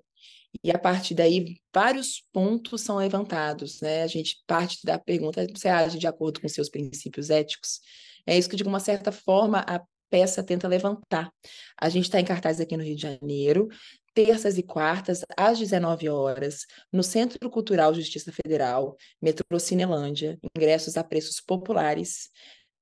E 0.63 0.71
a 0.71 0.79
partir 0.79 1.15
daí, 1.15 1.57
vários 1.73 2.23
pontos 2.33 2.83
são 2.83 2.97
levantados, 2.99 3.81
né? 3.81 4.03
A 4.03 4.07
gente 4.07 4.37
parte 4.47 4.85
da 4.85 4.99
pergunta: 4.99 5.47
você 5.55 5.69
age 5.69 5.99
de 5.99 6.07
acordo 6.07 6.41
com 6.41 6.49
seus 6.49 6.69
princípios 6.69 7.31
éticos? 7.31 7.81
É 8.27 8.37
isso 8.37 8.49
que, 8.51 8.57
de 8.57 8.65
uma 8.65 8.81
certa 8.81 9.11
forma, 9.11 9.61
a 9.61 9.81
peça 10.11 10.43
tenta 10.43 10.69
levantar. 10.69 11.33
A 11.81 11.89
gente 11.89 12.05
está 12.05 12.21
em 12.21 12.25
cartaz 12.25 12.61
aqui 12.61 12.77
no 12.77 12.83
Rio 12.83 12.97
de 12.97 13.03
Janeiro, 13.03 13.69
terças 14.15 14.59
e 14.59 14.63
quartas, 14.63 15.23
às 15.37 15.59
19 15.59 16.09
horas, 16.09 16.67
no 16.93 17.03
Centro 17.03 17.51
Cultural 17.51 17.95
Justiça 17.95 18.33
Federal, 18.33 18.97
metrô 19.21 19.59
Cinelândia, 19.59 20.39
ingressos 20.57 20.97
a 20.97 21.05
preços 21.05 21.41
populares, 21.41 22.29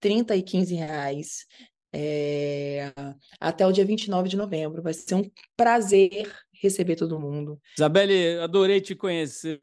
30 0.01 0.37
e 0.37 0.43
15 0.43 0.75
reais, 0.75 1.47
é, 1.93 2.93
até 3.41 3.67
o 3.67 3.73
dia 3.73 3.85
29 3.85 4.29
de 4.29 4.37
novembro. 4.37 4.83
Vai 4.83 4.95
ser 4.95 5.15
um 5.15 5.31
prazer 5.57 6.35
receber 6.61 6.97
todo 6.97 7.21
mundo. 7.21 7.61
Isabelle, 7.77 8.39
adorei 8.41 8.81
te 8.81 8.95
conhecer. 8.95 9.61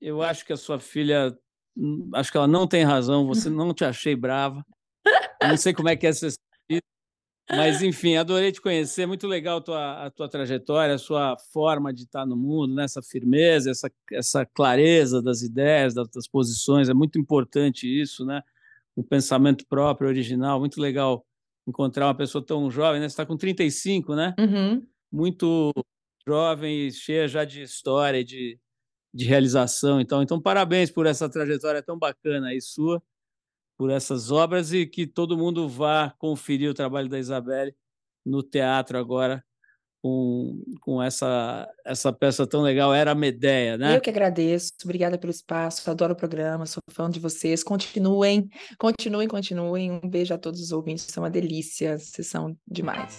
Eu 0.00 0.22
acho 0.22 0.44
que 0.44 0.52
a 0.52 0.56
sua 0.56 0.78
filha, 0.78 1.36
hum, 1.76 2.10
acho 2.14 2.30
que 2.30 2.36
ela 2.36 2.48
não 2.48 2.66
tem 2.66 2.84
razão, 2.84 3.26
você 3.26 3.48
não 3.50 3.74
te 3.74 3.84
achei 3.84 4.14
brava. 4.14 4.64
Eu 5.40 5.48
não 5.48 5.56
sei 5.56 5.72
como 5.72 5.88
é 5.88 5.96
que 5.96 6.06
é 6.06 6.10
essa 6.10 6.26
Mas, 7.48 7.80
enfim, 7.80 8.16
adorei 8.16 8.50
te 8.50 8.60
conhecer. 8.60 9.06
Muito 9.06 9.26
legal 9.26 9.58
a 9.58 9.60
tua, 9.60 10.06
a 10.06 10.10
tua 10.10 10.28
trajetória, 10.28 10.94
a 10.94 10.98
sua 10.98 11.36
forma 11.52 11.92
de 11.92 12.02
estar 12.02 12.26
no 12.26 12.36
mundo, 12.36 12.74
né? 12.74 12.84
essa 12.84 13.00
firmeza, 13.00 13.70
essa, 13.70 13.90
essa 14.12 14.44
clareza 14.44 15.22
das 15.22 15.42
ideias, 15.42 15.94
das, 15.94 16.08
das 16.08 16.26
posições. 16.26 16.88
É 16.88 16.94
muito 16.94 17.18
importante 17.18 17.86
isso, 17.86 18.24
né? 18.24 18.42
O 18.96 19.04
pensamento 19.04 19.64
próprio, 19.66 20.08
original. 20.08 20.58
Muito 20.58 20.80
legal 20.80 21.24
encontrar 21.66 22.06
uma 22.06 22.14
pessoa 22.14 22.44
tão 22.44 22.68
jovem, 22.70 23.00
né? 23.00 23.08
Você 23.08 23.12
está 23.12 23.26
com 23.26 23.36
35, 23.36 24.16
né? 24.16 24.34
Uhum. 24.38 24.84
Muito 25.12 25.72
jovem 26.26 26.88
e 26.88 26.92
cheia 26.92 27.28
já 27.28 27.44
de 27.44 27.62
história, 27.62 28.24
de, 28.24 28.58
de 29.14 29.24
realização. 29.24 30.00
Então, 30.00 30.20
então, 30.20 30.40
parabéns 30.40 30.90
por 30.90 31.06
essa 31.06 31.28
trajetória 31.28 31.80
tão 31.80 31.96
bacana 31.96 32.48
aí 32.48 32.60
sua 32.60 33.00
por 33.76 33.90
essas 33.90 34.30
obras 34.30 34.72
e 34.72 34.86
que 34.86 35.06
todo 35.06 35.36
mundo 35.36 35.68
vá 35.68 36.14
conferir 36.18 36.70
o 36.70 36.74
trabalho 36.74 37.08
da 37.08 37.18
Isabelle 37.18 37.74
no 38.24 38.42
teatro 38.42 38.98
agora 38.98 39.44
com, 40.02 40.62
com 40.80 41.02
essa, 41.02 41.68
essa 41.84 42.12
peça 42.12 42.46
tão 42.46 42.62
legal, 42.62 42.94
Era 42.94 43.14
Medeia, 43.14 43.76
né? 43.76 43.96
Eu 43.96 44.00
que 44.00 44.10
agradeço, 44.10 44.72
obrigada 44.84 45.18
pelo 45.18 45.32
espaço, 45.32 45.90
adoro 45.90 46.12
o 46.12 46.16
programa, 46.16 46.64
sou 46.64 46.82
fã 46.90 47.10
de 47.10 47.18
vocês, 47.18 47.64
continuem, 47.64 48.48
continuem, 48.78 49.26
continuem, 49.26 49.90
um 49.90 50.08
beijo 50.08 50.32
a 50.32 50.38
todos 50.38 50.60
os 50.60 50.70
ouvintes, 50.70 51.06
são 51.08 51.24
uma 51.24 51.30
delícia, 51.30 51.98
vocês 51.98 52.28
são 52.28 52.56
demais. 52.68 53.18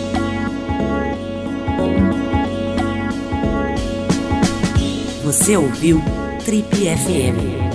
Você 5.31 5.55
ouviu 5.55 6.01
Trip 6.43 6.67
FM. 6.75 7.70